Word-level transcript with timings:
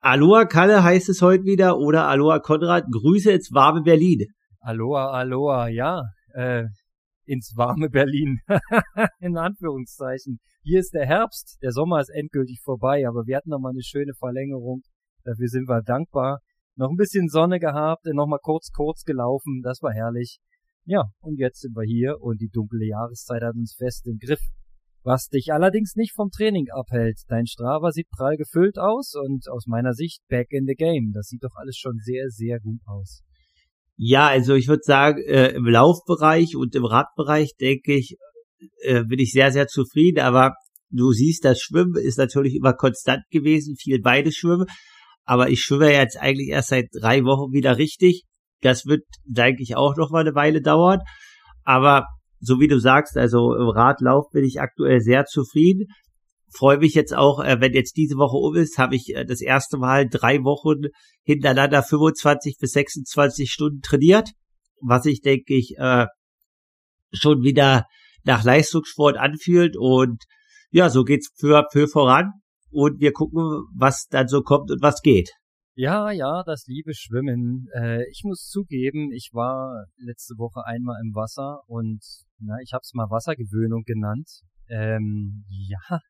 Aloha 0.00 0.46
Kalle 0.46 0.82
heißt 0.82 1.08
es 1.10 1.20
heute 1.22 1.44
wieder 1.44 1.78
oder 1.78 2.08
Aloha 2.08 2.38
Konrad. 2.38 2.84
Grüße 2.90 3.30
ins 3.32 3.52
warme 3.52 3.82
Berlin. 3.82 4.26
Aloha, 4.60 5.10
Aloha, 5.10 5.68
ja, 5.68 6.02
äh, 6.32 6.64
ins 7.24 7.52
warme 7.56 7.90
Berlin. 7.90 8.40
In 9.20 9.36
Anführungszeichen. 9.36 10.38
Hier 10.62 10.80
ist 10.80 10.94
der 10.94 11.06
Herbst, 11.06 11.58
der 11.62 11.72
Sommer 11.72 12.00
ist 12.00 12.08
endgültig 12.08 12.60
vorbei, 12.62 13.06
aber 13.06 13.26
wir 13.26 13.36
hatten 13.36 13.50
noch 13.50 13.60
mal 13.60 13.70
eine 13.70 13.82
schöne 13.82 14.14
Verlängerung. 14.14 14.82
Dafür 15.24 15.48
sind 15.48 15.68
wir 15.68 15.82
dankbar. 15.82 16.40
Noch 16.78 16.90
ein 16.90 16.96
bisschen 16.96 17.28
Sonne 17.28 17.58
gehabt, 17.58 18.04
noch 18.06 18.28
mal 18.28 18.38
kurz, 18.40 18.70
kurz 18.70 19.02
gelaufen, 19.02 19.62
das 19.64 19.82
war 19.82 19.92
herrlich. 19.92 20.38
Ja, 20.84 21.10
und 21.18 21.36
jetzt 21.36 21.62
sind 21.62 21.74
wir 21.74 21.82
hier 21.82 22.20
und 22.20 22.40
die 22.40 22.50
dunkle 22.50 22.86
Jahreszeit 22.86 23.42
hat 23.42 23.56
uns 23.56 23.74
fest 23.76 24.06
im 24.06 24.18
Griff. 24.18 24.38
Was 25.02 25.26
dich 25.26 25.52
allerdings 25.52 25.96
nicht 25.96 26.14
vom 26.14 26.30
Training 26.30 26.68
abhält. 26.70 27.18
Dein 27.26 27.48
Strava 27.48 27.90
sieht 27.90 28.08
prall 28.10 28.36
gefüllt 28.36 28.78
aus 28.78 29.14
und 29.14 29.48
aus 29.48 29.66
meiner 29.66 29.92
Sicht 29.92 30.22
back 30.28 30.52
in 30.52 30.66
the 30.66 30.76
game. 30.76 31.10
Das 31.12 31.26
sieht 31.26 31.42
doch 31.42 31.56
alles 31.56 31.76
schon 31.76 31.98
sehr, 31.98 32.28
sehr 32.28 32.60
gut 32.60 32.80
aus. 32.86 33.22
Ja, 33.96 34.28
also 34.28 34.54
ich 34.54 34.68
würde 34.68 34.82
sagen, 34.84 35.20
äh, 35.26 35.48
im 35.48 35.64
Laufbereich 35.64 36.54
und 36.54 36.76
im 36.76 36.84
Radbereich 36.84 37.56
denke 37.60 37.94
ich, 37.94 38.16
äh, 38.82 39.02
bin 39.02 39.18
ich 39.18 39.32
sehr, 39.32 39.50
sehr 39.50 39.66
zufrieden. 39.66 40.20
Aber 40.20 40.54
du 40.90 41.10
siehst, 41.10 41.44
das 41.44 41.60
Schwimmen 41.60 41.96
ist 41.96 42.18
natürlich 42.18 42.54
immer 42.54 42.74
konstant 42.74 43.24
gewesen, 43.30 43.74
viel 43.74 44.00
beide 44.00 44.30
Schwimmen. 44.30 44.66
Aber 45.28 45.50
ich 45.50 45.60
schwimme 45.60 45.92
jetzt 45.92 46.16
eigentlich 46.16 46.48
erst 46.48 46.70
seit 46.70 46.86
drei 46.90 47.22
Wochen 47.22 47.52
wieder 47.52 47.76
richtig. 47.76 48.24
Das 48.62 48.86
wird, 48.86 49.04
denke 49.26 49.62
ich, 49.62 49.76
auch 49.76 49.94
noch 49.94 50.10
mal 50.10 50.20
eine 50.20 50.34
Weile 50.34 50.62
dauern. 50.62 51.00
Aber 51.64 52.06
so 52.40 52.60
wie 52.60 52.66
du 52.66 52.80
sagst, 52.80 53.18
also 53.18 53.54
im 53.54 53.68
Radlauf 53.68 54.30
bin 54.32 54.42
ich 54.42 54.58
aktuell 54.58 55.00
sehr 55.00 55.26
zufrieden. 55.26 55.88
Freue 56.50 56.78
mich 56.78 56.94
jetzt 56.94 57.14
auch, 57.14 57.44
äh, 57.44 57.60
wenn 57.60 57.74
jetzt 57.74 57.98
diese 57.98 58.16
Woche 58.16 58.38
um 58.38 58.56
ist, 58.56 58.78
habe 58.78 58.96
ich 58.96 59.14
äh, 59.14 59.26
das 59.26 59.42
erste 59.42 59.76
Mal 59.76 60.08
drei 60.08 60.38
Wochen 60.44 60.88
hintereinander 61.24 61.82
25 61.82 62.56
bis 62.58 62.72
26 62.72 63.52
Stunden 63.52 63.82
trainiert, 63.82 64.30
was 64.80 65.04
ich 65.04 65.20
denke 65.20 65.54
ich 65.54 65.76
äh, 65.76 66.06
schon 67.12 67.42
wieder 67.42 67.84
nach 68.24 68.44
Leistungssport 68.44 69.18
anfühlt 69.18 69.76
und 69.78 70.24
ja, 70.70 70.88
so 70.88 71.04
geht's 71.04 71.28
für 71.38 71.66
für 71.70 71.86
voran 71.86 72.32
und 72.70 73.00
wir 73.00 73.12
gucken, 73.12 73.42
was 73.74 74.06
dann 74.08 74.28
so 74.28 74.42
kommt 74.42 74.70
und 74.70 74.82
was 74.82 75.02
geht. 75.02 75.30
Ja, 75.74 76.10
ja, 76.10 76.42
das 76.44 76.66
liebe 76.66 76.92
Schwimmen. 76.92 77.68
Äh, 77.72 78.02
ich 78.10 78.22
muss 78.24 78.48
zugeben, 78.48 79.12
ich 79.12 79.30
war 79.32 79.84
letzte 79.96 80.34
Woche 80.36 80.66
einmal 80.66 81.00
im 81.00 81.14
Wasser 81.14 81.60
und 81.68 82.02
na, 82.40 82.56
ich 82.64 82.72
habe 82.72 82.80
es 82.82 82.94
mal 82.94 83.10
Wassergewöhnung 83.10 83.84
genannt. 83.84 84.28
Ähm, 84.68 85.44
ja, 85.48 86.00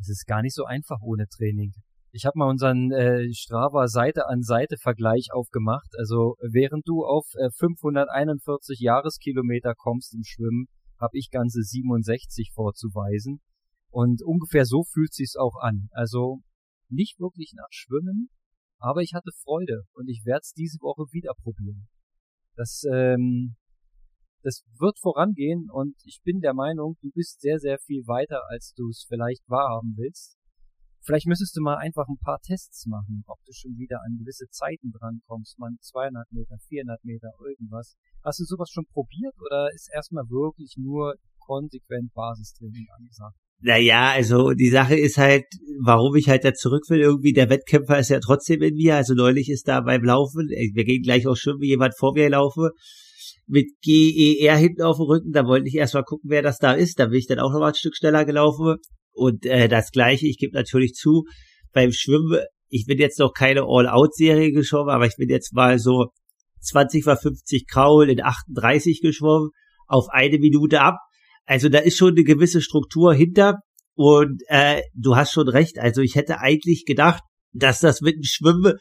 es 0.00 0.08
ist 0.08 0.26
gar 0.26 0.42
nicht 0.42 0.54
so 0.54 0.64
einfach 0.64 1.00
ohne 1.02 1.26
Training. 1.28 1.72
Ich 2.10 2.26
habe 2.26 2.38
mal 2.38 2.48
unseren 2.48 2.90
äh, 2.90 3.32
Strava 3.32 3.88
Seite 3.88 4.28
an 4.28 4.42
Seite 4.42 4.76
Vergleich 4.76 5.28
aufgemacht. 5.32 5.90
Also 5.98 6.36
während 6.42 6.86
du 6.86 7.04
auf 7.04 7.26
äh, 7.34 7.50
541 7.56 8.80
Jahreskilometer 8.80 9.74
kommst 9.76 10.14
im 10.14 10.22
Schwimmen, 10.24 10.66
habe 11.00 11.16
ich 11.16 11.30
ganze 11.30 11.62
67 11.62 12.50
vorzuweisen. 12.54 13.40
Und 13.94 14.24
ungefähr 14.24 14.64
so 14.64 14.82
fühlt 14.82 15.14
sich's 15.14 15.36
auch 15.36 15.54
an. 15.60 15.88
Also 15.92 16.42
nicht 16.88 17.20
wirklich 17.20 17.52
nach 17.54 17.70
Schwimmen, 17.70 18.28
aber 18.78 19.02
ich 19.02 19.14
hatte 19.14 19.30
Freude 19.44 19.84
und 19.92 20.08
ich 20.08 20.24
werde 20.24 20.40
es 20.42 20.52
diese 20.52 20.80
Woche 20.80 21.04
wieder 21.12 21.32
probieren. 21.40 21.86
Das, 22.56 22.82
ähm, 22.92 23.54
das 24.42 24.64
wird 24.80 24.98
vorangehen 24.98 25.70
und 25.70 25.94
ich 26.02 26.20
bin 26.24 26.40
der 26.40 26.54
Meinung, 26.54 26.96
du 27.02 27.10
bist 27.14 27.40
sehr, 27.40 27.60
sehr 27.60 27.78
viel 27.78 28.04
weiter, 28.08 28.42
als 28.50 28.74
du 28.74 28.88
es 28.88 29.06
vielleicht 29.08 29.48
wahrhaben 29.48 29.94
willst. 29.96 30.38
Vielleicht 31.02 31.28
müsstest 31.28 31.56
du 31.56 31.60
mal 31.62 31.76
einfach 31.76 32.08
ein 32.08 32.18
paar 32.18 32.40
Tests 32.40 32.86
machen, 32.86 33.22
ob 33.28 33.38
du 33.44 33.52
schon 33.52 33.78
wieder 33.78 34.00
an 34.04 34.18
gewisse 34.18 34.48
Zeiten 34.50 34.90
drankommst, 34.90 35.56
man 35.60 35.76
200 35.80 36.32
Meter, 36.32 36.56
400 36.66 37.04
Meter, 37.04 37.30
irgendwas. 37.46 37.94
Hast 38.24 38.40
du 38.40 38.44
sowas 38.44 38.70
schon 38.70 38.86
probiert 38.86 39.36
oder 39.40 39.72
ist 39.72 39.88
erstmal 39.94 40.24
wirklich 40.30 40.74
nur 40.78 41.14
konsequent 41.38 42.12
Basistraining 42.12 42.88
angesagt? 42.98 43.38
Naja, 43.60 44.10
also 44.10 44.50
die 44.50 44.68
Sache 44.68 44.94
ist 44.94 45.16
halt, 45.16 45.44
warum 45.82 46.14
ich 46.16 46.28
halt 46.28 46.44
da 46.44 46.52
zurück 46.52 46.84
will, 46.88 47.00
irgendwie 47.00 47.32
der 47.32 47.48
Wettkämpfer 47.48 47.98
ist 47.98 48.10
ja 48.10 48.20
trotzdem 48.20 48.60
in 48.62 48.74
mir. 48.74 48.96
Also 48.96 49.14
neulich 49.14 49.48
ist 49.48 49.68
da 49.68 49.80
beim 49.80 50.04
Laufen, 50.04 50.48
äh, 50.50 50.70
wir 50.74 50.84
gehen 50.84 51.02
gleich 51.02 51.26
auch 51.26 51.36
schwimmen, 51.36 51.60
wie 51.60 51.68
jemand 51.68 51.96
vor 51.98 52.12
mir 52.14 52.28
laufe, 52.28 52.72
mit 53.46 53.68
GER 53.82 54.56
hinten 54.56 54.82
auf 54.82 54.96
dem 54.96 55.06
Rücken. 55.06 55.32
Da 55.32 55.46
wollte 55.46 55.68
ich 55.68 55.76
erstmal 55.76 56.04
gucken, 56.04 56.30
wer 56.30 56.42
das 56.42 56.58
da 56.58 56.72
ist. 56.72 56.98
Da 56.98 57.06
bin 57.06 57.18
ich 57.18 57.26
dann 57.26 57.38
auch 57.38 57.52
nochmal 57.52 57.70
ein 57.70 57.74
Stück 57.74 57.96
schneller 57.96 58.24
gelaufen. 58.24 58.76
Und 59.12 59.46
äh, 59.46 59.68
das 59.68 59.90
gleiche, 59.92 60.26
ich 60.26 60.38
gebe 60.38 60.54
natürlich 60.54 60.92
zu, 60.94 61.24
beim 61.72 61.92
Schwimmen, 61.92 62.40
ich 62.68 62.86
bin 62.86 62.98
jetzt 62.98 63.18
noch 63.18 63.32
keine 63.32 63.62
All-Out-Serie 63.62 64.52
geschwommen, 64.52 64.92
aber 64.92 65.06
ich 65.06 65.16
bin 65.16 65.28
jetzt 65.28 65.54
mal 65.54 65.78
so 65.78 66.08
20 66.60 67.06
mal 67.06 67.16
50 67.16 67.66
Kraul 67.68 68.10
in 68.10 68.22
38 68.22 69.00
geschwommen, 69.00 69.50
auf 69.86 70.08
eine 70.10 70.38
Minute 70.38 70.80
ab 70.80 70.96
also 71.46 71.68
da 71.68 71.78
ist 71.78 71.96
schon 71.96 72.10
eine 72.10 72.24
gewisse 72.24 72.60
Struktur 72.60 73.14
hinter 73.14 73.60
und 73.94 74.42
äh, 74.48 74.82
du 74.94 75.16
hast 75.16 75.32
schon 75.32 75.48
recht. 75.48 75.78
Also 75.78 76.00
ich 76.00 76.14
hätte 76.14 76.40
eigentlich 76.40 76.84
gedacht, 76.84 77.22
dass 77.52 77.80
das 77.80 78.00
mit 78.00 78.16
dem 78.16 78.24
Schwimmen 78.24 78.74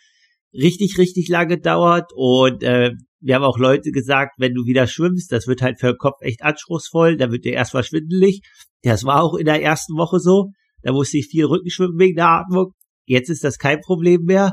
richtig, 0.54 0.98
richtig 0.98 1.28
lange 1.30 1.60
dauert 1.60 2.12
und 2.16 2.64
äh, 2.64 2.92
wir 3.26 3.36
haben 3.36 3.44
auch 3.44 3.58
Leute 3.58 3.92
gesagt, 3.92 4.34
wenn 4.38 4.54
du 4.54 4.66
wieder 4.66 4.86
schwimmst, 4.86 5.32
das 5.32 5.48
wird 5.48 5.62
halt 5.62 5.80
für 5.80 5.94
den 5.94 5.98
Kopf 5.98 6.22
echt 6.22 6.44
anspruchsvoll, 6.44 7.16
da 7.16 7.32
wird 7.32 7.46
dir 7.46 7.54
erstmal 7.54 7.84
schwindelig. 7.84 8.42
Das 8.82 9.06
war 9.06 9.24
auch 9.24 9.36
in 9.36 9.46
der 9.46 9.62
ersten 9.62 9.96
Woche 9.96 10.20
so. 10.20 10.50
Da 10.82 10.92
musste 10.92 11.18
ich 11.18 11.28
viel 11.28 11.46
Rückenschwimmen 11.46 11.98
wegen 11.98 12.18
der 12.18 12.28
Atmung. 12.28 12.74
Jetzt 13.06 13.30
ist 13.30 13.46
das 13.46 13.58
kein 13.58 13.80
Problem 13.80 14.24
mehr. 14.26 14.52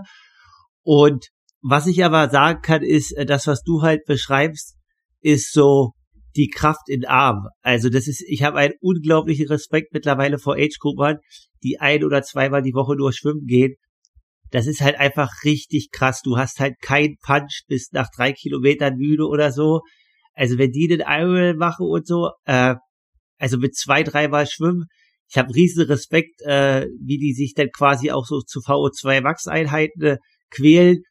Und 0.83 1.27
was 1.63 1.89
ich 1.89 2.05
aber 2.05 2.31
sagen 2.31 2.63
kann, 2.63 2.83
ist, 2.83 3.11
äh, 3.17 3.27
das, 3.27 3.49
was 3.49 3.63
du 3.63 3.83
halt 3.83 4.05
beschreibst, 4.07 4.77
ist 5.21 5.53
so 5.53 5.93
die 6.37 6.49
Kraft 6.49 6.89
in 6.89 7.05
Arm. 7.05 7.49
Also 7.63 7.89
das 7.89 8.07
ist, 8.07 8.23
ich 8.27 8.43
habe 8.43 8.59
einen 8.59 8.75
unglaublichen 8.81 9.49
Respekt 9.49 9.93
mittlerweile 9.93 10.39
vor 10.39 10.55
Age-Gruppern, 10.55 11.19
die 11.63 11.79
ein 11.81 12.05
oder 12.05 12.23
zweimal 12.23 12.63
die 12.63 12.75
Woche 12.75 12.97
nur 12.97 13.13
schwimmen 13.13 13.47
gehen. 13.47 13.75
Das 14.51 14.67
ist 14.67 14.81
halt 14.81 14.99
einfach 14.99 15.45
richtig 15.45 15.91
krass. 15.93 16.23
Du 16.23 16.37
hast 16.37 16.61
halt 16.61 16.75
keinen 16.81 17.17
Punch 17.25 17.63
bis 17.69 17.93
nach 17.93 18.09
drei 18.15 18.33
Kilometern 18.33 18.97
müde 18.97 19.27
oder 19.27 19.53
so. 19.53 19.83
Also 20.35 20.59
wenn 20.59 20.73
die 20.73 20.89
den 20.89 21.01
Ironman 21.01 21.57
machen 21.57 21.87
und 21.87 22.07
so, 22.07 22.31
äh, 22.45 22.75
also 23.39 23.59
mit 23.59 23.77
zwei, 23.77 24.03
dreimal 24.03 24.47
schwimmen, 24.47 24.87
ich 25.29 25.39
habe 25.39 25.55
riesen 25.55 25.87
Respekt, 25.87 26.43
äh, 26.43 26.87
wie 27.01 27.19
die 27.19 27.35
sich 27.35 27.55
dann 27.55 27.71
quasi 27.71 28.11
auch 28.11 28.27
so 28.27 28.41
zu 28.41 28.61
VO2 28.61 29.21
Max 29.21 29.47
Einheiten 29.47 30.03
äh, 30.03 30.19
quälen, 30.51 31.03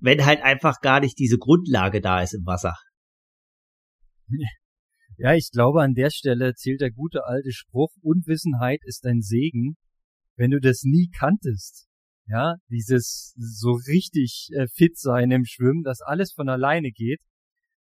wenn 0.00 0.24
halt 0.24 0.42
einfach 0.42 0.80
gar 0.80 1.00
nicht 1.00 1.18
diese 1.18 1.36
Grundlage 1.36 2.00
da 2.00 2.22
ist 2.22 2.34
im 2.34 2.46
Wasser. 2.46 2.74
Ja, 5.18 5.34
ich 5.34 5.50
glaube, 5.50 5.82
an 5.82 5.94
der 5.94 6.10
Stelle 6.10 6.54
zählt 6.54 6.82
der 6.82 6.90
gute 6.90 7.24
alte 7.24 7.50
Spruch, 7.50 7.90
Unwissenheit 8.02 8.80
ist 8.84 9.06
ein 9.06 9.22
Segen, 9.22 9.76
wenn 10.36 10.50
du 10.50 10.60
das 10.60 10.82
nie 10.82 11.08
kanntest. 11.08 11.86
Ja, 12.28 12.56
dieses 12.68 13.34
so 13.38 13.72
richtig 13.72 14.50
äh, 14.52 14.66
fit 14.66 14.98
sein 14.98 15.30
im 15.30 15.44
Schwimmen, 15.44 15.84
dass 15.84 16.00
alles 16.02 16.32
von 16.32 16.48
alleine 16.48 16.90
geht. 16.90 17.20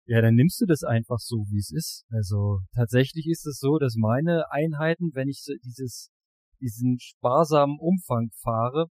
Ja, 0.06 0.20
dann 0.20 0.34
nimmst 0.34 0.60
du 0.60 0.66
das 0.66 0.84
einfach 0.84 1.18
so, 1.18 1.46
wie 1.48 1.58
es 1.58 1.72
ist. 1.72 2.04
Also 2.10 2.60
tatsächlich 2.74 3.26
ist 3.26 3.46
es 3.46 3.58
so, 3.58 3.78
dass 3.78 3.96
meine 3.96 4.52
Einheiten, 4.52 5.12
wenn 5.14 5.28
ich 5.28 5.42
dieses, 5.64 6.10
diesen 6.60 6.98
sparsamen 7.00 7.78
Umfang 7.80 8.30
fahre, 8.42 8.88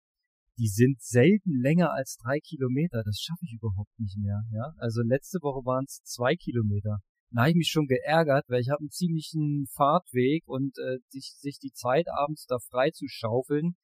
die 0.58 0.68
sind 0.68 1.00
selten 1.00 1.58
länger 1.60 1.92
als 1.92 2.18
drei 2.22 2.40
Kilometer. 2.40 3.02
Das 3.04 3.18
schaffe 3.18 3.44
ich 3.46 3.54
überhaupt 3.54 3.98
nicht 3.98 4.18
mehr. 4.18 4.42
Ja, 4.52 4.74
also 4.76 5.00
letzte 5.02 5.38
Woche 5.40 5.64
waren 5.64 5.84
es 5.86 6.02
zwei 6.04 6.36
Kilometer. 6.36 6.98
Da 7.30 7.42
habe 7.42 7.50
ich 7.50 7.56
mich 7.56 7.68
schon 7.68 7.86
geärgert, 7.86 8.46
weil 8.48 8.60
ich 8.60 8.70
habe 8.70 8.80
einen 8.80 8.90
ziemlichen 8.90 9.66
Fahrtweg 9.74 10.44
und 10.46 10.78
äh, 10.78 10.98
sich, 11.08 11.34
sich 11.38 11.58
die 11.58 11.72
Zeit 11.72 12.06
abends 12.08 12.46
da 12.46 12.58
frei 12.58 12.90
zu 12.90 13.06
schaufeln, 13.08 13.76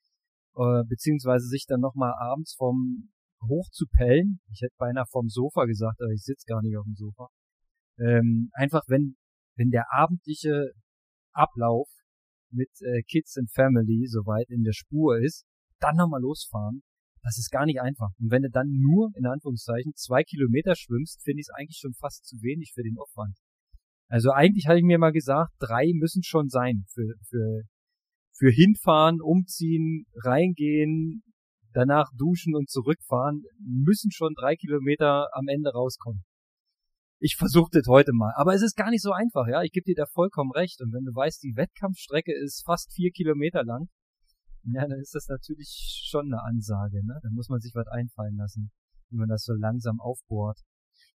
äh, 0.57 0.83
beziehungsweise 0.89 1.47
sich 1.47 1.67
dann 1.67 1.81
nochmal 1.81 2.15
abends 2.19 2.55
vom 2.55 3.13
hoch 3.43 3.69
zu 3.71 3.85
pellen. 3.87 4.41
Ich 4.51 4.63
hätte 4.63 4.75
beinahe 4.79 5.05
vom 5.11 5.29
Sofa 5.29 5.67
gesagt, 5.67 6.01
aber 6.01 6.13
ich 6.13 6.25
sitze 6.25 6.47
gar 6.47 6.63
nicht 6.63 6.77
auf 6.77 6.85
dem 6.85 6.95
Sofa. 6.95 7.29
Ähm, 7.99 8.51
einfach 8.55 8.83
wenn, 8.89 9.17
wenn 9.57 9.71
der 9.71 9.87
abendliche 9.93 10.73
Ablauf 11.33 11.89
mit 12.51 12.71
äh, 12.81 13.03
Kids 13.03 13.37
and 13.37 13.51
Family 13.53 14.07
soweit 14.07 14.49
in 14.49 14.63
der 14.63 14.73
Spur 14.73 15.19
ist, 15.19 15.45
dann 15.81 15.97
nochmal 15.97 16.23
losfahren 16.23 16.83
das 17.25 17.39
ist 17.39 17.51
gar 17.51 17.65
nicht 17.65 17.81
einfach. 17.81 18.11
Und 18.21 18.31
wenn 18.31 18.43
du 18.43 18.51
dann 18.51 18.69
nur, 18.69 19.11
in 19.17 19.27
Anführungszeichen, 19.27 19.95
zwei 19.97 20.23
Kilometer 20.23 20.77
schwimmst, 20.77 21.23
finde 21.25 21.41
ich 21.41 21.47
es 21.49 21.55
eigentlich 21.55 21.79
schon 21.79 21.95
fast 21.95 22.27
zu 22.27 22.37
wenig 22.43 22.73
für 22.75 22.83
den 22.83 22.99
Aufwand. 22.99 23.39
Also 24.09 24.31
eigentlich 24.31 24.67
hatte 24.69 24.79
ich 24.79 24.85
mir 24.85 24.99
mal 24.99 25.13
gesagt, 25.13 25.51
drei 25.59 25.91
müssen 25.95 26.23
schon 26.23 26.49
sein 26.49 26.85
für, 26.93 27.15
für, 27.27 27.63
für 28.37 28.51
hinfahren, 28.51 29.23
umziehen, 29.23 30.05
reingehen, 30.23 31.23
danach 31.73 32.11
duschen 32.15 32.55
und 32.55 32.69
zurückfahren, 32.69 33.43
müssen 33.59 34.11
schon 34.13 34.35
drei 34.39 34.55
Kilometer 34.55 35.29
am 35.33 35.49
Ende 35.49 35.73
rauskommen. 35.73 36.25
ich 37.21 37.37
versuche 37.37 37.71
das 37.73 37.87
heute 37.89 38.13
mal. 38.13 38.35
Aber 38.37 38.53
es 38.53 38.61
ist 38.61 38.77
gar 38.77 38.91
nicht 38.91 39.03
so 39.03 39.13
einfach, 39.13 39.49
ja. 39.49 39.63
Ich 39.63 39.73
gebe 39.73 39.85
dir 39.85 39.95
da 39.97 40.05
vollkommen 40.05 40.53
recht. 40.53 40.83
Und 40.83 40.93
wenn 40.93 41.05
du 41.05 41.15
weißt, 41.15 41.43
die 41.43 41.57
Wettkampfstrecke 41.57 42.35
ist 42.35 42.63
fast 42.67 42.93
vier 42.93 43.11
Kilometer 43.13 43.65
lang, 43.65 43.89
ja, 44.73 44.87
dann 44.87 44.99
ist 44.99 45.15
das 45.15 45.29
natürlich 45.29 46.03
schon 46.09 46.27
eine 46.27 46.43
Ansage, 46.43 47.05
ne? 47.05 47.19
Da 47.23 47.29
muss 47.31 47.49
man 47.49 47.61
sich 47.61 47.75
was 47.75 47.87
einfallen 47.89 48.37
lassen, 48.37 48.71
wie 49.11 49.17
man 49.17 49.29
das 49.29 49.45
so 49.45 49.53
langsam 49.53 50.01
aufbohrt. 50.01 50.59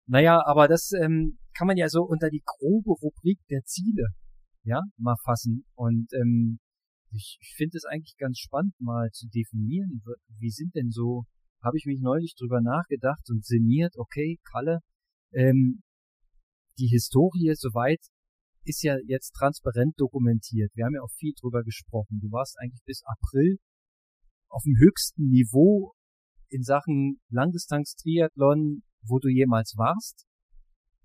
Naja, 0.05 0.41
aber 0.45 0.67
das 0.67 0.91
ähm, 0.91 1.37
kann 1.53 1.67
man 1.67 1.77
ja 1.77 1.89
so 1.89 2.03
unter 2.03 2.29
die 2.29 2.43
grobe 2.45 2.91
Rubrik 2.91 3.39
der 3.49 3.63
Ziele, 3.63 4.07
ja, 4.63 4.81
mal 4.97 5.17
fassen. 5.23 5.65
Und 5.75 6.11
ähm, 6.13 6.59
ich, 7.11 7.37
ich 7.41 7.53
finde 7.55 7.77
es 7.77 7.85
eigentlich 7.85 8.15
ganz 8.17 8.37
spannend, 8.37 8.73
mal 8.79 9.09
zu 9.11 9.27
definieren, 9.27 10.01
wie 10.39 10.49
sind 10.49 10.75
denn 10.75 10.91
so, 10.91 11.23
habe 11.61 11.77
ich 11.77 11.85
mich 11.85 11.99
neulich 12.01 12.35
drüber 12.37 12.61
nachgedacht 12.61 13.29
und 13.29 13.45
sinniert, 13.45 13.95
okay, 13.97 14.39
Kalle, 14.49 14.79
ähm, 15.33 15.83
die 16.77 16.87
Historie 16.87 17.53
soweit 17.55 18.01
ist 18.67 18.83
ja 18.83 18.97
jetzt 19.07 19.31
transparent 19.31 19.95
dokumentiert. 19.97 20.71
Wir 20.75 20.85
haben 20.85 20.95
ja 20.95 21.01
auch 21.01 21.11
viel 21.17 21.33
drüber 21.39 21.63
gesprochen. 21.63 22.19
Du 22.21 22.29
warst 22.31 22.57
eigentlich 22.59 22.83
bis 22.85 23.01
April 23.05 23.57
auf 24.49 24.63
dem 24.63 24.75
höchsten 24.77 25.29
Niveau 25.29 25.93
in 26.49 26.63
Sachen 26.63 27.19
Langdistanz-Triathlon, 27.29 28.83
wo 29.03 29.19
du 29.19 29.29
jemals 29.29 29.75
warst. 29.77 30.25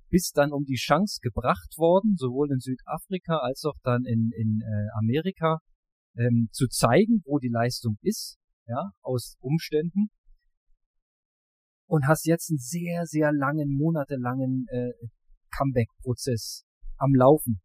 Bist 0.09 0.37
dann 0.37 0.53
um 0.53 0.65
die 0.65 0.77
Chance 0.77 1.21
gebracht 1.23 1.79
worden, 1.79 2.17
sowohl 2.17 2.51
in 2.53 2.59
Südafrika 2.59 3.39
als 3.39 3.65
auch 3.65 3.79
dann 3.83 4.05
in, 4.05 4.31
in 4.37 4.61
äh, 4.61 4.89
Amerika, 4.99 5.59
ähm, 6.17 6.49
zu 6.53 6.67
zeigen, 6.69 7.23
wo 7.25 7.39
die 7.39 7.49
Leistung 7.49 7.97
ist, 8.03 8.39
ja, 8.67 8.91
aus 9.01 9.37
Umständen. 9.41 10.11
Und 11.87 12.07
hast 12.07 12.27
jetzt 12.27 12.51
einen 12.51 12.59
sehr, 12.59 13.07
sehr 13.07 13.33
langen, 13.33 13.75
monatelangen 13.77 14.67
äh, 14.69 14.93
Comeback-Prozess 15.57 16.65
am 17.03 17.15
Laufen. 17.15 17.61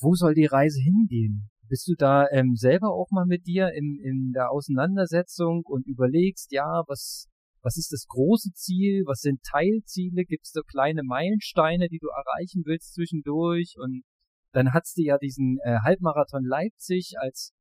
Wo 0.00 0.14
soll 0.14 0.34
die 0.34 0.46
Reise 0.46 0.80
hingehen? 0.80 1.50
Bist 1.68 1.88
du 1.88 1.94
da 1.96 2.26
ähm, 2.30 2.54
selber 2.54 2.92
auch 2.92 3.10
mal 3.10 3.26
mit 3.26 3.46
dir 3.46 3.72
in, 3.72 3.98
in 4.02 4.32
der 4.32 4.50
Auseinandersetzung 4.50 5.62
und 5.64 5.86
überlegst, 5.86 6.52
ja, 6.52 6.82
was, 6.86 7.28
was 7.62 7.76
ist 7.76 7.90
das 7.92 8.06
große 8.06 8.52
Ziel? 8.52 9.02
Was 9.06 9.20
sind 9.20 9.42
Teilziele? 9.42 10.24
Gibt 10.24 10.44
es 10.44 10.52
so 10.52 10.60
kleine 10.62 11.02
Meilensteine, 11.02 11.88
die 11.88 11.98
du 11.98 12.08
erreichen 12.08 12.62
willst 12.64 12.94
zwischendurch? 12.94 13.74
Und 13.78 14.04
dann 14.52 14.72
hat's 14.72 14.94
dir 14.94 15.06
ja 15.06 15.18
diesen 15.18 15.58
äh, 15.64 15.78
Halbmarathon 15.82 16.44
Leipzig 16.44 17.14
als 17.18 17.52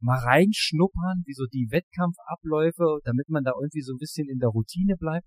mal 0.00 0.18
reinschnuppern, 0.18 1.22
wie 1.24 1.32
so 1.32 1.46
die 1.46 1.68
Wettkampfabläufe, 1.70 3.00
damit 3.04 3.28
man 3.28 3.44
da 3.44 3.52
irgendwie 3.58 3.82
so 3.82 3.94
ein 3.94 3.98
bisschen 3.98 4.28
in 4.28 4.38
der 4.38 4.50
Routine 4.50 4.96
bleibt. 4.96 5.26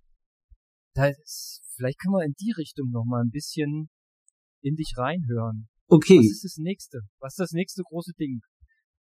Da 0.93 1.07
ist, 1.07 1.63
vielleicht 1.75 1.99
kann 1.99 2.11
man 2.11 2.25
in 2.25 2.35
die 2.39 2.51
Richtung 2.51 2.91
noch 2.91 3.05
mal 3.05 3.21
ein 3.21 3.31
bisschen 3.31 3.89
in 4.61 4.75
dich 4.75 4.93
reinhören. 4.97 5.67
Okay. 5.87 6.17
Was 6.17 6.25
ist 6.25 6.43
das 6.43 6.57
nächste? 6.57 6.99
Was 7.19 7.33
ist 7.33 7.39
das 7.39 7.51
nächste 7.51 7.83
große 7.83 8.11
Ding? 8.19 8.39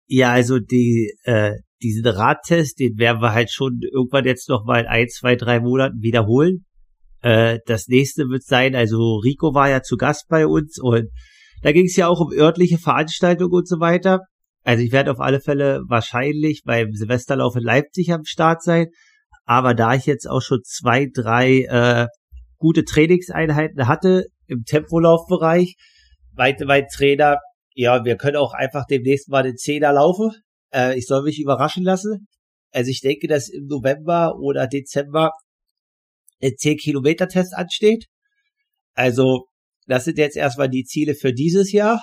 Ja, 0.06 0.32
also 0.32 0.58
die, 0.58 1.14
äh, 1.24 1.52
diesen 1.82 2.06
Radtest, 2.06 2.78
den 2.78 2.98
werden 2.98 3.22
wir 3.22 3.32
halt 3.32 3.50
schon 3.50 3.80
irgendwann 3.82 4.26
jetzt 4.26 4.48
noch 4.48 4.64
mal 4.64 4.80
in 4.80 4.86
ein, 4.86 5.08
zwei, 5.08 5.34
drei 5.34 5.60
Monaten 5.60 6.02
wiederholen. 6.02 6.66
Äh, 7.22 7.60
das 7.66 7.88
nächste 7.88 8.24
wird 8.24 8.42
sein, 8.42 8.74
also 8.74 9.16
Rico 9.16 9.54
war 9.54 9.70
ja 9.70 9.80
zu 9.80 9.96
Gast 9.96 10.26
bei 10.28 10.46
uns 10.46 10.78
und 10.78 11.08
da 11.62 11.72
ging 11.72 11.86
es 11.86 11.96
ja 11.96 12.08
auch 12.08 12.20
um 12.20 12.30
örtliche 12.32 12.76
Veranstaltungen 12.76 13.52
und 13.52 13.66
so 13.66 13.80
weiter. 13.80 14.20
Also 14.62 14.82
ich 14.82 14.92
werde 14.92 15.10
auf 15.10 15.20
alle 15.20 15.40
Fälle 15.40 15.80
wahrscheinlich 15.88 16.62
beim 16.64 16.92
Silvesterlauf 16.92 17.56
in 17.56 17.62
Leipzig 17.62 18.12
am 18.12 18.24
Start 18.24 18.62
sein. 18.62 18.88
Aber 19.44 19.74
da 19.74 19.94
ich 19.94 20.06
jetzt 20.06 20.28
auch 20.28 20.40
schon 20.40 20.60
zwei, 20.64 21.06
drei 21.12 21.62
äh, 21.62 22.06
gute 22.56 22.84
Trainingseinheiten 22.84 23.88
hatte 23.88 24.26
im 24.46 24.64
Tempolaufbereich, 24.64 25.76
meinte 26.32 26.64
mein 26.66 26.86
Trainer, 26.88 27.38
ja, 27.74 28.04
wir 28.04 28.16
können 28.16 28.36
auch 28.36 28.52
einfach 28.52 28.86
demnächst 28.86 29.28
mal 29.28 29.42
den 29.42 29.56
Zehner 29.56 29.92
laufen. 29.92 30.30
Äh, 30.72 30.98
ich 30.98 31.06
soll 31.06 31.22
mich 31.22 31.40
überraschen 31.40 31.84
lassen. 31.84 32.28
Also 32.70 32.90
ich 32.90 33.00
denke, 33.00 33.26
dass 33.26 33.48
im 33.48 33.66
November 33.66 34.36
oder 34.38 34.66
Dezember 34.66 35.32
ein 36.42 36.52
10 36.56 36.76
Kilometer 36.78 37.28
Test 37.28 37.54
ansteht. 37.54 38.06
Also 38.94 39.46
das 39.86 40.04
sind 40.04 40.18
jetzt 40.18 40.36
erstmal 40.36 40.68
die 40.68 40.84
Ziele 40.84 41.14
für 41.14 41.32
dieses 41.32 41.72
Jahr. 41.72 42.02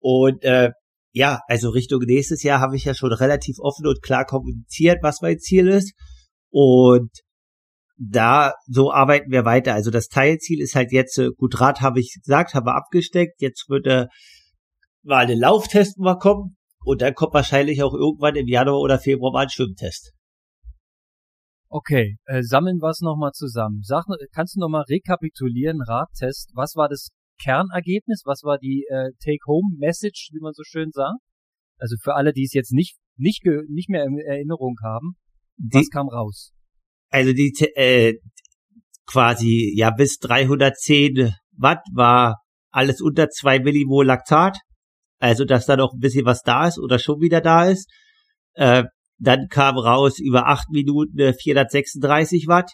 Und 0.00 0.42
äh, 0.44 0.70
ja, 1.12 1.40
also 1.48 1.70
Richtung 1.70 2.00
nächstes 2.06 2.42
Jahr 2.42 2.60
habe 2.60 2.76
ich 2.76 2.84
ja 2.84 2.94
schon 2.94 3.12
relativ 3.12 3.56
offen 3.58 3.86
und 3.86 4.02
klar 4.02 4.24
kommuniziert, 4.24 4.98
was 5.02 5.20
mein 5.20 5.38
Ziel 5.38 5.68
ist. 5.68 5.92
Und 6.50 7.10
da, 7.98 8.54
so 8.66 8.92
arbeiten 8.92 9.30
wir 9.30 9.44
weiter. 9.44 9.74
Also 9.74 9.90
das 9.90 10.08
Teilziel 10.08 10.60
ist 10.60 10.74
halt 10.74 10.92
jetzt, 10.92 11.18
äh, 11.18 11.30
gut, 11.36 11.60
Rad 11.60 11.80
habe 11.80 12.00
ich 12.00 12.20
gesagt, 12.24 12.54
haben 12.54 12.66
wir 12.66 12.76
abgesteckt. 12.76 13.40
Jetzt 13.40 13.68
wird 13.68 13.86
äh, 13.86 14.06
mal 15.02 15.26
ein 15.26 15.38
Lauftest 15.38 15.98
mal 15.98 16.18
kommen. 16.18 16.56
Und 16.84 17.02
dann 17.02 17.14
kommt 17.14 17.34
wahrscheinlich 17.34 17.82
auch 17.82 17.92
irgendwann 17.92 18.36
im 18.36 18.46
Januar 18.46 18.80
oder 18.80 18.98
Februar 18.98 19.32
mal 19.32 19.42
ein 19.42 19.50
Schwimmtest. 19.50 20.12
Okay, 21.70 22.16
äh, 22.24 22.42
sammeln 22.42 22.78
wir 22.80 22.88
es 22.88 23.00
nochmal 23.00 23.32
zusammen. 23.32 23.82
Sag, 23.82 24.04
kannst 24.32 24.56
du 24.56 24.60
nochmal 24.60 24.84
rekapitulieren, 24.88 25.82
Radtest, 25.82 26.52
was 26.54 26.76
war 26.76 26.88
das 26.88 27.08
Kernergebnis, 27.42 28.22
was 28.24 28.42
war 28.42 28.58
die 28.58 28.86
äh, 28.88 29.10
Take-Home-Message, 29.22 30.30
wie 30.32 30.40
man 30.40 30.54
so 30.54 30.62
schön 30.64 30.90
sagt? 30.92 31.20
Also 31.76 31.96
für 32.02 32.14
alle, 32.14 32.32
die 32.32 32.44
es 32.44 32.54
jetzt 32.54 32.72
nicht, 32.72 32.96
nicht, 33.16 33.44
nicht 33.68 33.90
mehr 33.90 34.04
in 34.04 34.18
Erinnerung 34.18 34.76
haben, 34.82 35.16
die, 35.56 35.78
was 35.78 35.90
kam 35.90 36.08
raus? 36.08 36.52
Also 37.10 37.32
die 37.32 37.52
äh, 37.74 38.14
quasi 39.06 39.72
ja 39.76 39.90
bis 39.90 40.18
310 40.18 41.32
Watt 41.56 41.80
war 41.94 42.42
alles 42.70 43.00
unter 43.00 43.28
zwei 43.28 43.58
Millimol 43.58 44.06
Laktat, 44.06 44.58
also 45.18 45.44
dass 45.44 45.66
da 45.66 45.76
noch 45.76 45.94
ein 45.94 46.00
bisschen 46.00 46.26
was 46.26 46.42
da 46.42 46.68
ist 46.68 46.78
oder 46.78 46.98
schon 46.98 47.20
wieder 47.20 47.40
da 47.40 47.64
ist. 47.64 47.90
Äh, 48.54 48.84
dann 49.18 49.48
kam 49.48 49.76
raus 49.78 50.18
über 50.18 50.46
acht 50.46 50.70
Minuten 50.70 51.34
436 51.34 52.44
äh, 52.44 52.46
Watt 52.46 52.70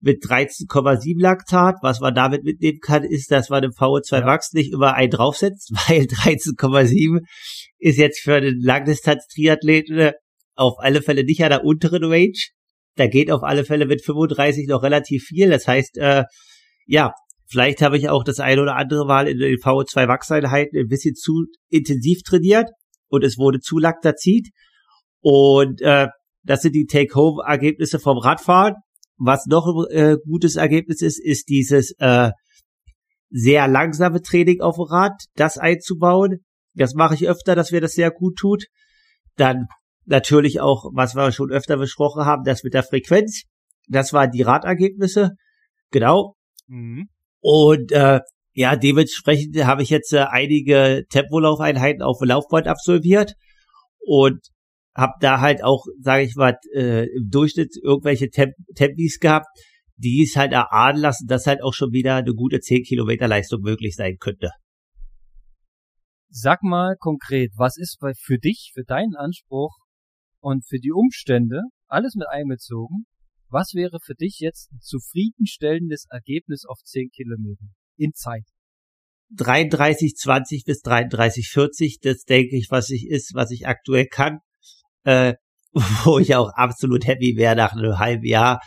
mit 0.00 0.22
13,7 0.22 1.20
Laktat. 1.20 1.76
Was 1.82 2.00
man 2.00 2.14
damit 2.14 2.44
mitnehmen 2.44 2.78
kann, 2.80 3.04
ist, 3.04 3.30
dass 3.30 3.50
man 3.50 3.64
im 3.64 3.72
VO2 3.72 4.20
ja. 4.20 4.24
Max 4.24 4.52
nicht 4.52 4.72
immer 4.72 4.94
einen 4.94 5.10
draufsetzt, 5.10 5.72
weil 5.88 6.02
13,7 6.02 7.20
ist 7.78 7.98
jetzt 7.98 8.20
für 8.20 8.36
einen 8.36 8.60
Langdistanz-Triathleten 8.60 10.12
auf 10.56 10.74
alle 10.78 11.02
Fälle 11.02 11.24
nicht 11.24 11.42
an 11.42 11.50
der 11.50 11.64
unteren 11.64 12.04
Range. 12.04 12.32
Da 12.96 13.06
geht 13.06 13.30
auf 13.30 13.42
alle 13.42 13.64
Fälle 13.64 13.86
mit 13.86 14.04
35 14.04 14.68
noch 14.68 14.82
relativ 14.82 15.24
viel. 15.24 15.50
Das 15.50 15.66
heißt, 15.66 15.98
äh, 15.98 16.24
ja, 16.86 17.12
vielleicht 17.46 17.82
habe 17.82 17.98
ich 17.98 18.08
auch 18.08 18.24
das 18.24 18.40
eine 18.40 18.62
oder 18.62 18.76
andere 18.76 19.06
Mal 19.06 19.28
in 19.28 19.38
den 19.38 19.56
VO2 19.56 20.06
Max-Einheiten 20.06 20.78
ein 20.78 20.88
bisschen 20.88 21.14
zu 21.14 21.46
intensiv 21.68 22.22
trainiert 22.22 22.68
und 23.08 23.24
es 23.24 23.38
wurde 23.38 23.60
zu 23.60 23.78
Laktazid. 23.78 24.50
Und 25.20 25.80
äh, 25.80 26.08
das 26.42 26.62
sind 26.62 26.74
die 26.74 26.86
Take-Home-Ergebnisse 26.86 27.98
vom 27.98 28.18
Radfahren. 28.18 28.74
Was 29.16 29.46
noch 29.46 29.66
ein 29.66 29.96
äh, 29.96 30.16
gutes 30.24 30.56
Ergebnis 30.56 31.00
ist, 31.00 31.18
ist 31.18 31.48
dieses 31.48 31.94
äh, 31.98 32.30
sehr 33.30 33.66
langsame 33.68 34.22
Training 34.22 34.60
auf 34.60 34.76
dem 34.76 34.84
Rad, 34.84 35.24
das 35.34 35.56
einzubauen. 35.58 36.44
Das 36.74 36.94
mache 36.94 37.14
ich 37.14 37.28
öfter, 37.28 37.54
dass 37.54 37.72
mir 37.72 37.80
das 37.80 37.92
sehr 37.92 38.10
gut 38.10 38.36
tut. 38.36 38.66
Dann 39.36 39.66
natürlich 40.06 40.60
auch, 40.60 40.90
was 40.94 41.14
wir 41.14 41.32
schon 41.32 41.50
öfter 41.50 41.76
besprochen 41.76 42.24
haben, 42.24 42.44
das 42.44 42.62
mit 42.62 42.74
der 42.74 42.82
Frequenz. 42.82 43.44
Das 43.88 44.12
waren 44.12 44.30
die 44.30 44.42
Radergebnisse. 44.42 45.32
Genau. 45.90 46.36
Mhm. 46.66 47.08
Und 47.40 47.92
äh, 47.92 48.20
ja, 48.52 48.76
dementsprechend 48.76 49.56
habe 49.64 49.82
ich 49.82 49.90
jetzt 49.90 50.12
äh, 50.12 50.26
einige 50.28 51.04
Tempolaufeinheiten 51.10 52.02
auf 52.02 52.18
dem 52.18 52.28
Laufband 52.28 52.68
absolviert. 52.68 53.34
Und 54.06 54.40
habe 54.94 55.14
da 55.20 55.40
halt 55.40 55.62
auch, 55.64 55.84
sage 56.00 56.24
ich 56.24 56.36
mal, 56.36 56.56
äh, 56.72 57.06
im 57.16 57.28
Durchschnitt 57.30 57.76
irgendwelche 57.82 58.30
Temp 58.30 58.54
Tempis 58.74 59.18
gehabt, 59.18 59.46
die 59.96 60.22
es 60.22 60.36
halt 60.36 60.52
erahnen 60.52 61.00
lassen, 61.00 61.26
dass 61.26 61.46
halt 61.46 61.62
auch 61.62 61.72
schon 61.72 61.92
wieder 61.92 62.16
eine 62.16 62.32
gute 62.32 62.60
10 62.60 62.82
Kilometer 62.84 63.28
Leistung 63.28 63.60
möglich 63.62 63.96
sein 63.96 64.16
könnte. 64.18 64.50
Sag 66.28 66.62
mal 66.62 66.96
konkret, 66.98 67.52
was 67.56 67.76
ist 67.76 67.98
für 68.20 68.38
dich, 68.38 68.72
für 68.74 68.84
deinen 68.84 69.14
Anspruch 69.14 69.76
und 70.44 70.66
für 70.66 70.78
die 70.78 70.92
Umstände, 70.92 71.62
alles 71.86 72.14
mit 72.14 72.28
einbezogen, 72.28 73.06
was 73.48 73.72
wäre 73.74 73.98
für 74.02 74.14
dich 74.14 74.38
jetzt 74.40 74.72
ein 74.72 74.80
zufriedenstellendes 74.80 76.06
Ergebnis 76.10 76.64
auf 76.66 76.78
10 76.84 77.10
Kilometer 77.10 77.66
in 77.96 78.12
Zeit? 78.12 78.44
33,20 79.36 80.66
bis 80.66 80.82
33,40, 80.82 81.98
das 82.02 82.24
denke 82.24 82.56
ich, 82.56 82.68
was 82.70 82.90
ich 82.90 83.08
ist, 83.08 83.32
was 83.34 83.50
ich 83.50 83.66
aktuell 83.66 84.06
kann 84.06 84.40
äh, 85.04 85.34
wo 86.04 86.18
ich 86.18 86.34
auch 86.34 86.50
absolut 86.54 87.06
happy 87.06 87.36
wäre 87.36 87.56
nach 87.56 87.72
einem 87.72 87.98
halben 87.98 88.24
Jahr 88.24 88.60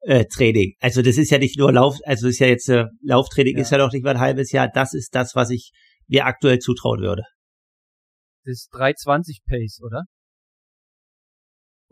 äh, 0.00 0.24
Training. 0.26 0.74
Also 0.80 1.02
das 1.02 1.16
ist 1.16 1.30
ja 1.30 1.38
nicht 1.38 1.58
nur 1.58 1.72
Lauf, 1.72 1.96
also 2.04 2.28
ist 2.28 2.40
ja 2.40 2.46
jetzt 2.46 2.68
äh, 2.68 2.86
Lauftraining 3.02 3.56
ja. 3.56 3.62
ist 3.62 3.70
ja 3.70 3.78
noch 3.78 3.92
nicht 3.92 4.04
mal 4.04 4.14
ein 4.14 4.20
halbes 4.20 4.52
Jahr. 4.52 4.68
Das 4.68 4.94
ist 4.94 5.14
das, 5.14 5.34
was 5.34 5.50
ich 5.50 5.72
mir 6.08 6.26
aktuell 6.26 6.58
zutrauen 6.58 7.00
würde. 7.00 7.22
Das 8.44 8.52
ist 8.52 8.68
320 8.72 9.42
Pace, 9.46 9.80
oder? 9.82 10.02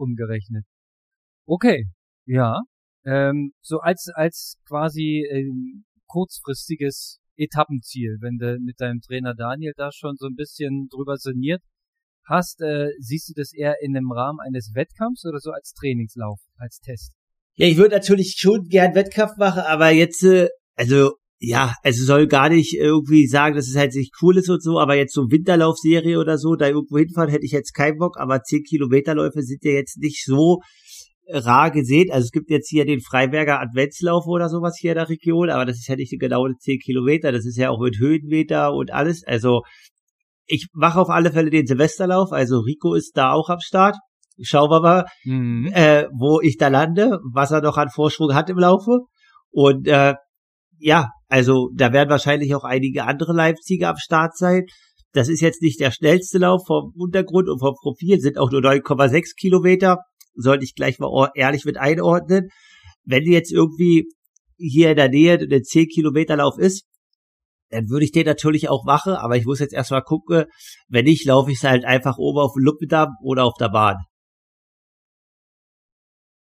Umgerechnet. 0.00 0.64
Okay, 1.46 1.84
ja. 2.24 2.60
Ähm, 3.04 3.52
so 3.60 3.80
als, 3.80 4.08
als 4.14 4.56
quasi 4.66 5.26
ähm, 5.30 5.84
kurzfristiges 6.06 7.18
Etappenziel, 7.36 8.16
wenn 8.20 8.38
du 8.38 8.58
mit 8.58 8.80
deinem 8.80 9.00
Trainer 9.00 9.34
Daniel 9.34 9.72
da 9.76 9.90
schon 9.92 10.16
so 10.16 10.26
ein 10.26 10.36
bisschen 10.36 10.88
drüber 10.90 11.16
sinniert 11.16 11.62
hast, 12.24 12.60
äh, 12.62 12.88
siehst 12.98 13.28
du 13.28 13.32
das 13.34 13.52
eher 13.52 13.76
in 13.82 13.96
einem 13.96 14.10
Rahmen 14.12 14.38
eines 14.40 14.72
Wettkampfs 14.74 15.24
oder 15.26 15.38
so 15.38 15.50
als 15.50 15.72
Trainingslauf, 15.72 16.40
als 16.56 16.80
Test? 16.80 17.12
Ja, 17.56 17.66
ich 17.66 17.76
würde 17.76 17.96
natürlich 17.96 18.36
schon 18.38 18.68
gern 18.68 18.94
Wettkampf 18.94 19.36
machen, 19.36 19.62
aber 19.62 19.90
jetzt, 19.90 20.22
äh, 20.22 20.48
also 20.76 21.16
ja, 21.42 21.74
es 21.82 21.96
soll 22.04 22.26
gar 22.26 22.50
nicht 22.50 22.74
irgendwie 22.74 23.26
sagen, 23.26 23.56
dass 23.56 23.66
es 23.66 23.74
halt 23.74 23.94
nicht 23.94 24.12
cool 24.20 24.36
ist 24.36 24.50
und 24.50 24.62
so, 24.62 24.78
aber 24.78 24.94
jetzt 24.94 25.14
so 25.14 25.30
Winterlaufserie 25.30 26.18
oder 26.18 26.36
so, 26.36 26.54
da 26.54 26.68
irgendwo 26.68 26.98
hinfahren, 26.98 27.30
hätte 27.30 27.46
ich 27.46 27.52
jetzt 27.52 27.72
keinen 27.72 27.96
Bock, 27.96 28.18
aber 28.18 28.42
10 28.42 28.62
Kilometerläufe 28.62 29.40
sind 29.40 29.64
ja 29.64 29.72
jetzt 29.72 29.96
nicht 29.96 30.22
so 30.22 30.60
rar 31.32 31.70
gesehen. 31.70 32.10
Also 32.10 32.26
es 32.26 32.30
gibt 32.30 32.50
jetzt 32.50 32.68
hier 32.68 32.84
den 32.84 33.00
Freiberger 33.00 33.58
Adventslauf 33.58 34.26
oder 34.26 34.50
sowas 34.50 34.76
hier 34.78 34.92
in 34.92 34.96
der 34.96 35.08
Region, 35.08 35.48
aber 35.48 35.64
das 35.64 35.76
ist 35.76 35.88
ja 35.88 35.96
nicht 35.96 36.14
genau 36.20 36.46
10 36.46 36.78
Kilometer, 36.78 37.32
das 37.32 37.46
ist 37.46 37.56
ja 37.56 37.70
auch 37.70 37.80
mit 37.80 37.98
Höhenmeter 37.98 38.74
und 38.74 38.92
alles. 38.92 39.24
Also 39.26 39.62
ich 40.44 40.66
mache 40.74 41.00
auf 41.00 41.08
alle 41.08 41.32
Fälle 41.32 41.48
den 41.48 41.66
Silvesterlauf, 41.66 42.32
also 42.32 42.58
Rico 42.58 42.94
ist 42.94 43.16
da 43.16 43.32
auch 43.32 43.48
am 43.48 43.60
Start. 43.60 43.96
Schauen 44.42 44.70
wir 44.70 44.80
mal, 44.80 45.04
mhm. 45.24 45.70
äh, 45.72 46.06
wo 46.12 46.40
ich 46.42 46.56
da 46.58 46.68
lande, 46.68 47.18
was 47.32 47.50
er 47.50 47.62
noch 47.62 47.76
an 47.76 47.88
Vorsprung 47.88 48.34
hat 48.34 48.48
im 48.50 48.58
Laufe. 48.58 49.00
Und 49.50 49.86
äh, 49.86 50.14
ja, 50.78 51.10
also 51.30 51.70
da 51.74 51.92
werden 51.92 52.10
wahrscheinlich 52.10 52.54
auch 52.56 52.64
einige 52.64 53.04
andere 53.04 53.32
Leipziger 53.32 53.90
am 53.90 53.96
Start 53.96 54.36
sein. 54.36 54.66
Das 55.12 55.28
ist 55.28 55.40
jetzt 55.40 55.62
nicht 55.62 55.80
der 55.80 55.92
schnellste 55.92 56.38
Lauf 56.38 56.62
vom 56.66 56.92
Untergrund 56.96 57.48
und 57.48 57.60
vom 57.60 57.74
Profil, 57.80 58.20
sind 58.20 58.36
auch 58.36 58.50
nur 58.50 58.60
9,6 58.60 59.36
Kilometer. 59.38 59.98
Sollte 60.34 60.64
ich 60.64 60.74
gleich 60.74 60.98
mal 60.98 61.30
ehrlich 61.34 61.64
mit 61.64 61.78
einordnen. 61.78 62.48
Wenn 63.04 63.24
jetzt 63.30 63.52
irgendwie 63.52 64.12
hier 64.56 64.90
in 64.90 64.96
der 64.96 65.08
Nähe 65.08 65.38
der 65.38 65.62
10 65.62 65.86
Kilometer 65.86 66.36
Lauf 66.36 66.58
ist, 66.58 66.84
dann 67.70 67.88
würde 67.88 68.04
ich 68.04 68.12
den 68.12 68.26
natürlich 68.26 68.68
auch 68.68 68.84
machen, 68.84 69.12
aber 69.12 69.36
ich 69.36 69.46
muss 69.46 69.60
jetzt 69.60 69.72
erstmal 69.72 70.02
gucken, 70.02 70.46
wenn 70.88 71.04
nicht, 71.04 71.24
laufe 71.24 71.52
ich 71.52 71.58
es 71.58 71.64
halt 71.64 71.84
einfach 71.84 72.18
oben 72.18 72.40
auf 72.40 72.54
dem 72.54 72.64
Luppendamm 72.64 73.10
oder 73.22 73.44
auf 73.44 73.54
der 73.58 73.68
Bahn. 73.68 73.96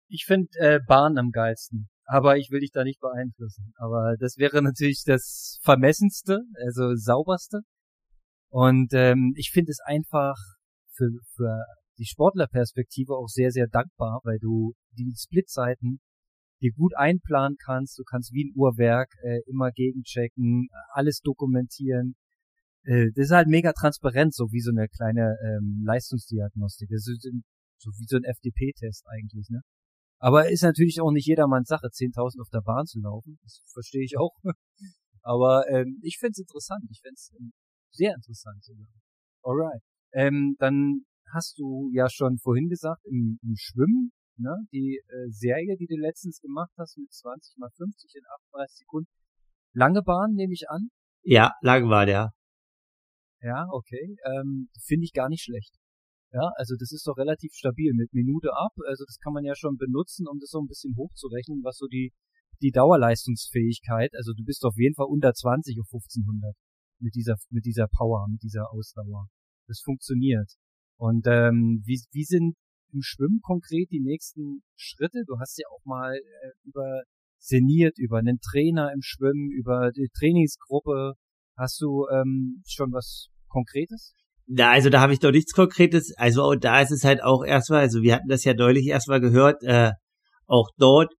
Ich 0.10 0.24
finde 0.26 0.48
äh, 0.60 0.80
Bahn 0.88 1.18
am 1.18 1.32
geilsten, 1.32 1.90
aber 2.08 2.38
ich 2.38 2.50
will 2.52 2.62
dich 2.62 2.72
da 2.72 2.84
nicht 2.84 3.02
beeinflussen. 3.02 3.74
Aber 3.76 4.16
das 4.18 4.38
wäre 4.38 4.62
natürlich 4.62 5.04
das 5.06 5.60
vermessenste, 5.62 6.40
also 6.66 6.96
sauberste. 6.96 7.60
Und 8.50 8.94
ähm, 8.94 9.34
ich 9.36 9.52
finde 9.52 9.72
es 9.72 9.80
einfach 9.84 10.36
für, 10.94 11.10
für 11.36 11.66
die 12.00 12.06
Sportlerperspektive 12.06 13.14
auch 13.14 13.28
sehr, 13.28 13.52
sehr 13.52 13.68
dankbar, 13.68 14.22
weil 14.24 14.40
du 14.40 14.74
die 14.92 15.14
Splitzeiten 15.18 16.00
dir 16.62 16.72
gut 16.72 16.96
einplanen 16.96 17.58
kannst. 17.64 18.00
Du 18.00 18.04
kannst 18.04 18.32
wie 18.34 18.46
ein 18.46 18.54
Uhrwerk 18.56 19.10
äh, 19.24 19.42
immer 19.46 19.72
gegenchecken, 19.72 20.70
alles 20.94 21.20
dokumentieren. 21.20 22.16
Äh, 22.84 23.08
das 23.16 23.26
ist 23.26 23.32
halt 23.32 23.50
mega 23.50 23.74
transparent, 23.74 24.34
so 24.34 24.46
wie 24.52 24.62
so 24.62 24.72
eine 24.72 24.88
kleine 24.88 25.36
ähm, 25.44 25.84
Leistungsdiagnostik. 25.86 26.90
Das 26.90 27.06
ist 27.06 27.30
so 27.80 27.92
wie 27.92 28.06
so 28.08 28.16
ein 28.16 28.24
FDP-Test 28.24 29.06
eigentlich, 29.08 29.50
ne? 29.50 29.62
Aber 30.20 30.50
ist 30.50 30.64
natürlich 30.64 31.00
auch 31.02 31.12
nicht 31.12 31.28
jedermanns 31.28 31.68
Sache, 31.68 31.88
10.000 31.88 32.42
auf 32.42 32.50
der 32.50 32.62
Bahn 32.62 32.86
zu 32.86 33.00
laufen. 33.00 33.38
Das 33.44 33.62
verstehe 33.72 34.04
ich 34.04 34.18
auch. 34.18 34.36
Aber 35.22 35.66
ähm, 35.70 36.00
ich 36.02 36.18
find's 36.20 36.40
interessant. 36.40 36.84
Ich 36.90 37.02
find's 37.02 37.32
ähm, 37.40 37.54
sehr 37.92 38.16
interessant 38.16 38.64
sogar. 38.64 38.88
Alright. 39.44 39.82
Ähm, 40.14 40.56
dann 40.60 41.06
hast 41.34 41.60
du 41.60 41.90
ja 41.94 42.10
schon 42.10 42.38
vorhin 42.38 42.70
gesagt, 42.70 43.06
im, 43.06 43.40
im 43.44 43.56
Schwimmen 43.56 44.12
ne? 44.40 44.56
Die 44.72 45.02
äh, 45.08 45.30
Serie, 45.30 45.76
die 45.78 45.88
du 45.88 45.96
letztens 45.96 46.40
gemacht 46.40 46.72
hast 46.78 46.98
mit 46.98 47.12
20 47.12 47.58
mal 47.58 47.70
50 47.76 48.16
in 48.16 48.24
38 48.52 48.78
Sekunden. 48.78 49.10
Lange 49.74 50.02
Bahn, 50.02 50.34
nehme 50.34 50.54
ich 50.54 50.70
an? 50.70 50.90
Ja, 51.24 51.54
lange 51.62 51.88
Bahn, 51.88 52.08
ja. 52.08 52.32
Ja, 53.42 53.68
okay. 53.72 54.16
Ähm, 54.26 54.70
Finde 54.84 55.06
ich 55.06 55.14
gar 55.14 55.30
nicht 55.30 55.44
schlecht. 55.44 55.76
Ja, 56.34 56.52
also 56.56 56.76
das 56.78 56.92
ist 56.92 57.08
doch 57.08 57.18
relativ 57.18 57.54
stabil 57.54 57.94
mit 57.94 58.14
Minute 58.14 58.50
ab. 58.54 58.74
Also 58.86 59.06
das 59.06 59.18
kann 59.20 59.34
man 59.34 59.46
ja 59.46 59.56
schon 59.56 59.78
benutzen, 59.78 60.28
um 60.28 60.40
das 60.40 60.50
so 60.50 60.60
ein 60.60 60.68
bisschen 60.68 60.96
hochzurechnen, 60.98 61.64
was 61.64 61.78
so 61.78 61.88
die, 61.88 62.12
die 62.62 62.72
Dauerleistungsfähigkeit, 62.72 64.14
also 64.16 64.34
du 64.34 64.44
bist 64.44 64.64
auf 64.66 64.76
jeden 64.78 64.96
Fall 64.96 65.08
unter 65.08 65.34
20 65.34 65.80
auf 65.80 65.88
1500 65.94 66.56
mit 67.00 67.16
dieser, 67.16 67.36
mit 67.50 67.66
dieser 67.66 67.88
Power, 67.88 68.28
mit 68.30 68.42
dieser 68.42 68.72
Ausdauer. 68.72 69.28
Das 69.68 69.80
funktioniert. 69.82 70.52
Und 70.98 71.28
ähm, 71.28 71.84
wie, 71.86 72.02
wie 72.12 72.24
sind 72.24 72.56
im 72.92 73.02
Schwimmen 73.02 73.42
konkret 73.42 73.92
die 73.92 74.00
nächsten 74.00 74.64
Schritte? 74.76 75.24
Du 75.28 75.40
hast 75.40 75.58
ja 75.60 75.68
auch 75.70 75.86
mal 75.86 76.16
äh, 76.16 76.52
über 76.64 77.04
seniert, 77.40 77.98
über 78.00 78.18
einen 78.18 78.40
Trainer 78.40 78.92
im 78.94 79.02
Schwimmen, 79.02 79.52
über 79.52 79.92
die 79.92 80.10
Trainingsgruppe. 80.18 81.14
Hast 81.56 81.80
du 81.82 82.08
ähm, 82.12 82.64
schon 82.68 82.92
was 82.92 83.30
Konkretes? 83.48 84.16
Ja, 84.48 84.72
also 84.72 84.90
da 84.90 85.02
habe 85.02 85.14
ich 85.14 85.20
doch 85.20 85.32
nichts 85.32 85.54
Konkretes. 85.54 86.14
Also 86.16 86.56
da 86.56 86.82
ist 86.82 86.92
es 86.92 87.04
halt 87.04 87.22
auch 87.22 87.44
erstmal, 87.44 87.82
also 87.82 88.02
wir 88.02 88.16
hatten 88.16 88.30
das 88.30 88.46
ja 88.46 88.54
neulich 88.54 88.88
erstmal 88.88 89.20
gehört, 89.20 89.62
äh, 89.64 89.92
auch 90.46 90.70
dort 90.78 91.12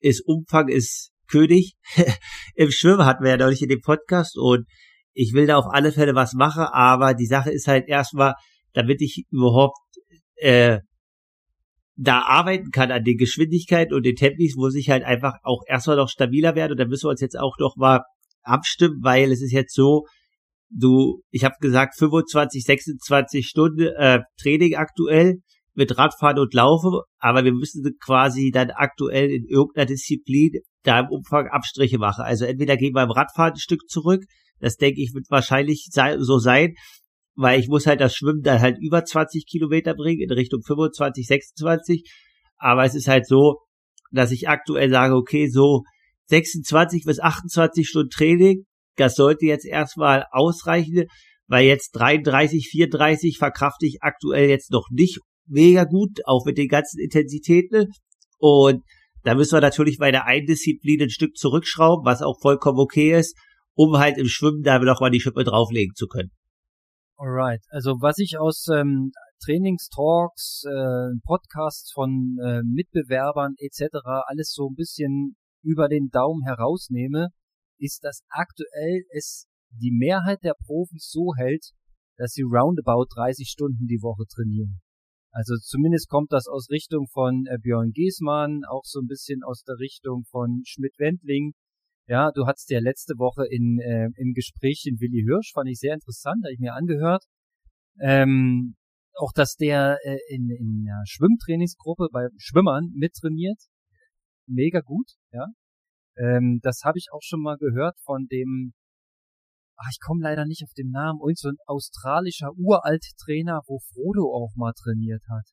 ist 0.00 0.22
Umfang 0.24 0.68
ist 0.68 1.10
König. 1.28 1.74
Im 2.54 2.70
Schwimmen 2.70 3.04
hatten 3.04 3.24
wir 3.24 3.32
ja 3.32 3.36
neulich 3.36 3.62
in 3.62 3.68
dem 3.68 3.80
Podcast 3.80 4.38
und 4.38 4.66
ich 5.12 5.32
will 5.32 5.46
da 5.46 5.56
auf 5.56 5.66
alle 5.68 5.92
Fälle 5.92 6.14
was 6.14 6.34
machen, 6.34 6.62
aber 6.62 7.14
die 7.14 7.26
Sache 7.26 7.50
ist 7.50 7.66
halt 7.66 7.88
erstmal, 7.88 8.34
damit 8.72 9.00
ich 9.00 9.24
überhaupt 9.30 9.78
äh, 10.36 10.78
da 11.96 12.20
arbeiten 12.20 12.70
kann 12.70 12.92
an 12.92 13.02
den 13.02 13.16
Geschwindigkeiten 13.16 13.94
und 13.94 14.04
den 14.04 14.14
Tempis, 14.14 14.54
muss 14.54 14.74
ich 14.74 14.90
halt 14.90 15.02
einfach 15.02 15.34
auch 15.42 15.62
erstmal 15.66 15.96
noch 15.96 16.10
stabiler 16.10 16.54
werden 16.54 16.72
und 16.72 16.78
da 16.78 16.84
müssen 16.84 17.06
wir 17.06 17.10
uns 17.10 17.22
jetzt 17.22 17.38
auch 17.38 17.56
noch 17.58 17.74
mal 17.76 18.02
abstimmen, 18.42 19.00
weil 19.02 19.32
es 19.32 19.42
ist 19.42 19.52
jetzt 19.52 19.74
so, 19.74 20.04
du, 20.70 21.22
ich 21.30 21.44
habe 21.44 21.54
gesagt 21.60 21.96
25, 21.96 22.64
26 22.64 23.46
Stunden 23.46 23.88
äh, 23.96 24.20
Training 24.40 24.74
aktuell 24.74 25.40
mit 25.74 25.96
Radfahren 25.98 26.38
und 26.38 26.54
Laufen, 26.54 27.00
aber 27.18 27.44
wir 27.44 27.52
müssen 27.52 27.84
quasi 28.02 28.50
dann 28.52 28.70
aktuell 28.70 29.30
in 29.30 29.44
irgendeiner 29.44 29.86
Disziplin 29.86 30.52
da 30.82 31.00
im 31.00 31.08
Umfang 31.10 31.48
Abstriche 31.48 31.98
machen. 31.98 32.24
Also 32.24 32.46
entweder 32.46 32.76
gehen 32.76 32.94
wir 32.94 33.02
im 33.02 33.10
Radfahren 33.10 33.52
ein 33.52 33.58
Stück 33.58 33.88
zurück, 33.88 34.24
das 34.58 34.76
denke 34.76 35.02
ich 35.02 35.12
wird 35.14 35.26
wahrscheinlich 35.30 35.88
so 35.90 36.38
sein, 36.38 36.74
weil 37.34 37.60
ich 37.60 37.68
muss 37.68 37.86
halt 37.86 38.00
das 38.00 38.14
Schwimmen 38.14 38.42
dann 38.42 38.60
halt 38.60 38.78
über 38.80 39.04
20 39.04 39.46
Kilometer 39.46 39.94
bringen 39.94 40.22
in 40.22 40.32
Richtung 40.32 40.62
25, 40.62 41.26
26. 41.26 42.10
Aber 42.56 42.84
es 42.84 42.94
ist 42.94 43.08
halt 43.08 43.26
so, 43.26 43.58
dass 44.10 44.30
ich 44.30 44.48
aktuell 44.48 44.90
sage, 44.90 45.14
okay, 45.14 45.48
so 45.48 45.82
26 46.26 47.04
bis 47.04 47.20
28 47.20 47.86
Stunden 47.86 48.08
Training, 48.08 48.64
das 48.96 49.14
sollte 49.14 49.46
jetzt 49.46 49.66
erstmal 49.66 50.26
ausreichen, 50.30 51.04
weil 51.46 51.66
jetzt 51.66 51.92
33, 51.92 52.68
34 52.68 53.38
verkrafte 53.38 53.86
ich 53.86 53.98
aktuell 54.00 54.48
jetzt 54.48 54.70
noch 54.70 54.88
nicht 54.90 55.20
mega 55.46 55.84
gut, 55.84 56.20
auch 56.24 56.44
mit 56.44 56.58
den 56.58 56.68
ganzen 56.68 57.00
Intensitäten. 57.00 57.92
Und 58.38 58.82
da 59.22 59.34
müssen 59.34 59.56
wir 59.56 59.60
natürlich 59.60 59.98
bei 59.98 60.10
der 60.10 60.24
einen 60.26 60.46
Disziplin 60.46 61.02
ein 61.02 61.10
Stück 61.10 61.36
zurückschrauben, 61.36 62.04
was 62.04 62.22
auch 62.22 62.40
vollkommen 62.40 62.78
okay 62.78 63.16
ist, 63.18 63.36
um 63.74 63.98
halt 63.98 64.18
im 64.18 64.26
Schwimmen 64.26 64.62
da 64.62 64.78
noch 64.78 65.00
mal 65.00 65.10
die 65.10 65.20
Schippe 65.20 65.44
drauflegen 65.44 65.94
zu 65.94 66.06
können. 66.06 66.30
Alright, 67.16 67.62
also 67.70 67.92
was 68.00 68.18
ich 68.18 68.38
aus 68.38 68.66
ähm, 68.68 69.12
Trainingstalks, 69.44 70.64
äh, 70.66 71.18
Podcasts 71.24 71.92
von 71.92 72.36
äh, 72.44 72.60
Mitbewerbern 72.62 73.54
etc. 73.58 73.96
alles 74.26 74.52
so 74.52 74.68
ein 74.68 74.74
bisschen 74.74 75.36
über 75.62 75.88
den 75.88 76.08
Daumen 76.10 76.42
herausnehme, 76.44 77.28
ist, 77.78 78.04
dass 78.04 78.22
aktuell 78.28 79.04
es 79.10 79.46
die 79.70 79.92
Mehrheit 79.92 80.42
der 80.42 80.54
Profis 80.64 81.10
so 81.10 81.34
hält, 81.36 81.72
dass 82.16 82.32
sie 82.32 82.42
roundabout 82.42 83.06
30 83.14 83.48
Stunden 83.48 83.86
die 83.86 84.00
Woche 84.00 84.24
trainieren. 84.26 84.80
Also 85.32 85.56
zumindest 85.58 86.08
kommt 86.08 86.32
das 86.32 86.46
aus 86.46 86.70
Richtung 86.70 87.08
von 87.12 87.44
äh, 87.46 87.58
Björn 87.58 87.92
Giesmann, 87.92 88.62
auch 88.70 88.84
so 88.84 89.00
ein 89.00 89.06
bisschen 89.06 89.42
aus 89.42 89.62
der 89.64 89.78
Richtung 89.78 90.24
von 90.30 90.62
Schmidt-Wendling, 90.64 91.52
ja, 92.08 92.30
du 92.30 92.46
hattest 92.46 92.70
ja 92.70 92.78
letzte 92.78 93.14
Woche 93.18 93.46
in, 93.50 93.80
äh, 93.80 94.08
im 94.16 94.32
Gespräch 94.32 94.84
den 94.86 95.00
Willi 95.00 95.24
Hirsch, 95.26 95.52
fand 95.52 95.68
ich 95.68 95.78
sehr 95.78 95.94
interessant, 95.94 96.44
habe 96.44 96.52
ich 96.52 96.60
mir 96.60 96.74
angehört. 96.74 97.24
Ähm, 98.00 98.76
auch, 99.14 99.32
dass 99.32 99.56
der 99.56 99.98
äh, 100.04 100.18
in, 100.28 100.48
in 100.50 100.84
der 100.84 101.02
Schwimmtrainingsgruppe 101.04 102.08
bei 102.12 102.28
Schwimmern 102.36 102.92
mittrainiert. 102.94 103.58
Mega 104.46 104.80
gut, 104.80 105.10
ja. 105.32 105.46
Ähm, 106.16 106.60
das 106.62 106.82
habe 106.84 106.98
ich 106.98 107.08
auch 107.12 107.22
schon 107.22 107.40
mal 107.40 107.56
gehört 107.56 107.98
von 108.00 108.26
dem, 108.26 108.72
ach, 109.76 109.88
ich 109.90 109.98
komme 110.00 110.22
leider 110.22 110.46
nicht 110.46 110.62
auf 110.64 110.72
den 110.72 110.90
Namen, 110.90 111.20
irgend 111.20 111.38
so 111.38 111.48
ein 111.48 111.58
australischer 111.66 112.52
Uralt-Trainer, 112.56 113.62
wo 113.66 113.78
Frodo 113.78 114.32
auch 114.34 114.54
mal 114.56 114.72
trainiert 114.72 115.22
hat 115.28 115.46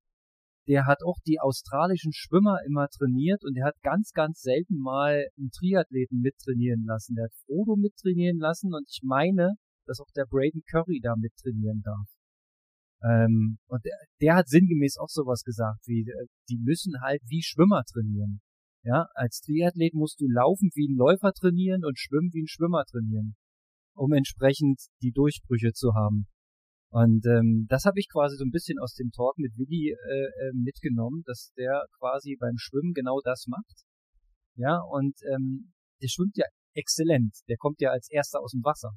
der 0.67 0.85
hat 0.85 1.03
auch 1.03 1.17
die 1.25 1.39
australischen 1.39 2.13
Schwimmer 2.13 2.59
immer 2.65 2.87
trainiert 2.87 3.43
und 3.43 3.55
der 3.55 3.65
hat 3.65 3.75
ganz, 3.81 4.11
ganz 4.11 4.41
selten 4.41 4.77
mal 4.77 5.27
einen 5.37 5.51
Triathleten 5.51 6.21
mittrainieren 6.21 6.85
lassen. 6.85 7.15
Der 7.15 7.25
hat 7.25 7.33
Frodo 7.45 7.75
mittrainieren 7.75 8.39
lassen 8.39 8.73
und 8.73 8.85
ich 8.89 9.01
meine, 9.03 9.55
dass 9.85 9.99
auch 9.99 10.11
der 10.15 10.25
Braden 10.25 10.63
Curry 10.69 11.01
da 11.01 11.15
mittrainieren 11.17 11.81
darf. 11.81 12.07
Ähm, 13.03 13.57
und 13.67 13.83
der, 13.83 13.97
der 14.21 14.35
hat 14.35 14.47
sinngemäß 14.47 14.97
auch 14.97 15.09
sowas 15.09 15.43
gesagt, 15.43 15.85
wie, 15.85 16.05
die 16.49 16.57
müssen 16.57 17.01
halt 17.01 17.21
wie 17.27 17.43
Schwimmer 17.43 17.83
trainieren. 17.83 18.41
Ja, 18.83 19.07
als 19.15 19.39
Triathlet 19.39 19.93
musst 19.93 20.19
du 20.19 20.27
laufen 20.27 20.69
wie 20.75 20.89
ein 20.89 20.97
Läufer 20.97 21.31
trainieren 21.31 21.85
und 21.85 21.97
schwimmen 21.97 22.33
wie 22.33 22.43
ein 22.43 22.47
Schwimmer 22.47 22.83
trainieren, 22.83 23.35
um 23.95 24.11
entsprechend 24.11 24.81
die 25.01 25.11
Durchbrüche 25.11 25.71
zu 25.71 25.93
haben. 25.93 26.27
Und 26.89 27.25
ähm, 27.25 27.65
das 27.69 27.85
habe 27.85 27.99
ich 27.99 28.07
quasi 28.11 28.35
so 28.37 28.43
ein 28.43 28.51
bisschen 28.51 28.77
aus 28.77 28.93
dem 28.93 29.09
Talk 29.11 29.37
mit 29.37 29.57
Willi 29.57 29.91
äh, 29.91 29.95
äh, 29.95 30.51
mitgenommen, 30.53 31.23
dass 31.25 31.51
der 31.57 31.85
quasi 31.97 32.37
beim 32.39 32.57
Schwimmen 32.57 32.93
genau 32.93 33.19
das 33.23 33.47
macht. 33.47 33.85
Ja, 34.55 34.79
und 34.91 35.15
ähm, 35.33 35.73
der 36.01 36.09
schwimmt 36.09 36.37
ja 36.37 36.45
exzellent. 36.75 37.35
Der 37.47 37.57
kommt 37.57 37.81
ja 37.81 37.89
als 37.91 38.11
erster 38.11 38.41
aus 38.41 38.51
dem 38.51 38.63
Wasser. 38.63 38.91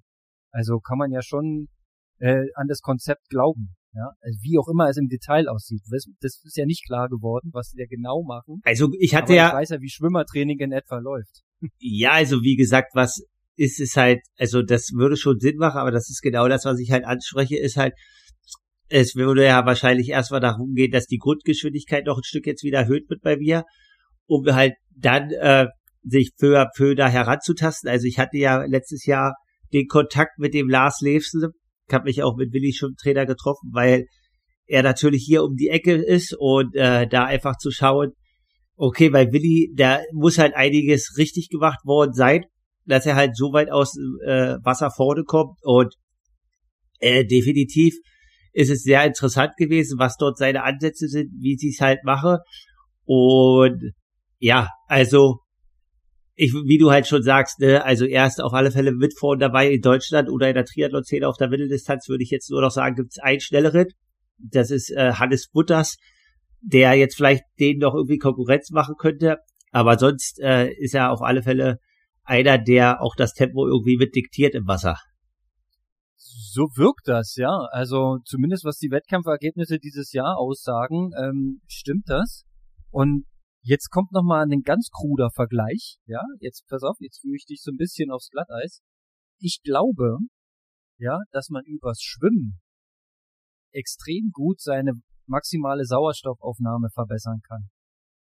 Also 0.50 0.80
kann 0.80 0.98
man 0.98 1.10
ja 1.10 1.22
schon 1.22 1.68
äh, 2.18 2.44
an 2.54 2.66
das 2.66 2.80
Konzept 2.80 3.28
glauben. 3.28 3.76
Ja, 3.96 4.10
also 4.20 4.38
wie 4.42 4.58
auch 4.58 4.68
immer 4.68 4.90
es 4.90 4.98
im 4.98 5.08
Detail 5.08 5.48
aussieht. 5.48 5.80
Das, 6.20 6.42
ist 6.44 6.56
ja 6.56 6.66
nicht 6.66 6.84
klar 6.84 7.08
geworden, 7.08 7.48
was 7.54 7.70
die 7.70 7.78
da 7.78 7.86
genau 7.88 8.22
machen. 8.22 8.60
Also 8.62 8.90
ich 8.98 9.14
hatte 9.14 9.34
ja. 9.34 9.48
Ich 9.48 9.54
weiß 9.54 9.70
ja, 9.70 9.80
wie 9.80 9.88
Schwimmertraining 9.88 10.58
in 10.58 10.72
etwa 10.72 10.98
läuft. 10.98 11.42
Ja, 11.78 12.12
also 12.12 12.42
wie 12.42 12.56
gesagt, 12.56 12.90
was 12.94 13.24
ist 13.56 13.80
es 13.80 13.96
halt, 13.96 14.20
also 14.36 14.60
das 14.60 14.90
würde 14.92 15.16
schon 15.16 15.40
Sinn 15.40 15.56
machen, 15.56 15.78
aber 15.78 15.90
das 15.90 16.10
ist 16.10 16.20
genau 16.20 16.46
das, 16.48 16.66
was 16.66 16.78
ich 16.78 16.90
halt 16.90 17.06
anspreche, 17.06 17.56
ist 17.56 17.78
halt, 17.78 17.94
es 18.88 19.14
würde 19.14 19.46
ja 19.46 19.64
wahrscheinlich 19.64 20.10
erstmal 20.10 20.40
darum 20.40 20.74
gehen, 20.74 20.92
dass 20.92 21.06
die 21.06 21.16
Grundgeschwindigkeit 21.16 22.04
noch 22.04 22.18
ein 22.18 22.24
Stück 22.24 22.46
jetzt 22.46 22.62
wieder 22.62 22.80
erhöht 22.80 23.08
wird 23.08 23.22
bei 23.22 23.38
mir, 23.38 23.64
um 24.26 24.44
halt 24.54 24.74
dann 24.94 25.30
äh, 25.30 25.68
sich 26.02 26.32
für 26.38 26.60
à 26.60 26.68
peu 26.76 26.94
da 26.94 27.08
heranzutasten. 27.08 27.88
Also 27.88 28.06
ich 28.06 28.18
hatte 28.18 28.36
ja 28.36 28.62
letztes 28.64 29.06
Jahr 29.06 29.34
den 29.72 29.86
Kontakt 29.86 30.38
mit 30.38 30.52
dem 30.52 30.68
Lars 30.68 31.00
Levsen, 31.00 31.52
ich 31.88 31.94
habe 31.94 32.04
mich 32.04 32.22
auch 32.22 32.36
mit 32.36 32.52
Willi 32.52 32.72
schon 32.72 32.96
Trainer 32.96 33.26
getroffen, 33.26 33.70
weil 33.72 34.06
er 34.66 34.82
natürlich 34.82 35.24
hier 35.24 35.44
um 35.44 35.54
die 35.54 35.68
Ecke 35.68 35.94
ist 35.94 36.34
und 36.38 36.74
äh, 36.74 37.06
da 37.06 37.24
einfach 37.24 37.56
zu 37.56 37.70
schauen, 37.70 38.12
okay, 38.76 39.08
bei 39.10 39.32
Willi, 39.32 39.72
da 39.76 40.00
muss 40.12 40.38
halt 40.38 40.54
einiges 40.54 41.16
richtig 41.16 41.48
gemacht 41.48 41.78
worden 41.84 42.12
sein 42.12 42.44
dass 42.86 43.06
er 43.06 43.16
halt 43.16 43.36
so 43.36 43.52
weit 43.52 43.70
aus 43.70 43.96
äh, 44.24 44.56
Wasser 44.62 44.90
vorne 44.90 45.24
kommt 45.24 45.58
und 45.62 45.94
äh, 47.00 47.24
definitiv 47.24 47.94
ist 48.52 48.70
es 48.70 48.82
sehr 48.82 49.04
interessant 49.04 49.52
gewesen, 49.58 49.98
was 49.98 50.16
dort 50.16 50.38
seine 50.38 50.62
Ansätze 50.62 51.08
sind, 51.08 51.30
wie 51.40 51.56
sie 51.56 51.68
es 51.68 51.80
halt 51.80 51.98
mache 52.04 52.38
und 53.04 53.92
ja, 54.38 54.68
also 54.86 55.40
ich, 56.36 56.52
wie 56.52 56.78
du 56.78 56.90
halt 56.90 57.06
schon 57.06 57.22
sagst, 57.22 57.60
ne, 57.60 57.82
also 57.82 58.04
er 58.04 58.26
ist 58.26 58.42
auf 58.42 58.52
alle 58.52 58.70
Fälle 58.70 58.92
mit 58.92 59.18
vorne 59.18 59.40
dabei 59.40 59.70
in 59.70 59.80
Deutschland 59.80 60.28
oder 60.28 60.48
in 60.48 60.54
der 60.54 60.66
Triathlon-Szene 60.66 61.26
auf 61.26 61.38
der 61.38 61.48
Mitteldistanz, 61.48 62.08
würde 62.08 62.22
ich 62.22 62.30
jetzt 62.30 62.50
nur 62.50 62.60
noch 62.60 62.70
sagen, 62.70 62.94
gibt 62.94 63.12
es 63.12 63.18
einen 63.18 63.40
schnelleren. 63.40 63.86
Das 64.38 64.70
ist 64.70 64.90
äh, 64.90 65.14
Hannes 65.14 65.48
Butters, 65.48 65.96
der 66.60 66.92
jetzt 66.94 67.16
vielleicht 67.16 67.42
den 67.58 67.78
noch 67.78 67.94
irgendwie 67.94 68.18
Konkurrenz 68.18 68.70
machen 68.70 68.96
könnte. 68.98 69.38
Aber 69.72 69.98
sonst 69.98 70.38
äh, 70.40 70.70
ist 70.74 70.94
er 70.94 71.10
auf 71.10 71.22
alle 71.22 71.42
Fälle 71.42 71.78
einer, 72.22 72.58
der 72.58 73.00
auch 73.00 73.16
das 73.16 73.32
Tempo 73.32 73.66
irgendwie 73.66 73.96
mit 73.96 74.14
diktiert 74.14 74.54
im 74.54 74.66
Wasser. 74.66 74.96
So 76.16 76.68
wirkt 76.76 77.08
das, 77.08 77.36
ja. 77.36 77.66
Also 77.70 78.18
zumindest 78.24 78.64
was 78.64 78.76
die 78.76 78.90
Wettkampfergebnisse 78.90 79.78
dieses 79.78 80.12
Jahr 80.12 80.36
aussagen, 80.36 81.12
ähm, 81.18 81.60
stimmt 81.66 82.04
das. 82.08 82.44
Und 82.90 83.24
jetzt 83.66 83.90
kommt 83.90 84.12
noch 84.12 84.22
mal 84.22 84.46
ein 84.46 84.62
ganz 84.62 84.90
kruder 84.90 85.30
Vergleich. 85.30 85.98
Ja, 86.06 86.22
jetzt 86.40 86.66
pass 86.68 86.82
auf, 86.82 86.96
jetzt 87.00 87.20
führe 87.20 87.36
ich 87.36 87.46
dich 87.46 87.62
so 87.62 87.72
ein 87.72 87.76
bisschen 87.76 88.10
aufs 88.10 88.30
Glatteis. 88.30 88.80
Ich 89.38 89.60
glaube, 89.62 90.18
ja, 90.98 91.18
dass 91.32 91.50
man 91.50 91.64
übers 91.64 92.00
Schwimmen 92.00 92.60
extrem 93.72 94.30
gut 94.32 94.60
seine 94.60 94.92
maximale 95.26 95.84
Sauerstoffaufnahme 95.84 96.88
verbessern 96.94 97.40
kann. 97.46 97.68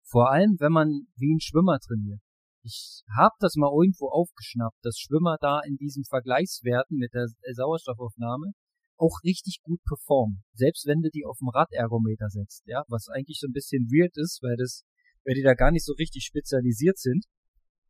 Vor 0.06 0.32
allem, 0.32 0.56
wenn 0.60 0.72
man 0.72 1.08
wie 1.18 1.34
ein 1.34 1.42
Schwimmer 1.42 1.80
trainiert. 1.80 2.22
Ich 2.62 3.04
habe 3.18 3.34
das 3.40 3.56
mal 3.56 3.74
irgendwo 3.74 4.10
aufgeschnappt, 4.10 4.78
dass 4.84 4.98
Schwimmer 4.98 5.38
da 5.42 5.60
in 5.66 5.76
diesen 5.76 6.06
Vergleichswerten 6.06 6.98
mit 6.98 7.14
der 7.14 7.28
Sauerstoffaufnahme 7.54 8.54
auch 8.98 9.20
richtig 9.24 9.60
gut 9.64 9.82
performen. 9.84 10.44
Selbst 10.54 10.86
wenn 10.86 11.02
du 11.02 11.10
die 11.10 11.26
auf 11.26 11.40
dem 11.40 11.50
Radergometer 11.50 12.30
setzt, 12.30 12.64
ja, 12.66 12.84
was 12.88 13.10
eigentlich 13.10 13.40
so 13.40 13.48
ein 13.48 13.52
bisschen 13.52 13.90
weird 13.90 14.16
ist, 14.16 14.40
weil 14.44 14.56
das, 14.56 14.84
weil 15.26 15.36
die 15.36 15.44
da 15.44 15.54
gar 15.54 15.72
nicht 15.72 15.86
so 15.86 15.94
richtig 15.94 16.26
spezialisiert 16.26 16.98
sind. 16.98 17.26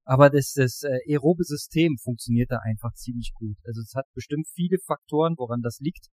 Aber 0.05 0.29
das, 0.29 0.53
das 0.53 0.83
äh, 0.83 0.99
aerobe 1.11 1.43
System 1.43 1.97
funktioniert 1.97 2.51
da 2.51 2.59
einfach 2.63 2.93
ziemlich 2.93 3.31
gut. 3.33 3.57
Also 3.63 3.81
es 3.81 3.93
hat 3.95 4.05
bestimmt 4.13 4.47
viele 4.53 4.77
Faktoren, 4.85 5.35
woran 5.37 5.61
das 5.61 5.79
liegt. 5.79 6.07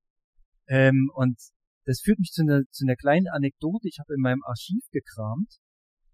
Ähm, 0.67 1.11
und 1.15 1.39
das 1.85 2.01
führt 2.01 2.19
mich 2.19 2.33
zu 2.33 2.43
einer, 2.43 2.63
zu 2.71 2.85
einer 2.85 2.97
kleinen 2.97 3.29
Anekdote. 3.29 3.87
Ich 3.87 3.99
habe 4.01 4.15
in 4.15 4.21
meinem 4.21 4.43
Archiv 4.45 4.85
gekramt 4.91 5.59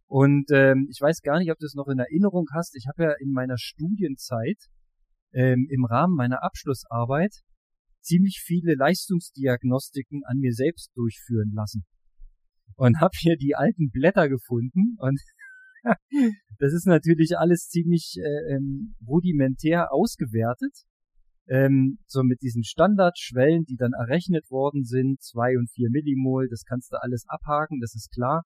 und 0.06 0.50
ähm, 0.52 0.86
ich 0.90 1.00
weiß 1.00 1.22
gar 1.22 1.38
nicht, 1.38 1.50
ob 1.50 1.58
du 1.58 1.64
es 1.64 1.74
noch 1.74 1.88
in 1.88 1.98
Erinnerung 1.98 2.46
hast. 2.52 2.76
Ich 2.76 2.86
habe 2.86 3.04
ja 3.04 3.12
in 3.18 3.32
meiner 3.32 3.56
Studienzeit 3.56 4.58
ähm, 5.32 5.66
im 5.70 5.86
Rahmen 5.86 6.14
meiner 6.14 6.42
Abschlussarbeit 6.42 7.32
ziemlich 8.02 8.42
viele 8.44 8.74
Leistungsdiagnostiken 8.74 10.22
an 10.24 10.36
mir 10.38 10.52
selbst 10.52 10.90
durchführen 10.94 11.52
lassen. 11.54 11.86
Und 12.76 13.00
habe 13.00 13.12
hier 13.18 13.36
die 13.36 13.54
alten 13.54 13.90
Blätter 13.90 14.28
gefunden 14.28 14.96
und 14.98 15.20
das 16.58 16.72
ist 16.72 16.86
natürlich 16.86 17.38
alles 17.38 17.68
ziemlich 17.68 18.16
äh, 18.18 18.54
ähm, 18.54 18.94
rudimentär 19.06 19.92
ausgewertet. 19.92 20.84
Ähm, 21.48 21.98
so 22.06 22.22
mit 22.22 22.40
diesen 22.40 22.62
Standardschwellen, 22.62 23.64
die 23.64 23.76
dann 23.76 23.92
errechnet 23.92 24.48
worden 24.50 24.84
sind, 24.84 25.20
zwei 25.20 25.58
und 25.58 25.70
vier 25.70 25.90
Millimol, 25.90 26.48
das 26.48 26.62
kannst 26.64 26.92
du 26.92 27.02
alles 27.02 27.24
abhaken, 27.26 27.80
das 27.80 27.94
ist 27.94 28.12
klar. 28.12 28.44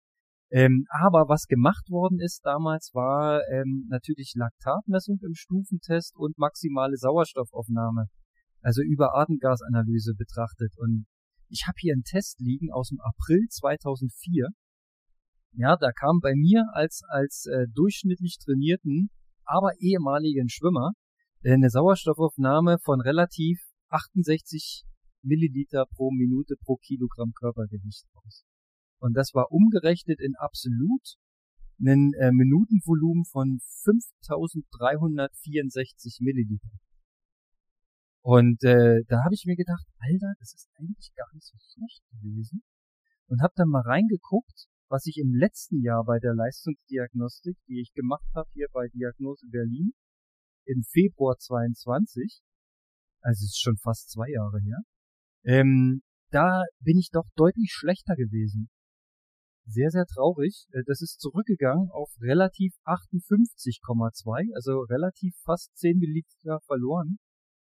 Ähm, 0.50 0.86
aber 0.88 1.28
was 1.28 1.46
gemacht 1.46 1.90
worden 1.90 2.20
ist 2.20 2.42
damals, 2.44 2.90
war 2.94 3.42
ähm, 3.50 3.86
natürlich 3.88 4.34
Laktatmessung 4.36 5.18
im 5.24 5.34
Stufentest 5.34 6.14
und 6.16 6.38
maximale 6.38 6.96
Sauerstoffaufnahme, 6.96 8.06
also 8.60 8.80
über 8.82 9.16
Atemgasanalyse 9.16 10.14
betrachtet. 10.16 10.72
Und 10.76 11.06
ich 11.48 11.64
habe 11.66 11.76
hier 11.78 11.94
einen 11.94 12.04
Test 12.04 12.40
liegen 12.40 12.72
aus 12.72 12.88
dem 12.88 13.00
April 13.00 13.46
2004. 13.48 14.48
Ja, 15.52 15.76
da 15.76 15.92
kam 15.92 16.18
bei 16.20 16.34
mir 16.34 16.64
als 16.72 17.02
als 17.08 17.46
äh, 17.46 17.66
durchschnittlich 17.72 18.38
trainierten, 18.44 19.10
aber 19.44 19.70
ehemaligen 19.78 20.48
Schwimmer 20.48 20.92
äh, 21.42 21.52
eine 21.52 21.70
Sauerstoffaufnahme 21.70 22.78
von 22.82 23.00
relativ 23.00 23.60
68 23.88 24.84
Milliliter 25.22 25.86
pro 25.94 26.10
Minute 26.10 26.56
pro 26.64 26.74
Kilogramm 26.76 27.32
Körpergewicht 27.32 28.06
aus. 28.14 28.44
Und 28.98 29.14
das 29.14 29.32
war 29.34 29.52
umgerechnet 29.52 30.20
in 30.20 30.34
absolut 30.36 31.16
einen 31.78 32.12
äh, 32.14 32.32
Minutenvolumen 32.32 33.24
von 33.24 33.60
5364 33.84 36.18
Milliliter. 36.20 36.70
Und 38.24 38.64
äh, 38.64 39.04
da 39.08 39.22
habe 39.22 39.34
ich 39.34 39.44
mir 39.44 39.54
gedacht, 39.54 39.84
Alter, 39.98 40.32
das 40.38 40.54
ist 40.54 40.70
eigentlich 40.78 41.12
gar 41.14 41.28
nicht 41.34 41.44
so 41.44 41.58
schlecht 41.58 42.02
gewesen. 42.10 42.62
Und 43.28 43.42
habe 43.42 43.52
dann 43.54 43.68
mal 43.68 43.82
reingeguckt, 43.82 44.64
was 44.88 45.04
ich 45.04 45.18
im 45.18 45.34
letzten 45.34 45.82
Jahr 45.82 46.04
bei 46.04 46.18
der 46.20 46.34
Leistungsdiagnostik, 46.34 47.58
die 47.68 47.82
ich 47.82 47.92
gemacht 47.92 48.26
habe 48.34 48.48
hier 48.54 48.68
bei 48.72 48.88
Diagnose 48.88 49.46
Berlin, 49.50 49.92
im 50.64 50.84
Februar 50.84 51.36
22, 51.36 52.40
also 53.20 53.44
es 53.44 53.50
ist 53.50 53.60
schon 53.60 53.76
fast 53.76 54.10
zwei 54.10 54.30
Jahre 54.30 54.58
her, 54.58 54.78
ähm, 55.44 56.02
da 56.30 56.62
bin 56.80 56.96
ich 56.96 57.10
doch 57.12 57.28
deutlich 57.36 57.72
schlechter 57.72 58.14
gewesen 58.14 58.70
sehr, 59.66 59.90
sehr 59.90 60.04
traurig. 60.06 60.66
Äh, 60.72 60.82
das 60.86 61.00
ist 61.00 61.20
zurückgegangen 61.20 61.90
auf 61.90 62.10
relativ 62.20 62.74
58,2, 62.84 64.54
also 64.54 64.80
relativ 64.80 65.34
fast 65.44 65.76
10 65.76 65.98
Milliliter 65.98 66.60
verloren 66.66 67.18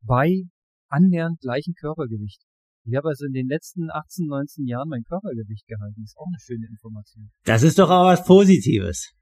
bei 0.02 0.44
annähernd 0.88 1.40
gleichem 1.40 1.74
Körpergewicht. 1.74 2.42
Ich 2.84 2.96
habe 2.96 3.08
also 3.08 3.26
in 3.26 3.32
den 3.32 3.48
letzten 3.48 3.90
18, 3.90 4.26
19 4.26 4.66
Jahren 4.66 4.88
mein 4.88 5.02
Körpergewicht 5.02 5.66
gehalten. 5.66 6.00
Das 6.00 6.10
ist 6.12 6.16
auch 6.16 6.26
eine 6.26 6.40
schöne 6.40 6.66
Information. 6.66 7.30
Das 7.44 7.62
ist 7.62 7.78
doch 7.78 7.90
auch 7.90 8.06
was 8.06 8.24
Positives. 8.24 9.14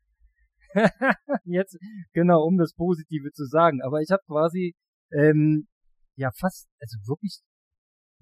Jetzt, 1.44 1.78
genau, 2.12 2.44
um 2.44 2.58
das 2.58 2.74
Positive 2.74 3.32
zu 3.32 3.44
sagen. 3.46 3.82
Aber 3.82 4.00
ich 4.00 4.10
habe 4.10 4.22
quasi 4.26 4.74
ähm, 5.10 5.66
ja 6.14 6.30
fast, 6.38 6.68
also 6.80 6.96
wirklich 7.06 7.40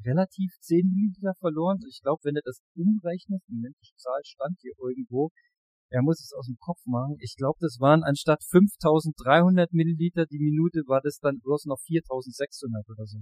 relativ 0.05 0.53
10 0.61 0.89
Milliliter 0.89 1.35
verloren. 1.41 1.79
Ich 1.89 2.01
glaube, 2.03 2.21
wenn 2.25 2.37
er 2.37 2.43
das 2.45 2.61
umrechnet, 2.75 3.43
Moment, 3.49 3.77
die 3.83 3.97
Zahl 3.97 4.21
stand 4.25 4.59
hier 4.61 4.73
irgendwo, 4.79 5.31
er 5.95 6.03
muss 6.03 6.21
es 6.21 6.33
aus 6.33 6.47
dem 6.47 6.57
Kopf 6.59 6.81
machen. 6.87 7.17
Ich 7.21 7.37
glaube, 7.37 7.59
das 7.61 7.79
waren 7.79 8.03
anstatt 8.03 8.43
5300 8.51 9.73
Milliliter 9.73 10.27
die 10.27 10.41
Minute, 10.41 10.83
war 10.87 11.01
das 11.01 11.19
dann 11.21 11.39
bloß 11.41 11.67
noch 11.67 11.79
4600 11.87 12.89
oder 12.91 13.07
so. 13.07 13.19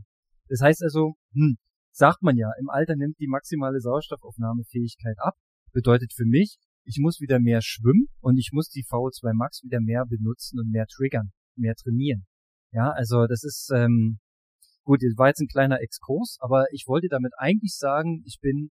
Das 0.49 0.61
heißt 0.63 0.83
also, 0.83 1.15
hm, 1.35 1.57
sagt 1.93 2.23
man 2.23 2.37
ja, 2.37 2.51
im 2.59 2.71
Alter 2.71 2.97
nimmt 2.97 3.19
die 3.21 3.29
maximale 3.29 3.81
Sauerstoffaufnahmefähigkeit 3.81 5.17
ab. 5.19 5.35
Bedeutet 5.73 6.13
für 6.15 6.25
mich, 6.25 6.57
ich 6.85 6.99
muss 6.99 7.21
wieder 7.21 7.39
mehr 7.39 7.61
schwimmen 7.63 8.09
und 8.21 8.39
ich 8.39 8.51
muss 8.53 8.69
die 8.69 8.85
VO2 8.85 9.35
Max 9.35 9.63
wieder 9.63 9.81
mehr 9.81 10.07
benutzen 10.07 10.59
und 10.59 10.71
mehr 10.71 10.87
triggern, 10.87 11.33
mehr 11.57 11.75
trainieren. 11.75 12.27
Ja, 12.73 12.91
also 12.91 13.27
das 13.27 13.45
ist 13.45 13.71
ähm, 13.75 14.19
Gut, 14.85 15.01
das 15.01 15.17
war 15.17 15.29
jetzt 15.29 15.41
ein 15.41 15.47
kleiner 15.47 15.81
Exkurs, 15.81 16.39
aber 16.41 16.65
ich 16.73 16.87
wollte 16.89 17.07
damit 17.09 17.33
eigentlich 17.39 17.77
sagen, 17.77 18.25
ich 18.27 18.41
bin 18.41 18.73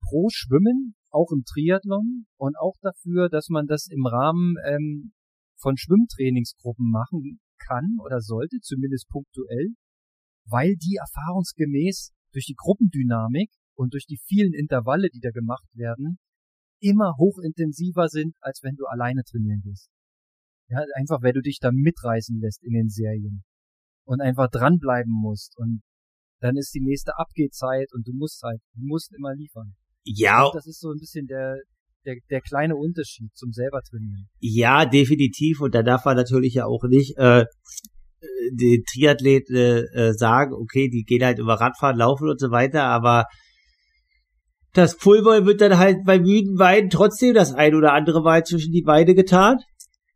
pro 0.00 0.28
Schwimmen 0.30 0.94
auch 1.16 1.32
im 1.32 1.44
Triathlon 1.44 2.26
und 2.36 2.56
auch 2.58 2.76
dafür, 2.82 3.28
dass 3.30 3.48
man 3.48 3.66
das 3.66 3.88
im 3.90 4.06
Rahmen 4.06 4.56
ähm, 4.68 5.12
von 5.58 5.76
Schwimmtrainingsgruppen 5.76 6.90
machen 6.90 7.40
kann 7.58 7.96
oder 8.04 8.20
sollte, 8.20 8.58
zumindest 8.60 9.08
punktuell, 9.08 9.72
weil 10.46 10.76
die 10.76 10.96
erfahrungsgemäß 11.00 12.12
durch 12.32 12.44
die 12.44 12.54
Gruppendynamik 12.54 13.50
und 13.74 13.94
durch 13.94 14.04
die 14.04 14.20
vielen 14.26 14.52
Intervalle, 14.52 15.08
die 15.08 15.20
da 15.20 15.30
gemacht 15.30 15.68
werden, 15.72 16.18
immer 16.80 17.14
hochintensiver 17.16 18.08
sind, 18.08 18.36
als 18.40 18.60
wenn 18.62 18.76
du 18.76 18.84
alleine 18.84 19.22
trainieren 19.24 19.62
gehst. 19.62 19.88
Ja, 20.68 20.84
einfach 20.94 21.22
weil 21.22 21.32
du 21.32 21.40
dich 21.40 21.58
da 21.60 21.70
mitreißen 21.72 22.38
lässt 22.40 22.62
in 22.62 22.72
den 22.72 22.88
Serien 22.88 23.44
und 24.04 24.20
einfach 24.20 24.50
dranbleiben 24.50 25.12
musst 25.12 25.56
und 25.56 25.80
dann 26.40 26.56
ist 26.56 26.74
die 26.74 26.82
nächste 26.82 27.16
Abgehzeit 27.16 27.88
und 27.94 28.06
du 28.06 28.12
musst 28.12 28.42
halt, 28.42 28.60
du 28.74 28.84
musst 28.84 29.14
immer 29.16 29.34
liefern. 29.34 29.74
Ja. 30.06 30.50
das 30.52 30.66
ist 30.66 30.80
so 30.80 30.90
ein 30.90 30.98
bisschen 30.98 31.26
der, 31.26 31.56
der, 32.04 32.16
der 32.30 32.40
kleine 32.40 32.76
Unterschied 32.76 33.30
zum 33.34 33.52
selber 33.52 33.80
trainieren. 33.82 34.28
Ja, 34.40 34.86
definitiv. 34.86 35.60
Und 35.60 35.74
da 35.74 35.82
darf 35.82 36.04
man 36.04 36.16
natürlich 36.16 36.54
ja 36.54 36.66
auch 36.66 36.84
nicht 36.84 37.18
äh, 37.18 37.44
die 38.52 38.84
Triathleten 38.84 39.56
äh, 39.56 40.12
sagen, 40.14 40.54
okay, 40.54 40.88
die 40.88 41.04
gehen 41.04 41.24
halt 41.24 41.38
über 41.38 41.54
Radfahren, 41.54 41.96
laufen 41.96 42.28
und 42.28 42.40
so 42.40 42.50
weiter, 42.50 42.84
aber 42.84 43.24
das 44.72 44.96
Pulver 44.96 45.46
wird 45.46 45.60
dann 45.60 45.78
halt 45.78 46.04
bei 46.04 46.18
müden 46.18 46.56
Beinen 46.56 46.90
trotzdem 46.90 47.34
das 47.34 47.52
ein 47.52 47.74
oder 47.74 47.94
andere 47.94 48.22
Mal 48.22 48.44
zwischen 48.44 48.72
die 48.72 48.82
Beine 48.82 49.14
getan. 49.14 49.58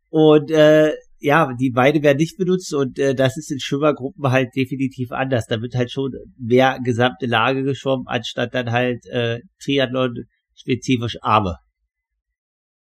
Und 0.09 0.51
äh, 0.51 0.93
ja, 1.21 1.53
die 1.53 1.69
Beine 1.69 2.01
werden 2.01 2.17
nicht 2.17 2.37
benutzt 2.37 2.73
und 2.73 2.97
äh, 2.97 3.13
das 3.13 3.37
ist 3.37 3.51
in 3.51 3.59
Schwimmergruppen 3.59 4.31
halt 4.31 4.49
definitiv 4.55 5.11
anders. 5.11 5.45
Da 5.45 5.61
wird 5.61 5.75
halt 5.75 5.91
schon 5.91 6.11
mehr 6.37 6.79
gesamte 6.83 7.27
Lage 7.27 7.63
geschwommen, 7.63 8.07
anstatt 8.07 8.55
dann 8.55 8.71
halt 8.71 9.05
äh, 9.05 9.39
Triathlon 9.63 10.15
spezifisch 10.55 11.17
Arme. 11.21 11.57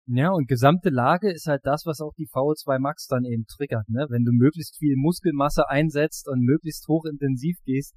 Ja, 0.07 0.31
und 0.31 0.47
gesamte 0.47 0.91
Lage 0.91 1.33
ist 1.33 1.47
halt 1.47 1.63
das, 1.65 1.83
was 1.85 2.01
auch 2.01 2.13
die 2.17 2.29
VO2 2.29 2.79
Max 2.79 3.07
dann 3.07 3.25
eben 3.25 3.45
triggert, 3.47 3.89
ne? 3.89 4.07
Wenn 4.09 4.25
du 4.25 4.33
möglichst 4.33 4.77
viel 4.79 4.95
Muskelmasse 4.97 5.69
einsetzt 5.69 6.29
und 6.29 6.45
möglichst 6.45 6.87
hochintensiv 6.87 7.57
gehst. 7.65 7.95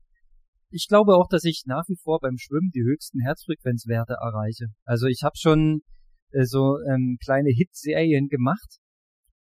Ich 0.71 0.88
glaube 0.88 1.15
auch, 1.15 1.27
dass 1.29 1.43
ich 1.43 1.63
nach 1.67 1.83
wie 1.88 1.97
vor 2.01 2.19
beim 2.19 2.38
Schwimmen 2.38 2.71
die 2.73 2.83
höchsten 2.83 3.21
Herzfrequenzwerte 3.21 4.15
erreiche. 4.21 4.67
Also 4.85 5.05
ich 5.05 5.21
habe 5.23 5.35
schon 5.38 5.81
äh, 6.31 6.45
so 6.45 6.77
ähm, 6.89 7.17
kleine 7.23 7.51
Hit-Serien 7.51 8.27
gemacht 8.27 8.79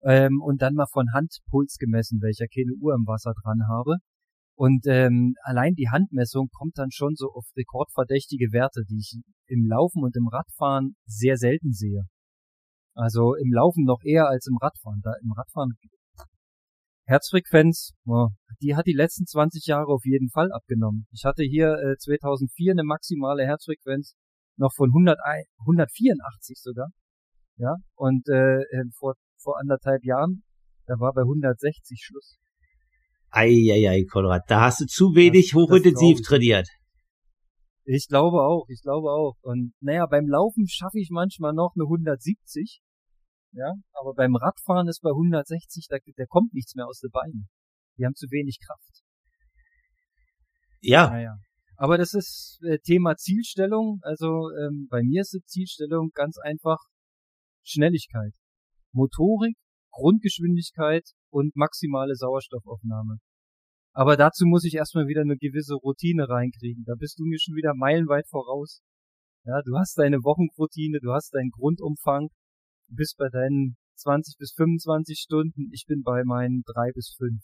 ähm, 0.03 0.41
und 0.43 0.63
dann 0.63 0.75
mal 0.75 0.87
von 0.91 1.13
Hand 1.13 1.39
Puls 1.51 1.77
gemessen, 1.79 2.21
ja 2.23 2.47
keine 2.47 2.75
Uhr 2.81 2.95
im 2.95 3.07
Wasser 3.07 3.33
dran 3.43 3.69
habe. 3.69 3.97
Und 4.55 4.87
ähm, 4.87 5.35
allein 5.43 5.75
die 5.75 5.89
Handmessung 5.89 6.49
kommt 6.53 6.79
dann 6.79 6.91
schon 6.91 7.15
so 7.15 7.31
auf 7.33 7.47
rekordverdächtige 7.57 8.53
Werte, 8.53 8.83
die 8.89 8.99
ich 8.99 9.15
im 9.47 9.67
Laufen 9.69 10.03
und 10.03 10.17
im 10.17 10.27
Radfahren 10.27 10.97
sehr 11.07 11.37
selten 11.37 11.73
sehe. 11.73 12.03
Also 12.95 13.35
im 13.37 13.53
Laufen 13.53 13.85
noch 13.85 14.01
eher 14.03 14.27
als 14.27 14.49
im 14.49 14.57
Radfahren. 14.57 15.01
Da 15.03 15.13
im 15.23 15.31
Radfahren 15.31 15.79
Herzfrequenz, 17.07 17.95
die 18.61 18.75
hat 18.75 18.87
die 18.87 18.93
letzten 18.93 19.27
20 19.27 19.65
Jahre 19.67 19.87
auf 19.87 20.05
jeden 20.05 20.29
Fall 20.29 20.53
abgenommen. 20.53 21.07
Ich 21.13 21.25
hatte 21.25 21.43
hier 21.43 21.73
äh, 21.75 21.97
2004 21.97 22.73
eine 22.73 22.83
maximale 22.85 23.47
Herzfrequenz 23.47 24.15
noch 24.59 24.75
von 24.75 24.91
100, 24.91 25.19
184 25.61 26.61
sogar. 26.61 26.89
Ja, 27.57 27.77
und 27.95 28.29
äh, 28.29 28.61
äh, 28.61 28.85
vor, 28.99 29.15
vor 29.41 29.59
anderthalb 29.59 30.05
Jahren, 30.05 30.43
da 30.87 30.95
war 30.99 31.13
bei 31.13 31.23
160 31.23 32.01
Schluss. 32.03 32.39
Eieiei, 33.31 34.05
Konrad, 34.11 34.45
da 34.49 34.63
hast 34.63 34.81
du 34.81 34.87
zu 34.87 35.15
wenig 35.15 35.51
das, 35.51 35.55
hochintensiv 35.55 36.19
das 36.19 36.27
trainiert. 36.27 36.69
Ich 37.85 38.07
glaube 38.09 38.43
auch, 38.43 38.67
ich 38.69 38.83
glaube 38.83 39.11
auch. 39.11 39.37
Und 39.43 39.73
naja, 39.81 40.07
beim 40.07 40.27
Laufen 40.29 40.67
schaffe 40.69 40.99
ich 40.99 41.09
manchmal 41.11 41.53
noch 41.53 41.73
eine 41.75 41.85
170 41.85 42.83
ja, 43.53 43.73
aber 43.93 44.15
beim 44.15 44.37
Radfahren 44.37 44.89
ist 44.89 45.01
bei 45.01 45.11
160, 45.11 45.87
da, 45.89 45.97
da 46.17 46.25
kommt 46.27 46.53
nichts 46.53 46.75
mehr 46.75 46.87
aus 46.87 47.01
den 47.01 47.11
Beinen. 47.11 47.49
Die 47.97 48.05
haben 48.05 48.15
zu 48.15 48.27
wenig 48.31 48.59
Kraft. 48.65 49.03
Ja. 50.81 51.11
Naja. 51.11 51.37
Aber 51.77 51.97
das 51.97 52.13
ist 52.13 52.61
äh, 52.63 52.79
Thema 52.79 53.17
Zielstellung. 53.17 54.01
Also 54.03 54.51
ähm, 54.51 54.87
bei 54.91 55.03
mir 55.03 55.23
ist 55.23 55.33
die 55.33 55.45
Zielstellung 55.45 56.11
ganz 56.13 56.39
einfach 56.39 56.79
Schnelligkeit, 57.65 58.35
Motorik, 58.99 59.57
Grundgeschwindigkeit 59.93 61.05
und 61.31 61.55
maximale 61.55 62.15
Sauerstoffaufnahme. 62.17 63.19
Aber 63.93 64.17
dazu 64.17 64.45
muss 64.47 64.65
ich 64.65 64.75
erstmal 64.75 65.07
wieder 65.07 65.23
eine 65.23 65.37
gewisse 65.37 65.75
Routine 65.75 66.29
reinkriegen. 66.29 66.85
Da 66.85 66.95
bist 66.99 67.19
du 67.19 67.25
mir 67.25 67.39
schon 67.39 67.55
wieder 67.55 67.75
meilenweit 67.75 68.29
voraus. 68.29 68.83
Ja, 69.45 69.63
du 69.63 69.77
hast 69.79 69.97
deine 69.99 70.19
Wochenroutine, 70.19 70.99
du 71.01 71.13
hast 71.13 71.35
deinen 71.35 71.51
Grundumfang, 71.51 72.29
Du 72.89 72.95
bist 72.95 73.19
bei 73.19 73.29
deinen 73.29 73.77
20 73.97 74.39
bis 74.39 74.55
25 74.57 75.19
Stunden, 75.19 75.71
ich 75.73 75.85
bin 75.87 76.03
bei 76.03 76.25
meinen 76.25 76.63
drei 76.65 76.91
bis 76.95 77.15
fünf. 77.19 77.43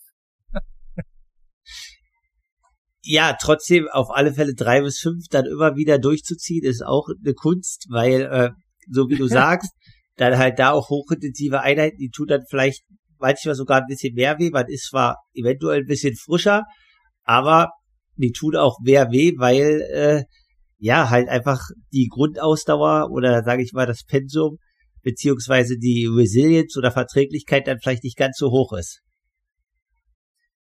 ja, 3.03 3.37
trotzdem 3.39 3.87
auf 3.89 4.09
alle 4.11 4.33
Fälle 4.33 4.55
drei 4.55 4.81
bis 4.81 5.01
fünf 5.01 5.27
dann 5.29 5.45
immer 5.45 5.77
wieder 5.77 5.99
durchzuziehen, 5.99 6.65
ist 6.65 6.83
auch 6.83 7.09
eine 7.09 7.35
Kunst, 7.35 7.89
weil, 7.91 8.23
äh, 8.23 8.51
so 8.89 9.11
wie 9.11 9.17
du 9.17 9.27
sagst, 9.29 9.71
dann 10.17 10.39
halt 10.39 10.59
da 10.59 10.71
auch 10.71 10.91
hochintensive 10.91 11.61
Einheiten, 11.61 11.99
die 11.99 12.11
tun 12.11 12.27
dann 12.29 12.45
vielleicht 12.49 12.85
manchmal 13.19 13.55
sogar 13.55 13.81
ein 13.81 13.87
bisschen 13.89 14.15
mehr 14.15 14.39
weh. 14.39 14.51
Man 14.51 14.69
ist 14.69 14.89
zwar 14.91 15.19
eventuell 15.33 15.81
ein 15.81 15.87
bisschen 15.87 16.15
frischer, 16.15 16.65
aber 17.23 17.71
die 18.17 18.33
tun 18.33 18.57
auch 18.57 18.79
mehr 18.81 19.11
weh, 19.11 19.33
weil 19.37 19.81
äh, 19.93 20.25
ja 20.79 21.11
halt 21.11 21.29
einfach 21.29 21.61
die 21.93 22.09
Grundausdauer 22.09 23.11
oder 23.11 23.43
sage 23.43 23.63
ich 23.63 23.73
mal 23.73 23.87
das 23.87 24.05
Pensum 24.05 24.59
beziehungsweise 25.03 25.77
die 25.79 26.07
Resilience 26.07 26.77
oder 26.77 26.91
Verträglichkeit 26.91 27.67
dann 27.67 27.79
vielleicht 27.79 28.05
nicht 28.05 28.17
ganz 28.17 28.37
so 28.39 28.51
hoch 28.51 28.73
ist. 28.73 29.03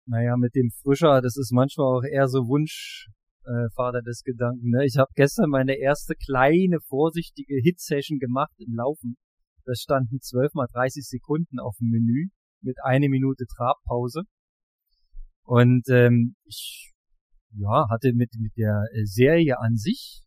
Naja, 0.06 0.36
mit 0.36 0.54
dem 0.54 0.70
Frischer, 0.82 1.22
das 1.22 1.36
ist 1.36 1.52
manchmal 1.52 1.86
auch 1.86 2.02
eher 2.02 2.28
so 2.28 2.40
Wunschvater 2.46 3.98
äh, 3.98 4.02
des 4.02 4.22
Gedanken. 4.22 4.70
Ne? 4.70 4.84
Ich 4.84 4.98
habe 4.98 5.10
gestern 5.14 5.48
meine 5.48 5.78
erste 5.78 6.14
kleine, 6.14 6.78
vorsichtige 6.80 7.54
Hit-Session 7.62 8.18
gemacht 8.18 8.52
im 8.58 8.74
Laufen. 8.74 9.16
Da 9.64 9.74
standen 9.74 10.20
12 10.20 10.54
mal 10.54 10.66
30 10.72 11.06
Sekunden 11.06 11.58
auf 11.58 11.76
dem 11.78 11.88
Menü 11.88 12.28
mit 12.60 12.76
eine 12.82 13.08
Minute 13.08 13.44
Trabpause. 13.46 14.22
Und 15.42 15.88
ähm, 15.88 16.36
ich 16.44 16.92
ja, 17.56 17.86
hatte 17.90 18.12
mit, 18.14 18.30
mit 18.38 18.56
der 18.56 18.82
Serie 19.04 19.58
an 19.58 19.76
sich 19.76 20.22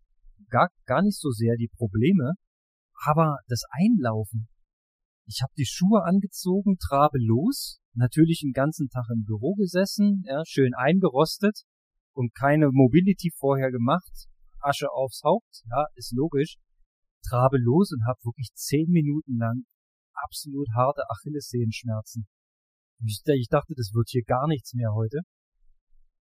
gar, 0.50 0.70
gar 0.86 1.02
nicht 1.02 1.20
so 1.20 1.30
sehr 1.32 1.56
die 1.56 1.70
Probleme. 1.76 2.34
Aber 3.06 3.38
das 3.48 3.64
Einlaufen. 3.70 4.48
Ich 5.26 5.42
habe 5.42 5.52
die 5.58 5.66
Schuhe 5.66 6.04
angezogen, 6.04 6.78
trabe 6.78 7.20
los, 7.20 7.80
natürlich 7.94 8.40
den 8.42 8.54
ganzen 8.54 8.88
Tag 8.88 9.06
im 9.14 9.26
Büro 9.26 9.56
gesessen, 9.56 10.24
ja, 10.26 10.42
schön 10.46 10.74
eingerostet 10.74 11.64
und 12.14 12.34
keine 12.34 12.70
Mobility 12.72 13.32
vorher 13.38 13.70
gemacht, 13.70 14.28
Asche 14.60 14.90
aufs 14.90 15.22
Haupt, 15.24 15.64
ja, 15.70 15.86
ist 15.96 16.14
logisch, 16.16 16.56
trabe 17.24 17.58
los 17.58 17.92
und 17.92 18.06
habe 18.06 18.20
wirklich 18.24 18.50
zehn 18.54 18.90
Minuten 18.90 19.38
lang 19.38 19.66
absolut 20.14 20.68
harte 20.76 21.04
Achillessehenschmerzen. 21.10 22.28
Ich, 23.06 23.22
ich 23.26 23.48
dachte, 23.50 23.74
das 23.76 23.92
wird 23.94 24.10
hier 24.10 24.24
gar 24.24 24.48
nichts 24.48 24.74
mehr 24.74 24.94
heute. 24.94 25.22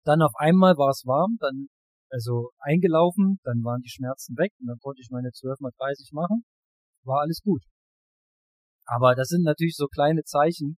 Dann 0.04 0.22
auf 0.22 0.34
einmal 0.36 0.76
war 0.76 0.90
es 0.90 1.04
warm, 1.06 1.36
dann 1.40 1.68
also 2.10 2.50
eingelaufen, 2.58 3.40
dann 3.44 3.62
waren 3.64 3.80
die 3.80 3.90
Schmerzen 3.90 4.36
weg 4.36 4.52
und 4.60 4.66
dann 4.66 4.78
konnte 4.78 5.00
ich 5.00 5.08
meine 5.10 5.30
12 5.32 5.60
mal 5.60 5.72
30 5.78 6.10
machen 6.12 6.44
war 7.04 7.20
alles 7.20 7.40
gut. 7.42 7.62
Aber 8.86 9.14
das 9.14 9.28
sind 9.28 9.42
natürlich 9.42 9.76
so 9.76 9.86
kleine 9.86 10.24
Zeichen. 10.24 10.76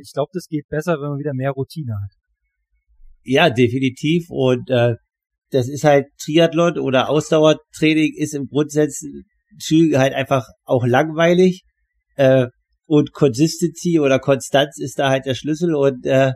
Ich 0.00 0.12
glaube, 0.12 0.30
das 0.32 0.46
geht 0.48 0.68
besser, 0.68 0.94
wenn 0.94 1.10
man 1.10 1.18
wieder 1.18 1.34
mehr 1.34 1.52
Routine 1.52 1.94
hat. 1.94 2.12
Ja, 3.22 3.50
definitiv. 3.50 4.26
Und 4.30 4.68
äh, 4.70 4.96
das 5.50 5.68
ist 5.68 5.84
halt 5.84 6.06
Triathlon 6.22 6.78
oder 6.78 7.08
Ausdauertraining 7.08 8.14
ist 8.16 8.34
im 8.34 8.46
Grundsatz 8.46 9.02
halt 9.70 10.14
einfach 10.14 10.46
auch 10.64 10.86
langweilig. 10.86 11.62
Äh, 12.16 12.48
und 12.86 13.12
Consistency 13.12 14.00
oder 14.00 14.18
Konstanz 14.18 14.78
ist 14.78 14.98
da 14.98 15.10
halt 15.10 15.26
der 15.26 15.34
Schlüssel. 15.34 15.74
Und 15.74 16.06
äh, 16.06 16.32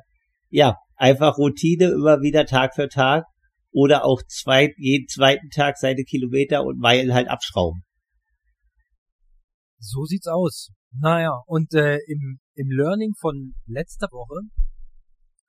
ja, 0.50 0.76
einfach 0.96 1.38
Routine 1.38 1.86
immer 1.86 2.20
wieder 2.20 2.46
Tag 2.46 2.74
für 2.74 2.88
Tag 2.88 3.24
oder 3.72 4.04
auch 4.04 4.22
zwei, 4.28 4.72
jeden 4.76 5.08
zweiten 5.08 5.50
Tag 5.50 5.78
seine 5.78 6.04
Kilometer 6.04 6.64
und 6.64 6.78
Meilen 6.78 7.12
halt 7.12 7.28
abschrauben. 7.28 7.82
So 9.78 10.04
sieht's 10.04 10.28
aus. 10.28 10.70
Naja, 10.92 11.42
und 11.46 11.74
äh, 11.74 11.98
im, 12.06 12.38
im 12.54 12.70
Learning 12.70 13.14
von 13.20 13.54
letzter 13.66 14.06
Woche 14.12 14.46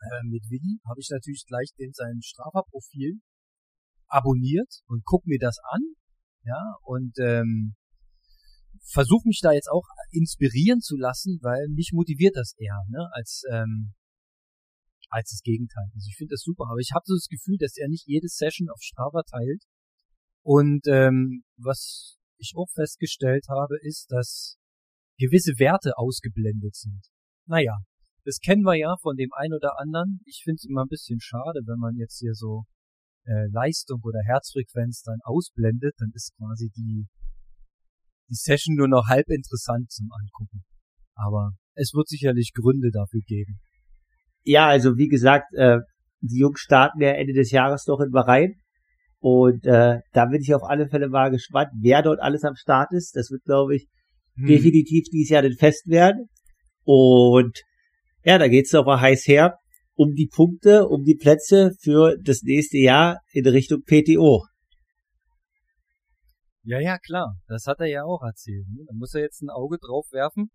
äh, 0.02 0.28
mit 0.28 0.44
Willi 0.50 0.80
habe 0.90 1.00
ich 1.00 1.10
natürlich 1.12 1.46
gleich 1.48 1.70
den 1.78 1.94
sein 1.94 2.20
Strava-Profil 2.22 3.20
abonniert 4.08 4.82
und 4.88 5.04
guck 5.06 5.26
mir 5.26 5.40
das 5.40 5.58
an. 5.72 5.82
Ja, 6.44 6.76
und 6.84 7.18
ähm, 7.20 7.76
versuche 8.92 9.28
mich 9.28 9.40
da 9.42 9.52
jetzt 9.52 9.70
auch 9.70 9.86
inspirieren 10.12 10.80
zu 10.80 10.96
lassen, 10.96 11.40
weil 11.42 11.68
mich 11.70 11.92
motiviert 11.94 12.36
das 12.36 12.54
eher, 12.58 12.84
ne, 12.90 13.10
als 13.14 13.44
ähm, 13.52 13.94
als 15.10 15.32
das 15.32 15.42
Gegenteil. 15.42 15.86
Also 15.94 16.08
ich 16.10 16.18
finde 16.18 16.34
das 16.34 16.42
super, 16.42 16.66
aber 16.70 16.80
ich 16.80 16.92
habe 16.94 17.04
so 17.06 17.16
das 17.16 17.28
Gefühl, 17.28 17.58
dass 17.58 17.78
er 17.78 17.88
nicht 17.88 18.06
jede 18.08 18.28
Session 18.28 18.70
auf 18.70 18.82
Strava 18.82 19.24
teilt, 19.24 19.64
Und 20.46 20.86
ähm, 20.88 21.44
was 21.58 22.18
ich 22.38 22.54
auch 22.56 22.70
festgestellt 22.70 23.46
habe, 23.50 23.78
ist, 23.82 24.12
dass 24.12 24.58
gewisse 25.18 25.54
Werte 25.58 25.98
ausgeblendet 25.98 26.76
sind. 26.76 27.02
Naja, 27.48 27.78
das 28.26 28.40
kennen 28.40 28.62
wir 28.62 28.76
ja 28.76 28.96
von 29.02 29.16
dem 29.16 29.32
einen 29.34 29.56
oder 29.56 29.80
anderen. 29.80 30.22
Ich 30.26 30.42
finde 30.44 30.58
es 30.58 30.66
immer 30.70 30.84
ein 30.84 30.88
bisschen 30.88 31.20
schade, 31.20 31.62
wenn 31.66 31.80
man 31.80 31.96
jetzt 31.96 32.20
hier 32.20 32.36
so 32.36 32.66
äh, 33.26 33.48
Leistung 33.52 34.02
oder 34.04 34.20
Herzfrequenz 34.26 35.02
dann 35.04 35.20
ausblendet, 35.24 35.94
dann 35.98 36.12
ist 36.14 36.34
quasi 36.38 36.70
die, 36.76 37.08
die 38.30 38.36
Session 38.36 38.76
nur 38.76 38.88
noch 38.88 39.08
halb 39.08 39.28
interessant 39.30 39.92
zum 39.92 40.10
Angucken. 40.12 40.64
Aber 41.16 41.52
es 41.74 41.94
wird 41.94 42.08
sicherlich 42.08 42.52
Gründe 42.54 42.92
dafür 42.92 43.22
geben. 43.26 43.60
Ja, 44.44 44.68
also 44.68 44.98
wie 44.98 45.08
gesagt, 45.08 45.54
äh, 45.54 45.80
die 46.22 46.40
Jungs 46.40 46.60
starten 46.60 47.02
ja 47.02 47.12
Ende 47.12 47.34
des 47.34 47.52
Jahres 47.52 47.86
noch 47.88 48.00
in 48.00 48.12
Bahrain. 48.12 48.56
Und 49.20 49.66
äh, 49.66 50.00
da 50.12 50.26
bin 50.26 50.42
ich 50.42 50.54
auf 50.54 50.64
alle 50.64 50.88
Fälle 50.88 51.10
mal 51.10 51.32
gespannt, 51.32 51.70
wer 51.82 52.04
dort 52.04 52.20
alles 52.20 52.44
am 52.44 52.56
Start 52.56 52.92
ist. 52.92 53.16
Das 53.16 53.32
wird, 53.32 53.44
glaube 53.44 53.76
ich, 53.76 53.88
hm. 54.36 54.46
definitiv 54.46 55.06
dieses 55.12 55.30
Jahr 55.30 55.42
den 55.42 55.58
Fest 55.58 55.88
werden. 55.88 56.30
Und 56.84 57.64
ja, 58.24 58.38
da 58.38 58.48
geht's 58.48 58.72
doch 58.72 58.86
mal 58.86 59.02
heiß 59.02 59.26
her 59.28 59.58
um 59.96 60.14
die 60.14 60.28
Punkte, 60.28 60.88
um 60.88 61.04
die 61.04 61.16
Plätze 61.16 61.72
für 61.82 62.18
das 62.22 62.42
nächste 62.44 62.78
Jahr 62.78 63.20
in 63.32 63.48
Richtung 63.48 63.82
PTO. 63.84 64.46
Ja, 66.64 66.80
ja, 66.80 66.98
klar. 66.98 67.38
Das 67.48 67.66
hat 67.68 67.80
er 67.80 67.88
ja 67.88 68.04
auch 68.04 68.24
erzählt. 68.24 68.68
Ne? 68.70 68.84
Da 68.88 68.94
muss 68.94 69.14
er 69.14 69.22
jetzt 69.22 69.42
ein 69.42 69.50
Auge 69.50 69.78
drauf 69.78 70.08
werfen 70.12 70.50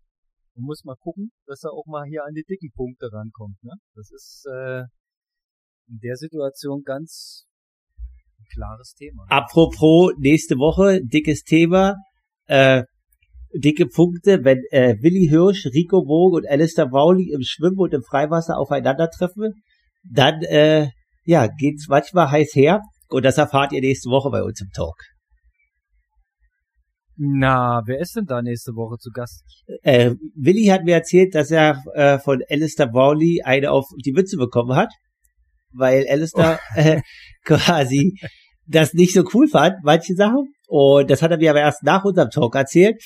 und 0.55 0.65
muss 0.65 0.83
mal 0.83 0.97
gucken, 0.99 1.31
dass 1.45 1.63
er 1.63 1.71
auch 1.71 1.85
mal 1.85 2.05
hier 2.05 2.25
an 2.25 2.33
die 2.33 2.43
dicken 2.43 2.71
Punkte 2.75 3.09
rankommt. 3.11 3.63
Ne? 3.63 3.71
Das 3.95 4.11
ist 4.11 4.45
äh, 4.51 4.81
in 5.87 5.99
der 5.99 6.17
Situation 6.17 6.83
ganz 6.83 7.45
ein 8.39 8.45
klares 8.53 8.93
Thema. 8.93 9.25
Apropos 9.29 10.11
nächste 10.17 10.55
Woche, 10.55 10.99
dickes 11.01 11.43
Thema. 11.43 11.95
Äh, 12.45 12.83
dicke 13.53 13.87
Punkte, 13.87 14.43
wenn 14.43 14.59
äh, 14.71 14.95
Willi 15.01 15.27
Hirsch, 15.29 15.65
Rico 15.67 16.03
Vogt 16.05 16.35
und 16.35 16.49
Alistair 16.49 16.87
Bowley 16.87 17.31
im 17.33 17.41
Schwimmen 17.43 17.77
und 17.77 17.93
im 17.93 18.03
Freiwasser 18.03 18.57
aufeinandertreffen, 18.57 19.53
dann 20.03 20.41
äh, 20.43 20.87
ja, 21.25 21.47
geht's 21.47 21.87
manchmal 21.87 22.31
heiß 22.31 22.55
her 22.55 22.81
und 23.09 23.25
das 23.25 23.37
erfahrt 23.37 23.73
ihr 23.73 23.81
nächste 23.81 24.09
Woche 24.09 24.29
bei 24.29 24.41
uns 24.41 24.61
im 24.61 24.69
Talk. 24.73 24.95
Na, 27.17 27.83
wer 27.85 27.99
ist 27.99 28.15
denn 28.15 28.25
da 28.25 28.41
nächste 28.41 28.71
Woche 28.71 28.97
zu 28.97 29.11
Gast? 29.11 29.43
Äh, 29.83 30.15
Willi 30.35 30.65
hat 30.67 30.83
mir 30.85 30.95
erzählt, 30.95 31.35
dass 31.35 31.51
er 31.51 31.83
äh, 31.93 32.17
von 32.17 32.41
Alistair 32.49 32.87
Bowley 32.87 33.41
eine 33.43 33.71
auf 33.71 33.85
die 34.03 34.13
Mütze 34.13 34.37
bekommen 34.37 34.75
hat, 34.75 34.89
weil 35.71 36.07
Alistair 36.09 36.59
oh. 36.75 36.79
äh, 36.79 37.01
quasi 37.43 38.17
das 38.65 38.93
nicht 38.93 39.13
so 39.13 39.23
cool 39.33 39.47
fand, 39.47 39.75
manche 39.83 40.15
Sachen. 40.15 40.53
Und 40.67 41.11
das 41.11 41.21
hat 41.21 41.31
er 41.31 41.37
mir 41.37 41.51
aber 41.51 41.59
erst 41.59 41.83
nach 41.83 42.03
unserem 42.05 42.29
Talk 42.29 42.55
erzählt. 42.55 43.03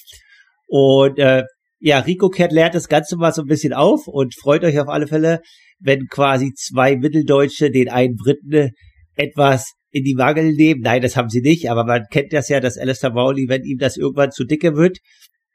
Und 0.67 1.19
äh, 1.19 1.43
ja, 1.79 1.99
Rico 1.99 2.29
Cat 2.29 2.51
lernt 2.51 2.75
das 2.75 2.87
Ganze 2.87 3.17
mal 3.17 3.33
so 3.33 3.41
ein 3.41 3.47
bisschen 3.47 3.73
auf 3.73 4.07
und 4.07 4.35
freut 4.35 4.63
euch 4.63 4.79
auf 4.79 4.87
alle 4.87 5.07
Fälle, 5.07 5.41
wenn 5.79 6.07
quasi 6.07 6.53
zwei 6.53 6.95
Mitteldeutsche 6.95 7.69
den 7.69 7.89
einen 7.89 8.15
Briten 8.15 8.71
etwas 9.15 9.73
in 9.91 10.03
die 10.03 10.15
Mangel 10.15 10.53
nehmen. 10.53 10.81
Nein, 10.81 11.01
das 11.01 11.15
haben 11.15 11.29
sie 11.29 11.41
nicht, 11.41 11.69
aber 11.69 11.85
man 11.85 12.05
kennt 12.09 12.33
das 12.33 12.49
ja, 12.49 12.59
dass 12.59 12.77
Alistair 12.77 13.11
Bowley, 13.11 13.47
wenn 13.47 13.63
ihm 13.63 13.77
das 13.77 13.97
irgendwann 13.97 14.31
zu 14.31 14.45
dicke 14.45 14.75
wird, 14.75 14.97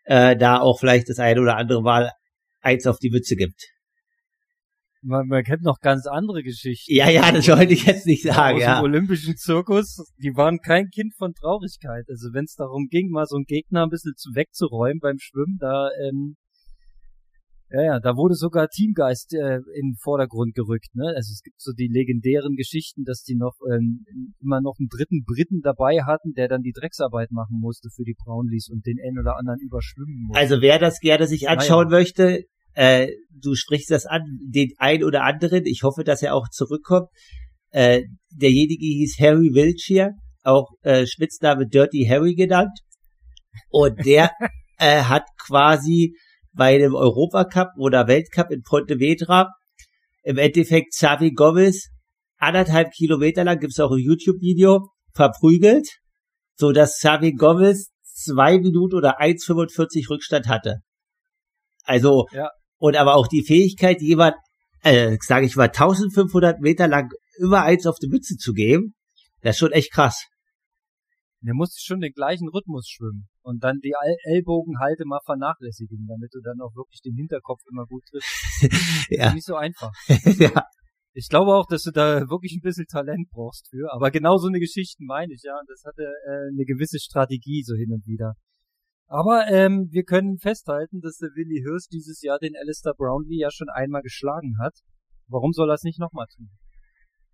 äh, 0.05 0.37
da 0.37 0.61
auch 0.61 0.79
vielleicht 0.79 1.09
das 1.09 1.19
eine 1.19 1.41
oder 1.41 1.57
andere 1.57 1.83
Mal 1.83 2.11
eins 2.61 2.87
auf 2.87 2.99
die 2.99 3.11
Mütze 3.11 3.37
gibt. 3.37 3.69
Man, 5.03 5.29
man 5.29 5.43
kennt 5.45 5.63
noch 5.63 5.81
ganz 5.81 6.07
andere 6.07 6.43
Geschichten. 6.43 6.93
Ja, 6.95 7.09
ja, 7.09 7.33
das 7.33 7.49
wollte 7.49 7.73
ich 7.73 7.87
jetzt 7.87 8.07
nicht 8.07 8.23
sagen. 8.23 8.57
Aus 8.57 8.63
ja. 8.63 8.81
dem 8.81 8.85
olympischen 8.85 9.37
Zirkus, 9.37 10.13
die 10.19 10.37
waren 10.37 10.59
kein 10.61 10.89
Kind 10.89 11.15
von 11.17 11.33
Traurigkeit. 11.33 12.05
Also 12.09 12.35
wenn 12.35 12.45
es 12.45 12.55
darum 12.55 12.89
ging, 12.89 13.11
mal 13.11 13.27
so 13.27 13.37
einen 13.37 13.47
Gegner 13.47 13.85
ein 13.85 13.89
bisschen 13.89 14.15
zu 14.17 14.35
wegzuräumen 14.35 15.01
beim 15.01 15.19
Schwimmen, 15.19 15.57
da 15.59 15.89
ähm, 16.07 16.37
ja, 17.73 17.83
ja, 17.83 18.01
da 18.01 18.17
wurde 18.17 18.35
sogar 18.35 18.69
Teamgeist 18.69 19.33
äh, 19.33 19.59
in 19.79 19.91
den 19.91 19.97
Vordergrund 19.97 20.55
gerückt. 20.55 20.89
Ne? 20.95 21.07
Also 21.15 21.31
es 21.33 21.41
gibt 21.43 21.61
so 21.61 21.73
die 21.73 21.87
legendären 21.87 22.57
Geschichten, 22.57 23.05
dass 23.05 23.23
die 23.23 23.37
noch 23.37 23.55
ähm, 23.71 24.05
immer 24.41 24.61
noch 24.61 24.75
einen 24.81 24.89
dritten 24.89 25.23
Briten 25.25 25.61
dabei 25.63 26.03
hatten, 26.03 26.33
der 26.33 26.49
dann 26.49 26.63
die 26.63 26.73
Drecksarbeit 26.73 27.31
machen 27.31 27.61
musste 27.61 27.89
für 27.95 28.03
die 28.03 28.17
Brownlees 28.19 28.69
und 28.71 28.87
den 28.87 28.99
einen 28.99 29.21
oder 29.21 29.37
anderen 29.39 29.61
überschwimmen 29.61 30.27
musste. 30.27 30.41
Also 30.41 30.61
wer 30.61 30.81
das 30.81 30.99
gerne 30.99 31.29
sich 31.29 31.49
anschauen 31.49 31.89
naja. 31.89 32.01
möchte, 32.01 32.45
äh, 32.81 33.09
du 33.31 33.55
sprichst 33.57 33.91
das 33.91 34.07
an, 34.07 34.23
den 34.41 34.71
ein 34.79 35.05
oder 35.05 35.23
anderen, 35.25 35.67
ich 35.67 35.83
hoffe, 35.83 36.03
dass 36.03 36.23
er 36.23 36.35
auch 36.35 36.49
zurückkommt. 36.49 37.09
Äh, 37.73 38.05
derjenige 38.31 38.87
hieß 38.87 39.19
Harry 39.21 39.51
Wiltshire, 39.53 40.13
auch 40.45 40.71
äh, 40.81 41.07
Spitzname 41.07 41.67
Dirty 41.69 42.07
Harry 42.09 42.35
genannt. 42.35 42.79
Und 43.69 44.07
der 44.07 44.31
äh, 44.79 45.03
hat 45.03 45.25
quasi 45.47 46.17
bei 46.55 46.79
dem 46.79 46.95
Europacup 46.95 47.69
oder 47.77 48.09
Weltcup 48.09 48.51
in 48.51 48.63
Pontevedra 48.63 49.51
im 50.23 50.39
Endeffekt 50.39 50.95
Xavi 50.95 51.33
Gomez 51.33 51.91
anderthalb 52.39 52.93
Kilometer 52.93 53.45
lang, 53.45 53.59
gibt's 53.59 53.79
auch 53.79 53.93
ein 53.93 53.99
YouTube-Video, 53.99 54.89
verprügelt, 55.13 55.87
so 56.55 56.73
dass 56.73 56.99
Xavi 56.99 57.33
Gomez 57.33 57.91
zwei 58.03 58.59
Minuten 58.59 58.97
oder 58.97 59.21
1,45 59.21 60.09
Rückstand 60.09 60.49
hatte. 60.49 60.77
Also 61.85 62.27
ja 62.33 62.49
und 62.81 62.97
aber 62.97 63.15
auch 63.15 63.29
die 63.29 63.45
Fähigkeit, 63.45 64.01
jemand, 64.01 64.35
äh, 64.83 65.17
sage 65.21 65.47
ich 65.47 65.55
mal, 65.55 65.69
1500 65.69 66.61
Meter 66.61 66.89
lang 66.89 67.11
immer 67.39 67.63
eins 67.63 67.87
auf 67.87 67.99
die 67.99 68.09
Mütze 68.09 68.37
zu 68.37 68.53
geben, 68.53 68.95
das 69.43 69.57
ist 69.57 69.61
schon 69.61 69.73
echt 69.73 69.93
krass. 69.93 70.27
Der 71.43 71.55
muss 71.55 71.77
schon 71.79 72.01
den 72.01 72.13
gleichen 72.13 72.49
Rhythmus 72.49 72.89
schwimmen 72.89 73.29
und 73.43 73.65
dann 73.65 73.79
die 73.83 73.95
Ellbogenhalte 74.25 75.05
mal 75.07 75.21
vernachlässigen, 75.25 76.07
damit 76.07 76.35
du 76.35 76.41
dann 76.43 76.61
auch 76.61 76.75
wirklich 76.75 77.01
den 77.03 77.15
Hinterkopf 77.15 77.61
immer 77.71 77.87
gut 77.87 78.03
triffst. 78.11 79.09
ja. 79.11 79.29
Ist 79.29 79.35
nicht 79.35 79.47
so 79.47 79.55
einfach. 79.57 79.93
ja. 80.09 80.65
Ich 81.13 81.29
glaube 81.29 81.55
auch, 81.55 81.67
dass 81.67 81.83
du 81.83 81.91
da 81.91 82.29
wirklich 82.29 82.57
ein 82.57 82.63
bisschen 82.63 82.87
Talent 82.87 83.29
brauchst 83.31 83.69
für, 83.69 83.93
aber 83.93 84.11
genau 84.11 84.37
so 84.37 84.49
eine 84.49 84.61
Geschichte 84.61 85.03
meine 85.05 85.33
ich, 85.35 85.43
ja, 85.43 85.59
und 85.59 85.69
das 85.69 85.83
hatte 85.85 86.03
äh, 86.03 86.53
eine 86.53 86.65
gewisse 86.65 86.99
Strategie 86.99 87.63
so 87.63 87.75
hin 87.75 87.93
und 87.93 88.07
wieder. 88.07 88.35
Aber 89.13 89.49
ähm, 89.49 89.89
wir 89.91 90.05
können 90.05 90.39
festhalten, 90.39 91.01
dass 91.01 91.17
der 91.17 91.31
Willi 91.35 91.63
Hirsch 91.65 91.89
dieses 91.91 92.23
Jahr 92.23 92.39
den 92.39 92.55
Alistair 92.55 92.95
Brownlee 92.97 93.41
ja 93.41 93.51
schon 93.51 93.69
einmal 93.69 94.03
geschlagen 94.03 94.55
hat. 94.63 94.75
Warum 95.27 95.53
soll 95.53 95.69
er 95.69 95.75
es 95.75 95.83
nicht 95.83 95.99
nochmal 95.99 96.27
tun? 96.33 96.49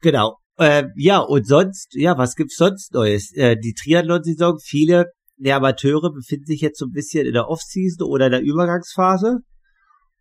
Genau. 0.00 0.38
Äh, 0.56 0.84
ja, 0.96 1.18
und 1.18 1.46
sonst, 1.46 1.88
ja, 1.92 2.16
was 2.16 2.34
gibt's 2.34 2.56
sonst 2.56 2.94
Neues? 2.94 3.30
Äh, 3.34 3.56
die 3.62 3.74
Triathlon-Saison, 3.74 4.58
viele 4.58 5.12
der 5.36 5.56
Amateure 5.56 6.14
befinden 6.14 6.46
sich 6.46 6.62
jetzt 6.62 6.78
so 6.78 6.86
ein 6.86 6.92
bisschen 6.92 7.26
in 7.26 7.34
der 7.34 7.48
Off-Season 7.48 8.08
oder 8.08 8.26
in 8.26 8.32
der 8.32 8.40
Übergangsphase. 8.40 9.40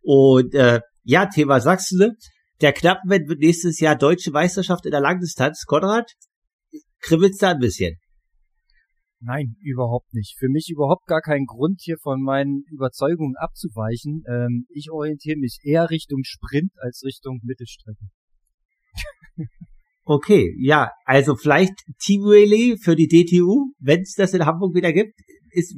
Und 0.02 0.54
äh, 0.54 0.80
ja, 1.04 1.24
Thema 1.24 1.60
Sachsen, 1.60 2.18
der 2.60 2.74
Knappenwend 2.74 3.30
wird 3.30 3.40
nächstes 3.40 3.80
Jahr 3.80 3.96
deutsche 3.96 4.30
Meisterschaft 4.30 4.84
in 4.84 4.90
der 4.90 5.00
Langdistanz. 5.00 5.64
Konrad, 5.64 6.12
kribbelt's 7.00 7.38
da 7.38 7.52
ein 7.52 7.60
bisschen? 7.60 7.96
Nein, 9.26 9.56
überhaupt 9.60 10.14
nicht. 10.14 10.36
Für 10.38 10.48
mich 10.48 10.70
überhaupt 10.70 11.06
gar 11.06 11.20
kein 11.20 11.46
Grund, 11.46 11.80
hier 11.82 11.98
von 11.98 12.22
meinen 12.22 12.62
Überzeugungen 12.70 13.34
abzuweichen. 13.36 14.22
Ähm, 14.28 14.66
ich 14.68 14.92
orientiere 14.92 15.36
mich 15.36 15.58
eher 15.64 15.90
Richtung 15.90 16.20
Sprint 16.22 16.70
als 16.78 17.02
Richtung 17.04 17.40
Mittelstrecke. 17.42 18.06
okay, 20.04 20.54
ja, 20.60 20.92
also 21.04 21.34
vielleicht 21.34 21.74
Team 21.98 22.22
Relay 22.22 22.76
für 22.80 22.94
die 22.94 23.08
DTU, 23.08 23.72
wenn 23.80 24.02
es 24.02 24.14
das 24.14 24.32
in 24.32 24.46
Hamburg 24.46 24.76
wieder 24.76 24.92
gibt, 24.92 25.18
ist 25.50 25.76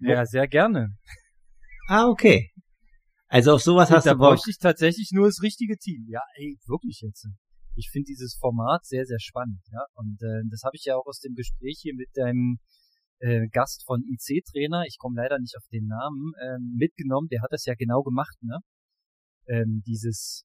ja 0.00 0.26
sehr 0.26 0.46
gerne. 0.46 0.94
Ah, 1.88 2.08
okay. 2.08 2.50
Also 3.28 3.54
auf 3.54 3.62
sowas 3.62 3.88
Und 3.88 3.96
hast 3.96 4.06
da 4.06 4.12
du 4.12 4.18
Bock. 4.18 4.26
Da 4.26 4.30
bräuchte 4.34 4.50
ich 4.50 4.58
tatsächlich 4.58 5.12
nur 5.14 5.28
das 5.28 5.40
richtige 5.42 5.78
Team. 5.78 6.04
Ja, 6.10 6.20
ey, 6.34 6.58
wirklich 6.66 7.00
jetzt 7.00 7.26
ich 7.74 7.88
finde 7.90 8.06
dieses 8.08 8.36
Format 8.38 8.84
sehr, 8.84 9.06
sehr 9.06 9.18
spannend, 9.18 9.60
ja. 9.72 9.84
Und 9.94 10.20
äh, 10.22 10.42
das 10.50 10.62
habe 10.62 10.76
ich 10.76 10.84
ja 10.84 10.96
auch 10.96 11.06
aus 11.06 11.20
dem 11.20 11.34
Gespräch 11.34 11.78
hier 11.80 11.94
mit 11.94 12.08
deinem 12.14 12.58
äh, 13.22 13.48
Gast 13.48 13.84
von 13.86 14.02
IC-Trainer, 14.02 14.84
ich 14.86 14.98
komme 14.98 15.20
leider 15.22 15.38
nicht 15.38 15.56
auf 15.56 15.64
den 15.72 15.86
Namen, 15.86 16.32
ähm, 16.42 16.74
mitgenommen, 16.76 17.28
der 17.30 17.40
hat 17.42 17.52
das 17.52 17.64
ja 17.64 17.74
genau 17.74 18.02
gemacht, 18.02 18.36
ne? 18.42 18.58
Ähm, 19.46 19.82
dieses 19.86 20.44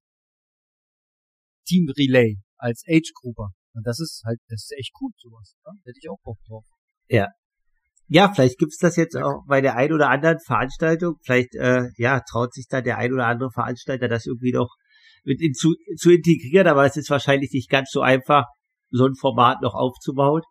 Team 1.68 1.90
Relay 1.98 2.38
als 2.58 2.84
Age 2.88 3.12
Grouper. 3.20 3.50
Und 3.74 3.86
das 3.86 4.00
ist 4.00 4.24
halt, 4.26 4.40
das 4.48 4.64
ist 4.64 4.78
echt 4.78 4.92
cool, 5.02 5.12
sowas. 5.18 5.56
Ja? 5.66 5.72
Hätte 5.86 6.00
ich 6.02 6.10
auch 6.10 6.20
Bock 6.24 6.38
drauf. 6.48 6.66
Ja. 7.08 7.28
Ja, 8.10 8.32
vielleicht 8.34 8.58
gibt's 8.58 8.78
das 8.78 8.96
jetzt 8.96 9.18
auch 9.18 9.44
bei 9.48 9.60
der 9.60 9.76
ein 9.76 9.92
oder 9.92 10.10
anderen 10.10 10.40
Veranstaltung. 10.40 11.16
Vielleicht, 11.24 11.54
äh, 11.56 11.90
ja, 11.98 12.22
traut 12.22 12.54
sich 12.54 12.68
da 12.70 12.82
der 12.82 12.98
ein 12.98 13.14
oder 13.14 13.28
andere 13.28 13.52
Veranstalter 13.52 14.08
das 14.08 14.26
irgendwie 14.26 14.54
noch 14.54 14.76
mit 15.24 15.42
in, 15.42 15.54
zu, 15.54 15.76
zu 15.98 16.12
integrieren, 16.12 16.68
aber 16.68 16.86
es 16.86 16.96
ist 16.96 17.10
wahrscheinlich 17.10 17.52
nicht 17.52 17.70
ganz 17.70 17.92
so 17.92 18.02
einfach, 18.02 18.46
so 18.90 19.06
ein 19.06 19.16
Format 19.16 19.62
noch 19.62 19.74
aufzubauen. 19.74 20.42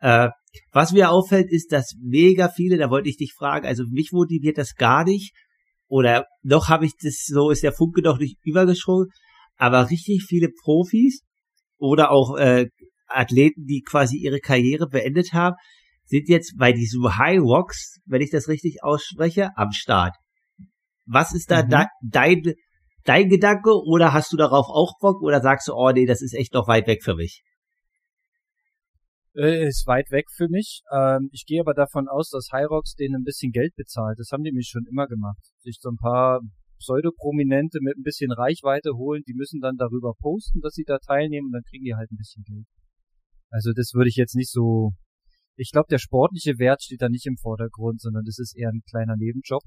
Äh, 0.00 0.30
was 0.72 0.92
mir 0.92 1.10
auffällt, 1.10 1.50
ist, 1.50 1.72
dass 1.72 1.94
mega 2.00 2.48
viele, 2.48 2.78
da 2.78 2.90
wollte 2.90 3.08
ich 3.08 3.16
dich 3.16 3.32
fragen, 3.32 3.66
also 3.66 3.84
mich 3.90 4.10
motiviert 4.12 4.58
das 4.58 4.74
gar 4.74 5.04
nicht, 5.04 5.32
oder 5.88 6.26
noch 6.42 6.68
habe 6.68 6.86
ich 6.86 6.92
das, 7.00 7.24
so 7.26 7.50
ist 7.50 7.62
der 7.62 7.72
Funke 7.72 8.02
noch 8.02 8.18
nicht 8.18 8.38
übergesprungen, 8.44 9.08
aber 9.56 9.90
richtig 9.90 10.24
viele 10.28 10.48
Profis 10.62 11.22
oder 11.78 12.10
auch 12.10 12.36
äh, 12.36 12.66
Athleten, 13.08 13.64
die 13.66 13.82
quasi 13.82 14.16
ihre 14.16 14.40
Karriere 14.40 14.88
beendet 14.88 15.32
haben, 15.32 15.56
sind 16.04 16.28
jetzt 16.28 16.56
bei 16.56 16.72
diesem 16.72 17.18
High 17.18 17.40
Rocks, 17.40 18.00
wenn 18.04 18.20
ich 18.20 18.30
das 18.30 18.48
richtig 18.48 18.82
ausspreche, 18.82 19.50
am 19.56 19.72
Start. 19.72 20.14
Was 21.04 21.34
ist 21.34 21.50
da 21.50 21.62
mhm. 21.62 21.86
dein, 22.02 22.42
dein 23.04 23.28
Gedanke 23.28 23.70
oder 23.84 24.12
hast 24.12 24.32
du 24.32 24.36
darauf 24.36 24.66
auch 24.68 24.98
Bock 25.00 25.22
oder 25.22 25.40
sagst 25.40 25.68
du, 25.68 25.74
oh 25.74 25.90
nee, 25.90 26.06
das 26.06 26.22
ist 26.22 26.34
echt 26.34 26.52
noch 26.52 26.68
weit 26.68 26.86
weg 26.86 27.02
für 27.02 27.14
mich? 27.14 27.42
Äh, 29.36 29.68
ist 29.68 29.86
weit 29.86 30.10
weg 30.10 30.26
für 30.34 30.48
mich. 30.48 30.80
Ähm, 30.90 31.28
ich 31.30 31.44
gehe 31.44 31.60
aber 31.60 31.74
davon 31.74 32.08
aus, 32.08 32.30
dass 32.30 32.48
Hyrox 32.52 32.94
denen 32.94 33.16
ein 33.16 33.24
bisschen 33.24 33.52
Geld 33.52 33.74
bezahlt. 33.76 34.18
Das 34.18 34.30
haben 34.32 34.42
die 34.42 34.52
mich 34.52 34.68
schon 34.68 34.86
immer 34.90 35.06
gemacht. 35.06 35.42
Sich 35.58 35.76
so 35.78 35.90
ein 35.90 35.96
paar 35.96 36.40
Pseudoprominente 36.78 37.80
mit 37.82 37.98
ein 37.98 38.02
bisschen 38.02 38.32
Reichweite 38.32 38.92
holen, 38.96 39.22
die 39.26 39.34
müssen 39.34 39.60
dann 39.60 39.76
darüber 39.76 40.14
posten, 40.18 40.60
dass 40.60 40.74
sie 40.74 40.84
da 40.84 40.98
teilnehmen 40.98 41.48
und 41.48 41.52
dann 41.52 41.64
kriegen 41.68 41.84
die 41.84 41.94
halt 41.94 42.10
ein 42.10 42.16
bisschen 42.16 42.44
Geld. 42.44 42.66
Also 43.50 43.72
das 43.74 43.92
würde 43.94 44.08
ich 44.08 44.16
jetzt 44.16 44.34
nicht 44.34 44.50
so. 44.50 44.92
Ich 45.56 45.70
glaube, 45.70 45.86
der 45.90 45.98
sportliche 45.98 46.58
Wert 46.58 46.82
steht 46.82 47.00
da 47.02 47.08
nicht 47.08 47.26
im 47.26 47.36
Vordergrund, 47.36 48.00
sondern 48.00 48.24
das 48.24 48.38
ist 48.38 48.56
eher 48.56 48.68
ein 48.68 48.82
kleiner 48.88 49.16
Nebenjob. 49.16 49.62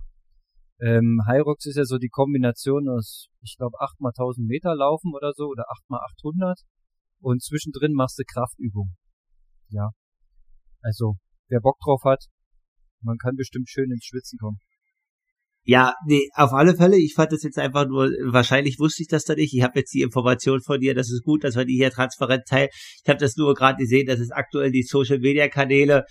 Ähm, 0.82 1.22
Hyrox 1.28 1.66
ist 1.66 1.78
ja 1.78 1.86
so 1.86 1.98
die 1.98 2.10
Kombination 2.10 2.88
aus, 2.90 3.28
ich 3.42 3.56
glaube, 3.58 3.78
8 3.80 4.00
mal 4.00 4.10
1000 4.10 4.48
Meter 4.48 4.76
laufen 4.76 5.14
oder 5.14 5.34
so 5.36 5.46
oder 5.48 5.66
8 5.70 5.90
mal 5.90 6.00
800 6.18 6.60
und 7.22 7.44
zwischendrin 7.44 7.94
machst 7.94 8.18
du 8.18 8.24
Kraftübung. 8.24 8.96
Ja. 9.70 9.90
Also, 10.82 11.16
wer 11.48 11.60
Bock 11.60 11.78
drauf 11.84 12.02
hat, 12.06 12.26
man 13.02 13.18
kann 13.18 13.36
bestimmt 13.36 13.70
schön 13.70 13.92
ins 13.92 14.06
Schwitzen 14.06 14.38
kommen. 14.40 14.60
Ja, 15.64 15.94
nee, 16.08 16.30
auf 16.34 16.52
alle 16.54 16.76
Fälle. 16.76 16.98
Ich 16.98 17.14
fand 17.14 17.32
das 17.32 17.44
jetzt 17.44 17.60
einfach 17.60 17.86
nur, 17.88 18.10
wahrscheinlich 18.32 18.80
wusste 18.80 19.04
ich 19.04 19.08
das 19.08 19.26
da 19.26 19.36
nicht. 19.36 19.54
Ich 19.54 19.62
habe 19.62 19.78
jetzt 19.80 19.94
die 19.94 20.02
Information 20.02 20.62
von 20.62 20.80
dir, 20.80 20.96
das 20.96 21.12
ist 21.12 21.24
gut, 21.24 21.44
dass 21.44 21.56
wir 21.56 21.66
die 21.66 21.76
hier 21.76 21.92
transparent 21.92 22.44
teilen. 22.48 22.70
Ich 23.04 23.10
habe 23.10 23.20
das 23.20 23.36
nur 23.36 23.54
gerade 23.54 23.78
gesehen, 23.78 24.08
dass 24.08 24.20
es 24.20 24.32
aktuell 24.32 24.72
die 24.72 24.84
Social-Media-Kanäle 24.84 26.06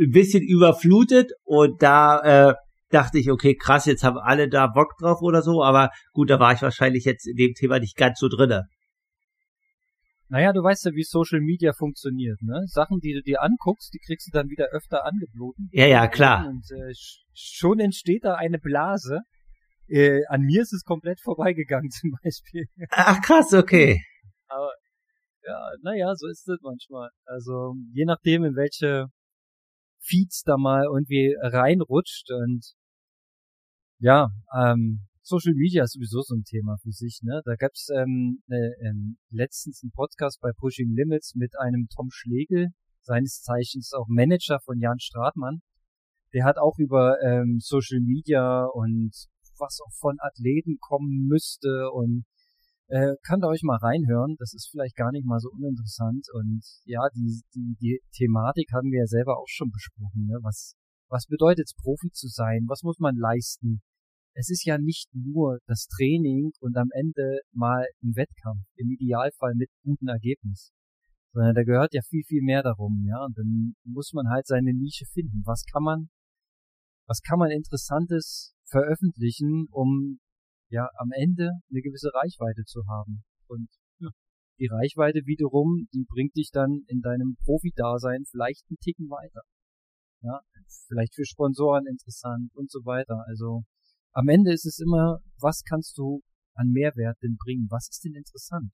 ein 0.00 0.10
bisschen 0.10 0.42
überflutet 0.42 1.30
und 1.44 1.80
da 1.82 2.48
äh, 2.48 2.54
dachte 2.90 3.18
ich, 3.18 3.30
okay, 3.30 3.54
krass, 3.54 3.86
jetzt 3.86 4.04
haben 4.04 4.18
alle 4.18 4.48
da 4.48 4.66
Bock 4.66 4.94
drauf 4.98 5.18
oder 5.20 5.42
so, 5.42 5.62
aber 5.62 5.90
gut, 6.12 6.30
da 6.30 6.40
war 6.40 6.52
ich 6.52 6.62
wahrscheinlich 6.62 7.04
jetzt 7.04 7.26
in 7.26 7.36
dem 7.36 7.52
Thema 7.54 7.78
nicht 7.78 7.96
ganz 7.96 8.18
so 8.18 8.28
drinne. 8.28 8.64
Naja, 10.28 10.52
du 10.52 10.62
weißt 10.62 10.86
ja, 10.86 10.92
wie 10.92 11.02
Social 11.02 11.40
Media 11.40 11.72
funktioniert, 11.72 12.40
ne? 12.42 12.62
Sachen, 12.66 12.98
die 13.00 13.12
du 13.12 13.22
dir 13.22 13.42
anguckst, 13.42 13.92
die 13.92 13.98
kriegst 13.98 14.26
du 14.26 14.30
dann 14.32 14.48
wieder 14.48 14.68
öfter 14.72 15.04
angeboten. 15.04 15.68
Ja, 15.70 15.86
ja, 15.86 16.08
klar. 16.08 16.48
Und 16.48 16.64
äh, 16.72 16.92
schon 17.34 17.78
entsteht 17.78 18.24
da 18.24 18.34
eine 18.34 18.58
Blase. 18.58 19.20
Äh, 19.86 20.24
an 20.28 20.40
mir 20.40 20.62
ist 20.62 20.72
es 20.72 20.82
komplett 20.82 21.20
vorbeigegangen 21.20 21.90
zum 21.90 22.12
Beispiel. 22.22 22.66
Ach 22.90 23.20
krass, 23.20 23.52
okay. 23.52 24.02
Aber 24.48 24.72
ja, 25.46 25.70
naja, 25.82 26.14
so 26.16 26.26
ist 26.26 26.48
es 26.48 26.58
manchmal. 26.62 27.10
Also 27.26 27.74
je 27.92 28.06
nachdem, 28.06 28.44
in 28.44 28.56
welche 28.56 29.08
Feeds 30.00 30.42
da 30.44 30.56
mal 30.56 30.84
irgendwie 30.84 31.34
reinrutscht 31.38 32.30
und 32.30 32.72
ja, 33.98 34.28
ähm, 34.54 35.06
Social 35.26 35.54
Media 35.54 35.84
ist 35.84 35.94
sowieso 35.94 36.20
so 36.20 36.34
ein 36.34 36.44
Thema 36.44 36.76
für 36.82 36.92
sich. 36.92 37.20
Ne? 37.22 37.40
Da 37.46 37.56
gab 37.56 37.70
es 37.72 37.88
ähm, 37.96 38.42
äh, 38.46 38.86
ähm, 38.86 39.16
letztens 39.30 39.80
einen 39.82 39.90
Podcast 39.90 40.38
bei 40.42 40.50
Pushing 40.52 40.94
Limits 40.94 41.34
mit 41.34 41.58
einem 41.58 41.88
Tom 41.88 42.08
Schlegel, 42.10 42.68
seines 43.00 43.40
Zeichens 43.40 43.94
auch 43.94 44.04
Manager 44.06 44.60
von 44.60 44.78
Jan 44.78 44.98
Stratmann. 44.98 45.62
Der 46.34 46.44
hat 46.44 46.58
auch 46.58 46.76
über 46.76 47.16
ähm, 47.24 47.56
Social 47.58 48.00
Media 48.00 48.66
und 48.66 49.12
was 49.56 49.78
auch 49.80 49.92
von 49.98 50.18
Athleten 50.20 50.76
kommen 50.78 51.26
müsste 51.26 51.90
und 51.90 52.26
äh, 52.88 53.14
könnt 53.26 53.44
ihr 53.44 53.48
euch 53.48 53.62
mal 53.62 53.78
reinhören. 53.78 54.36
Das 54.38 54.52
ist 54.52 54.68
vielleicht 54.70 54.94
gar 54.94 55.10
nicht 55.10 55.24
mal 55.24 55.40
so 55.40 55.48
uninteressant. 55.48 56.26
Und 56.34 56.64
ja, 56.84 57.00
die, 57.14 57.40
die, 57.54 57.76
die 57.80 58.00
Thematik 58.12 58.72
haben 58.74 58.90
wir 58.90 59.00
ja 59.00 59.06
selber 59.06 59.38
auch 59.38 59.48
schon 59.48 59.70
besprochen. 59.70 60.26
Ne? 60.26 60.36
Was, 60.42 60.74
was 61.08 61.24
bedeutet 61.24 61.64
es, 61.64 61.74
Profi 61.74 62.10
zu 62.10 62.28
sein? 62.28 62.66
Was 62.68 62.82
muss 62.82 62.98
man 62.98 63.16
leisten? 63.16 63.80
Es 64.34 64.50
ist 64.50 64.64
ja 64.64 64.78
nicht 64.78 65.08
nur 65.14 65.58
das 65.66 65.86
Training 65.86 66.52
und 66.60 66.76
am 66.76 66.88
Ende 66.92 67.40
mal 67.52 67.86
ein 68.02 68.16
Wettkampf, 68.16 68.66
im 68.76 68.90
Idealfall 68.90 69.54
mit 69.54 69.70
gutem 69.82 70.08
Ergebnis. 70.08 70.72
Sondern 71.32 71.54
da 71.54 71.62
gehört 71.62 71.94
ja 71.94 72.02
viel, 72.02 72.22
viel 72.24 72.42
mehr 72.42 72.62
darum, 72.62 73.04
ja. 73.06 73.24
Und 73.24 73.38
dann 73.38 73.74
muss 73.84 74.12
man 74.12 74.28
halt 74.28 74.46
seine 74.46 74.72
Nische 74.72 75.04
finden. 75.06 75.42
Was 75.44 75.64
kann 75.64 75.82
man, 75.82 76.08
was 77.06 77.20
kann 77.22 77.38
man 77.38 77.50
Interessantes 77.50 78.54
veröffentlichen, 78.66 79.66
um 79.70 80.18
ja 80.68 80.88
am 80.98 81.10
Ende 81.12 81.50
eine 81.70 81.80
gewisse 81.80 82.10
Reichweite 82.14 82.64
zu 82.64 82.82
haben. 82.88 83.24
Und 83.46 83.68
ja, 83.98 84.10
die 84.58 84.68
Reichweite 84.70 85.26
wiederum, 85.26 85.86
die 85.92 86.04
bringt 86.08 86.36
dich 86.36 86.50
dann 86.52 86.82
in 86.88 87.00
deinem 87.00 87.36
Profi-Dasein 87.44 88.24
vielleicht 88.30 88.64
einen 88.68 88.78
Ticken 88.78 89.08
weiter. 89.10 89.42
Ja, 90.22 90.40
vielleicht 90.88 91.14
für 91.14 91.24
Sponsoren 91.24 91.86
interessant 91.86 92.50
und 92.54 92.70
so 92.70 92.80
weiter. 92.84 93.24
Also 93.26 93.64
am 94.14 94.28
Ende 94.28 94.52
ist 94.52 94.64
es 94.64 94.78
immer, 94.78 95.18
was 95.40 95.62
kannst 95.68 95.98
du 95.98 96.22
an 96.54 96.70
Mehrwert 96.70 97.18
denn 97.22 97.36
bringen? 97.36 97.66
Was 97.68 97.88
ist 97.90 98.04
denn 98.04 98.14
interessant? 98.14 98.70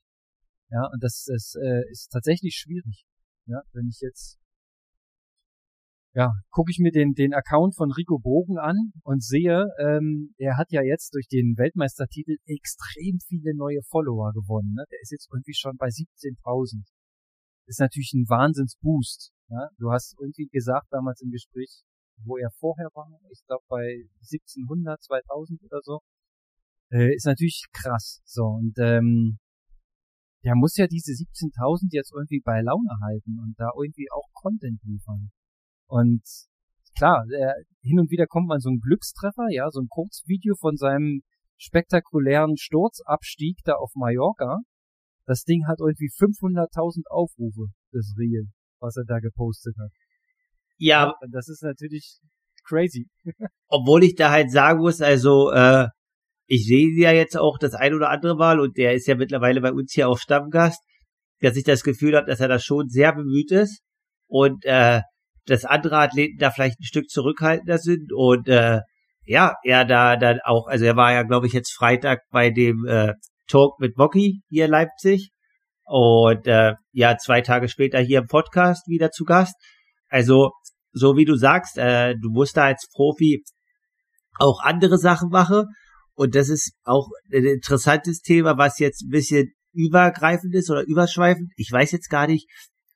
Ja, 0.70 0.86
und 0.92 1.02
das, 1.02 1.24
das 1.26 1.54
äh, 1.60 1.90
ist 1.90 2.10
tatsächlich 2.12 2.54
schwierig. 2.54 3.04
Ja, 3.46 3.62
wenn 3.72 3.88
ich 3.88 4.00
jetzt, 4.00 4.38
ja, 6.14 6.30
gucke 6.50 6.70
ich 6.70 6.78
mir 6.78 6.92
den, 6.92 7.14
den 7.14 7.32
Account 7.32 7.74
von 7.74 7.90
Rico 7.90 8.18
Bogen 8.18 8.58
an 8.58 8.92
und 9.02 9.24
sehe, 9.24 9.64
ähm, 9.80 10.34
er 10.36 10.58
hat 10.58 10.70
ja 10.70 10.82
jetzt 10.82 11.14
durch 11.14 11.26
den 11.26 11.56
Weltmeistertitel 11.56 12.36
extrem 12.46 13.18
viele 13.26 13.56
neue 13.56 13.80
Follower 13.88 14.32
gewonnen. 14.32 14.74
Ne? 14.74 14.84
Der 14.92 15.00
ist 15.00 15.10
jetzt 15.10 15.28
irgendwie 15.32 15.54
schon 15.54 15.76
bei 15.78 15.88
17.000. 15.88 16.84
Ist 17.66 17.80
natürlich 17.80 18.12
ein 18.14 18.28
Wahnsinnsboost. 18.28 19.32
Ja? 19.48 19.68
Du 19.78 19.90
hast 19.90 20.16
irgendwie 20.20 20.48
gesagt 20.48 20.88
damals 20.90 21.22
im 21.22 21.30
Gespräch, 21.30 21.82
wo 22.24 22.36
er 22.36 22.50
vorher 22.58 22.88
war, 22.94 23.08
ich 23.30 23.44
glaube 23.46 23.64
bei 23.68 24.04
1700, 24.20 25.02
2000 25.02 25.62
oder 25.62 25.80
so, 25.82 26.00
äh, 26.90 27.14
ist 27.14 27.26
natürlich 27.26 27.66
krass. 27.72 28.20
So 28.24 28.44
und 28.44 28.78
ähm, 28.78 29.38
der 30.44 30.54
muss 30.56 30.76
ja 30.76 30.86
diese 30.86 31.12
17.000 31.12 31.88
jetzt 31.90 32.12
irgendwie 32.14 32.40
bei 32.40 32.60
Laune 32.62 32.96
halten 33.02 33.38
und 33.40 33.54
da 33.58 33.70
irgendwie 33.76 34.08
auch 34.10 34.26
Content 34.32 34.80
liefern. 34.84 35.30
Und 35.86 36.22
klar, 36.96 37.24
äh, 37.30 37.64
hin 37.82 38.00
und 38.00 38.10
wieder 38.10 38.26
kommt 38.26 38.48
man 38.48 38.60
so 38.60 38.70
ein 38.70 38.80
Glückstreffer, 38.80 39.48
ja, 39.50 39.70
so 39.70 39.80
ein 39.80 39.88
Kurzvideo 39.88 40.54
von 40.58 40.76
seinem 40.76 41.22
spektakulären 41.58 42.56
Sturzabstieg 42.56 43.58
da 43.64 43.74
auf 43.74 43.92
Mallorca. 43.94 44.60
Das 45.26 45.44
Ding 45.44 45.66
hat 45.66 45.78
irgendwie 45.80 46.08
500.000 46.08 47.02
Aufrufe, 47.10 47.72
das 47.92 48.14
Reel, 48.18 48.48
was 48.80 48.96
er 48.96 49.04
da 49.04 49.18
gepostet 49.18 49.76
hat. 49.78 49.90
Ja. 50.80 51.14
Das 51.30 51.48
ist 51.48 51.62
natürlich 51.62 52.18
crazy. 52.64 53.06
Obwohl 53.68 54.04
ich 54.04 54.14
da 54.14 54.30
halt 54.30 54.50
sagen 54.50 54.80
muss, 54.80 55.00
also, 55.00 55.50
äh, 55.52 55.86
ich 56.46 56.66
sehe 56.66 56.88
ja 56.96 57.12
jetzt 57.12 57.36
auch 57.36 57.58
das 57.58 57.74
ein 57.74 57.94
oder 57.94 58.10
andere 58.10 58.34
Mal 58.34 58.58
und 58.58 58.76
der 58.76 58.94
ist 58.94 59.06
ja 59.06 59.14
mittlerweile 59.14 59.60
bei 59.60 59.72
uns 59.72 59.92
hier 59.92 60.08
auch 60.08 60.18
Stammgast, 60.18 60.80
dass 61.40 61.56
ich 61.56 61.64
das 61.64 61.84
Gefühl 61.84 62.16
habe, 62.16 62.26
dass 62.26 62.40
er 62.40 62.48
da 62.48 62.58
schon 62.58 62.88
sehr 62.88 63.14
bemüht 63.14 63.52
ist 63.52 63.82
und 64.26 64.64
äh, 64.64 65.02
dass 65.46 65.64
andere 65.64 65.98
Athleten 65.98 66.38
da 66.38 66.50
vielleicht 66.50 66.80
ein 66.80 66.84
Stück 66.84 67.08
zurückhaltender 67.08 67.78
sind 67.78 68.12
und 68.12 68.48
äh, 68.48 68.80
ja, 69.24 69.54
er 69.62 69.84
da 69.84 70.16
dann 70.16 70.40
auch, 70.44 70.66
also 70.66 70.84
er 70.84 70.96
war 70.96 71.12
ja, 71.12 71.22
glaube 71.22 71.46
ich, 71.46 71.52
jetzt 71.52 71.72
Freitag 71.72 72.22
bei 72.30 72.50
dem 72.50 72.84
äh, 72.86 73.14
Talk 73.46 73.78
mit 73.78 73.96
Mocky 73.96 74.42
hier 74.48 74.64
in 74.64 74.72
Leipzig 74.72 75.30
und 75.84 76.46
äh, 76.48 76.74
ja, 76.92 77.16
zwei 77.16 77.42
Tage 77.42 77.68
später 77.68 78.00
hier 78.00 78.20
im 78.20 78.26
Podcast 78.26 78.88
wieder 78.88 79.10
zu 79.10 79.24
Gast. 79.24 79.54
Also 80.10 80.50
so 80.92 81.16
wie 81.16 81.24
du 81.24 81.36
sagst, 81.36 81.78
äh, 81.78 82.14
du 82.20 82.30
musst 82.30 82.56
da 82.56 82.64
als 82.64 82.86
Profi 82.92 83.42
auch 84.38 84.60
andere 84.62 84.98
Sachen 84.98 85.30
machen. 85.30 85.66
Und 86.14 86.34
das 86.34 86.48
ist 86.48 86.72
auch 86.84 87.08
ein 87.32 87.44
interessantes 87.44 88.20
Thema, 88.20 88.58
was 88.58 88.78
jetzt 88.78 89.02
ein 89.02 89.10
bisschen 89.10 89.52
übergreifend 89.72 90.54
ist 90.54 90.70
oder 90.70 90.84
überschweifend. 90.86 91.50
Ich 91.56 91.70
weiß 91.72 91.92
jetzt 91.92 92.10
gar 92.10 92.26
nicht, 92.26 92.46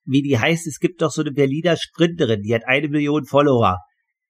wie 0.05 0.23
die 0.23 0.39
heißt. 0.39 0.67
Es 0.67 0.79
gibt 0.79 1.01
doch 1.01 1.11
so 1.11 1.23
eine 1.23 1.33
Berliner 1.33 1.77
Sprinterin, 1.77 2.43
die 2.43 2.55
hat 2.55 2.67
eine 2.67 2.89
Million 2.89 3.25
Follower. 3.25 3.79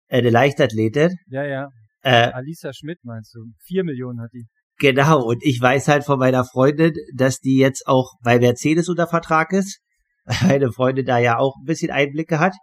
Eine 0.08 0.30
Leichtathletin. 0.30 1.16
Ja, 1.28 1.44
ja. 1.44 1.68
Äh, 2.02 2.30
Alisa 2.32 2.72
Schmidt 2.72 2.98
meinst 3.02 3.34
du? 3.34 3.40
Vier 3.64 3.82
Millionen 3.84 4.20
hat 4.20 4.30
die. 4.32 4.46
Genau, 4.78 5.24
und 5.24 5.42
ich 5.42 5.60
weiß 5.60 5.88
halt 5.88 6.04
von 6.04 6.18
meiner 6.18 6.44
Freundin, 6.44 6.92
dass 7.14 7.38
die 7.38 7.56
jetzt 7.56 7.86
auch 7.86 8.12
bei 8.22 8.38
Mercedes 8.38 8.88
unter 8.88 9.06
Vertrag 9.06 9.52
ist. 9.52 9.80
Meine 10.42 10.72
Freundin 10.72 11.06
da 11.06 11.18
ja 11.18 11.38
auch 11.38 11.56
ein 11.60 11.64
bisschen 11.64 11.90
Einblicke 11.90 12.38
hat. 12.38 12.54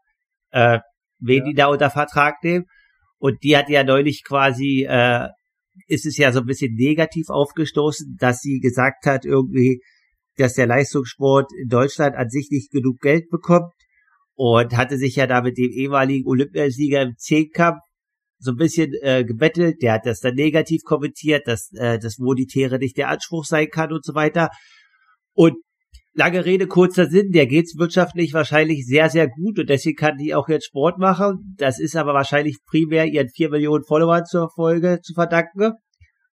Äh, 0.51 0.79
wen 1.19 1.39
ja. 1.39 1.45
die 1.45 1.53
da 1.53 1.67
unter 1.67 1.89
Vertrag 1.89 2.43
nehmen. 2.43 2.65
Und 3.17 3.43
die 3.43 3.55
hat 3.55 3.69
ja 3.69 3.83
neulich 3.83 4.23
quasi, 4.23 4.85
äh, 4.89 5.27
ist 5.87 6.05
es 6.05 6.17
ja 6.17 6.31
so 6.31 6.39
ein 6.39 6.45
bisschen 6.45 6.73
negativ 6.75 7.29
aufgestoßen, 7.29 8.17
dass 8.19 8.39
sie 8.39 8.59
gesagt 8.59 9.05
hat, 9.05 9.25
irgendwie, 9.25 9.81
dass 10.37 10.55
der 10.55 10.67
Leistungssport 10.67 11.51
in 11.61 11.69
Deutschland 11.69 12.15
an 12.15 12.29
sich 12.29 12.49
nicht 12.49 12.71
genug 12.71 12.99
Geld 12.99 13.29
bekommt 13.29 13.71
und 14.33 14.75
hatte 14.75 14.97
sich 14.97 15.15
ja 15.17 15.27
da 15.27 15.41
mit 15.41 15.57
dem 15.57 15.71
ehemaligen 15.71 16.27
Olympiasieger 16.27 17.03
im 17.03 17.15
Zehnkampf 17.17 17.79
so 18.39 18.51
ein 18.51 18.57
bisschen 18.57 18.91
äh, 19.01 19.23
gebettelt. 19.23 19.83
Der 19.83 19.93
hat 19.93 20.05
das 20.05 20.19
dann 20.19 20.33
negativ 20.33 20.81
kommentiert, 20.83 21.47
dass 21.47 21.69
äh, 21.73 21.99
das 21.99 22.17
Monetäre 22.17 22.79
nicht 22.79 22.97
der 22.97 23.09
Anspruch 23.09 23.45
sein 23.45 23.67
kann 23.69 23.93
und 23.93 24.03
so 24.03 24.15
weiter. 24.15 24.49
Und 25.33 25.57
lange 26.13 26.45
Rede, 26.45 26.67
kurzer 26.67 27.07
Sinn, 27.07 27.31
der 27.31 27.47
geht's 27.47 27.77
wirtschaftlich 27.77 28.33
wahrscheinlich 28.33 28.85
sehr, 28.85 29.09
sehr 29.09 29.27
gut 29.27 29.59
und 29.59 29.69
deswegen 29.69 29.95
kann 29.95 30.17
die 30.17 30.35
auch 30.35 30.49
jetzt 30.49 30.67
Sport 30.67 30.97
machen. 30.97 31.55
Das 31.57 31.79
ist 31.79 31.95
aber 31.95 32.13
wahrscheinlich 32.13 32.57
primär 32.65 33.05
ihren 33.05 33.29
vier 33.29 33.49
Millionen 33.49 33.83
Followern 33.85 34.25
zur 34.25 34.49
Folge 34.53 34.99
zu 35.01 35.13
verdanken 35.13 35.73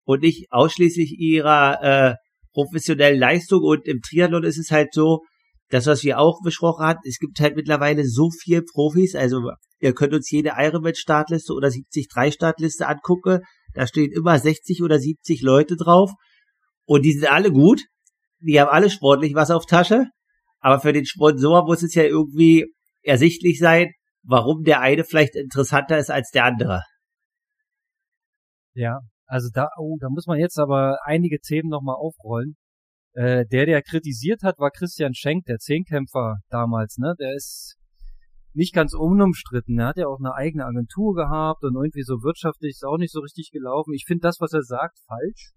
und 0.05 0.21
nicht 0.21 0.47
ausschließlich 0.51 1.17
ihrer 1.17 1.81
äh, 1.81 2.15
professionellen 2.53 3.19
Leistung. 3.19 3.61
Und 3.63 3.87
im 3.87 4.01
Triathlon 4.01 4.43
ist 4.43 4.59
es 4.59 4.71
halt 4.71 4.93
so, 4.93 5.21
das, 5.69 5.87
was 5.87 6.03
wir 6.03 6.19
auch 6.19 6.41
besprochen 6.43 6.85
hatten, 6.85 7.01
es 7.07 7.17
gibt 7.17 7.39
halt 7.39 7.55
mittlerweile 7.55 8.05
so 8.05 8.29
viel 8.29 8.61
Profis, 8.61 9.15
also 9.15 9.51
ihr 9.79 9.93
könnt 9.93 10.13
uns 10.13 10.29
jede 10.29 10.51
Ironman-Startliste 10.55 11.51
oder 11.51 11.69
73-Startliste 11.69 12.85
angucken, 12.85 13.39
da 13.73 13.87
stehen 13.87 14.11
immer 14.11 14.37
60 14.37 14.83
oder 14.83 14.99
70 14.99 15.41
Leute 15.41 15.75
drauf 15.75 16.11
und 16.85 17.03
die 17.03 17.13
sind 17.13 17.31
alle 17.31 17.51
gut 17.51 17.81
die 18.43 18.59
haben 18.59 18.69
alle 18.69 18.89
sportlich 18.89 19.33
was 19.35 19.51
auf 19.51 19.65
Tasche, 19.65 20.07
aber 20.59 20.79
für 20.79 20.93
den 20.93 21.05
Sponsor 21.05 21.65
muss 21.65 21.83
es 21.83 21.95
ja 21.95 22.03
irgendwie 22.03 22.65
ersichtlich 23.01 23.59
sein, 23.59 23.91
warum 24.23 24.63
der 24.63 24.81
eine 24.81 25.03
vielleicht 25.03 25.35
interessanter 25.35 25.97
ist 25.97 26.11
als 26.11 26.31
der 26.31 26.45
andere. 26.45 26.81
Ja, 28.73 28.99
also 29.25 29.49
da, 29.53 29.67
oh, 29.77 29.97
da 29.99 30.09
muss 30.09 30.25
man 30.25 30.39
jetzt 30.39 30.57
aber 30.57 30.97
einige 31.03 31.39
Themen 31.39 31.69
nochmal 31.69 31.95
aufrollen. 31.95 32.55
Äh, 33.13 33.45
der, 33.45 33.65
der 33.65 33.81
kritisiert 33.81 34.41
hat, 34.41 34.57
war 34.57 34.71
Christian 34.71 35.13
Schenk, 35.13 35.45
der 35.45 35.57
Zehnkämpfer 35.59 36.37
damals, 36.49 36.97
ne? 36.97 37.13
Der 37.19 37.35
ist 37.35 37.75
nicht 38.53 38.73
ganz 38.73 38.93
unumstritten. 38.93 39.79
Er 39.79 39.87
hat 39.87 39.97
ja 39.97 40.07
auch 40.07 40.19
eine 40.19 40.33
eigene 40.33 40.65
Agentur 40.65 41.13
gehabt 41.13 41.63
und 41.63 41.75
irgendwie 41.75 42.03
so 42.03 42.23
wirtschaftlich 42.23 42.71
ist 42.71 42.85
auch 42.85 42.97
nicht 42.97 43.11
so 43.11 43.19
richtig 43.19 43.51
gelaufen. 43.51 43.93
Ich 43.93 44.05
finde 44.07 44.21
das, 44.21 44.37
was 44.39 44.53
er 44.53 44.63
sagt, 44.63 44.97
falsch 45.07 45.53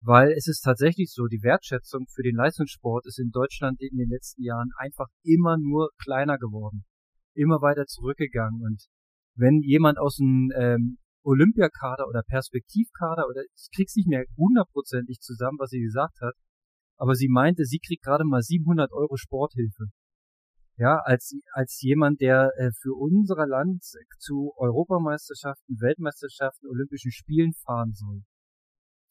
weil 0.00 0.32
es 0.32 0.46
ist 0.46 0.60
tatsächlich 0.60 1.12
so, 1.12 1.26
die 1.26 1.42
Wertschätzung 1.42 2.06
für 2.08 2.22
den 2.22 2.36
Leistungssport 2.36 3.06
ist 3.06 3.18
in 3.18 3.30
Deutschland 3.30 3.80
in 3.80 3.96
den 3.96 4.08
letzten 4.08 4.42
Jahren 4.42 4.70
einfach 4.78 5.08
immer 5.22 5.56
nur 5.58 5.90
kleiner 6.02 6.38
geworden, 6.38 6.84
immer 7.34 7.60
weiter 7.60 7.86
zurückgegangen. 7.86 8.62
Und 8.62 8.86
wenn 9.34 9.60
jemand 9.62 9.98
aus 9.98 10.16
dem 10.16 10.52
ähm, 10.56 10.98
Olympiakader 11.24 12.06
oder 12.08 12.22
Perspektivkader 12.22 13.26
oder 13.28 13.42
ich 13.42 13.68
krieg's 13.74 13.96
nicht 13.96 14.08
mehr 14.08 14.24
hundertprozentig 14.36 15.18
zusammen, 15.20 15.58
was 15.58 15.70
sie 15.70 15.80
gesagt 15.80 16.20
hat, 16.20 16.34
aber 16.98 17.14
sie 17.14 17.28
meinte, 17.28 17.64
sie 17.64 17.78
kriegt 17.78 18.04
gerade 18.04 18.24
mal 18.24 18.42
700 18.42 18.92
Euro 18.92 19.16
Sporthilfe. 19.16 19.86
Ja, 20.78 20.98
als, 21.04 21.34
als 21.52 21.80
jemand, 21.80 22.20
der 22.20 22.52
äh, 22.56 22.70
für 22.80 22.94
unser 22.94 23.46
Land 23.46 23.82
zu 24.18 24.52
Europameisterschaften, 24.56 25.80
Weltmeisterschaften, 25.80 26.68
Olympischen 26.68 27.12
Spielen 27.12 27.54
fahren 27.64 27.92
soll 27.94 28.22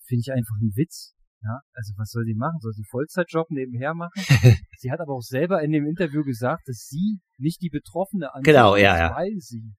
finde 0.08 0.22
ich 0.22 0.32
einfach 0.32 0.56
ein 0.62 0.72
Witz. 0.76 1.14
Ja, 1.42 1.60
also 1.74 1.94
was 1.98 2.10
soll 2.10 2.24
sie 2.26 2.34
machen? 2.34 2.60
Soll 2.60 2.74
sie 2.74 2.86
Vollzeitjob 2.90 3.52
nebenher 3.52 3.94
machen? 3.94 4.14
sie 4.80 4.92
hat 4.92 5.00
aber 5.00 5.14
auch 5.14 5.22
selber 5.22 5.62
in 5.62 5.72
dem 5.72 5.86
Interview 5.86 6.24
gesagt, 6.24 6.68
dass 6.68 6.88
sie 6.90 7.20
nicht 7.38 7.62
die 7.62 7.70
Betroffene 7.70 8.34
an 8.34 8.42
genau, 8.42 8.76
ja, 8.76 8.98
ja. 8.98 9.16
weil 9.16 9.36
sie, 9.38 9.76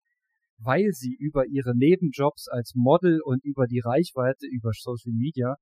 weil 0.58 0.92
sie 0.92 1.16
über 1.18 1.46
ihre 1.46 1.76
Nebenjobs 1.76 2.46
als 2.48 2.74
Model 2.76 3.20
und 3.20 3.44
über 3.44 3.66
die 3.66 3.80
Reichweite 3.80 4.46
über 4.46 4.70
Social 4.74 5.12
Media 5.12 5.56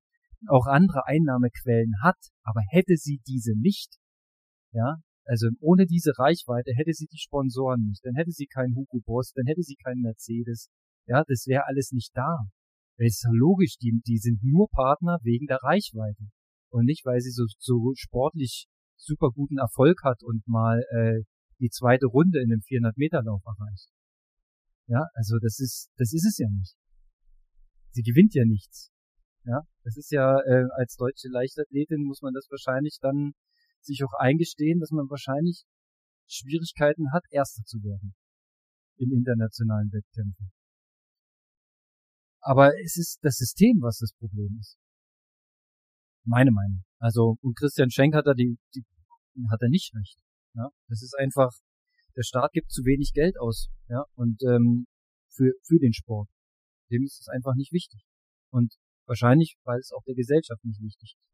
auch 0.47 0.67
andere 0.67 1.07
Einnahmequellen 1.07 1.93
hat, 2.03 2.19
aber 2.43 2.61
hätte 2.69 2.97
sie 2.97 3.21
diese 3.27 3.53
nicht, 3.57 3.95
ja, 4.73 4.97
also 5.25 5.47
ohne 5.59 5.87
diese 5.87 6.11
Reichweite 6.19 6.71
hätte 6.75 6.93
sie 6.93 7.07
die 7.07 7.17
Sponsoren 7.17 7.85
nicht, 7.85 8.05
dann 8.05 8.13
hätte 8.13 8.31
sie 8.31 8.45
keinen 8.45 8.75
Hugo 8.75 8.99
Boss, 9.03 9.31
dann 9.33 9.47
hätte 9.47 9.63
sie 9.63 9.75
keinen 9.75 10.01
Mercedes, 10.01 10.69
ja, 11.07 11.23
das 11.27 11.45
wäre 11.47 11.65
alles 11.65 11.91
nicht 11.91 12.11
da. 12.15 12.45
Ist 12.97 13.23
ja 13.23 13.31
logisch, 13.33 13.77
die, 13.77 14.01
die 14.07 14.17
sind 14.17 14.41
nur 14.43 14.69
Partner 14.69 15.19
wegen 15.23 15.47
der 15.47 15.59
Reichweite. 15.61 16.29
Und 16.69 16.85
nicht, 16.85 17.05
weil 17.05 17.19
sie 17.19 17.31
so, 17.31 17.45
so 17.59 17.93
sportlich 17.95 18.67
super 18.95 19.31
guten 19.31 19.57
Erfolg 19.57 20.01
hat 20.03 20.23
und 20.23 20.47
mal 20.47 20.81
äh, 20.91 21.23
die 21.59 21.69
zweite 21.69 22.07
Runde 22.07 22.41
in 22.41 22.49
dem 22.49 22.61
400-Meter-Lauf 22.61 23.41
erreicht. 23.45 23.89
Ja, 24.87 25.03
also 25.13 25.37
das 25.41 25.59
ist, 25.59 25.89
das 25.97 26.13
ist 26.13 26.25
es 26.25 26.37
ja 26.37 26.47
nicht. 26.49 26.75
Sie 27.91 28.03
gewinnt 28.03 28.33
ja 28.33 28.45
nichts. 28.45 28.91
Ja, 29.45 29.61
das 29.83 29.95
ist 29.97 30.11
ja, 30.11 30.39
äh, 30.39 30.65
als 30.75 30.95
deutsche 30.95 31.27
Leichtathletin 31.29 32.03
muss 32.03 32.21
man 32.21 32.33
das 32.33 32.47
wahrscheinlich 32.49 32.97
dann 33.01 33.33
sich 33.81 34.03
auch 34.03 34.13
eingestehen, 34.17 34.79
dass 34.79 34.91
man 34.91 35.09
wahrscheinlich 35.09 35.63
Schwierigkeiten 36.27 37.11
hat, 37.13 37.23
Erster 37.29 37.63
zu 37.63 37.83
werden 37.83 38.15
in 38.97 39.11
internationalen 39.11 39.91
Wettkämpfen. 39.91 40.51
Aber 42.45 42.77
es 42.79 42.95
ist 42.95 43.17
das 43.23 43.37
System, 43.37 43.81
was 43.81 43.97
das 43.97 44.13
Problem 44.19 44.55
ist. 44.59 44.77
Meine 46.25 46.51
Meinung. 46.51 46.83
Also, 46.99 47.37
und 47.41 47.57
Christian 47.57 47.89
Schenk 47.89 48.13
hat 48.13 48.27
da 48.27 48.33
die, 48.33 48.57
die 48.75 48.83
hat 49.49 49.61
er 49.61 49.69
nicht 49.69 49.95
recht. 49.95 50.19
Ja, 50.53 50.69
das 50.87 51.01
ist 51.01 51.15
einfach, 51.17 51.51
der 52.15 52.21
Staat 52.21 52.51
gibt 52.53 52.71
zu 52.71 52.85
wenig 52.85 53.13
Geld 53.13 53.39
aus, 53.39 53.69
ja, 53.89 54.05
und 54.13 54.43
ähm, 54.43 54.85
für 55.33 55.53
für 55.63 55.79
den 55.79 55.93
Sport. 55.93 56.29
Dem 56.91 57.03
ist 57.03 57.19
es 57.19 57.27
einfach 57.27 57.55
nicht 57.55 57.73
wichtig. 57.73 58.05
Und 58.51 58.75
wahrscheinlich, 59.07 59.57
weil 59.63 59.79
es 59.79 59.91
auch 59.91 60.03
der 60.03 60.13
Gesellschaft 60.13 60.63
nicht 60.63 60.81
wichtig 60.81 61.15
ist. 61.17 61.25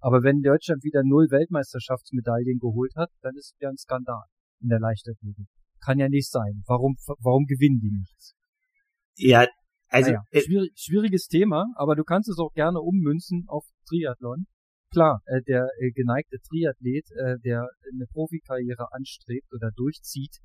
Aber 0.00 0.24
wenn 0.24 0.42
Deutschland 0.42 0.82
wieder 0.82 1.02
null 1.04 1.30
Weltmeisterschaftsmedaillen 1.30 2.58
geholt 2.58 2.96
hat, 2.96 3.10
dann 3.20 3.36
ist 3.36 3.54
es 3.54 3.60
ja 3.60 3.68
ein 3.68 3.78
Skandal 3.78 4.24
in 4.60 4.68
der 4.68 4.80
Leichtathletik. 4.80 5.46
Kann 5.80 6.00
ja 6.00 6.08
nicht 6.08 6.28
sein. 6.28 6.64
Warum, 6.66 6.96
warum 7.20 7.46
gewinnen 7.46 7.78
die 7.78 7.92
nichts? 7.92 8.34
Ja, 9.14 9.46
also 9.92 10.10
naja, 10.10 10.22
äh, 10.30 10.40
schwierig, 10.40 10.72
schwieriges 10.76 11.26
Thema, 11.26 11.66
aber 11.76 11.94
du 11.96 12.04
kannst 12.04 12.28
es 12.28 12.38
auch 12.38 12.52
gerne 12.54 12.80
ummünzen 12.80 13.44
auf 13.46 13.64
Triathlon. 13.88 14.46
Klar, 14.90 15.20
äh, 15.26 15.42
der 15.42 15.68
äh, 15.78 15.90
geneigte 15.90 16.38
Triathlet, 16.48 17.06
äh, 17.12 17.38
der 17.44 17.68
eine 17.92 18.06
Profikarriere 18.12 18.92
anstrebt 18.92 19.52
oder 19.52 19.70
durchzieht 19.74 20.38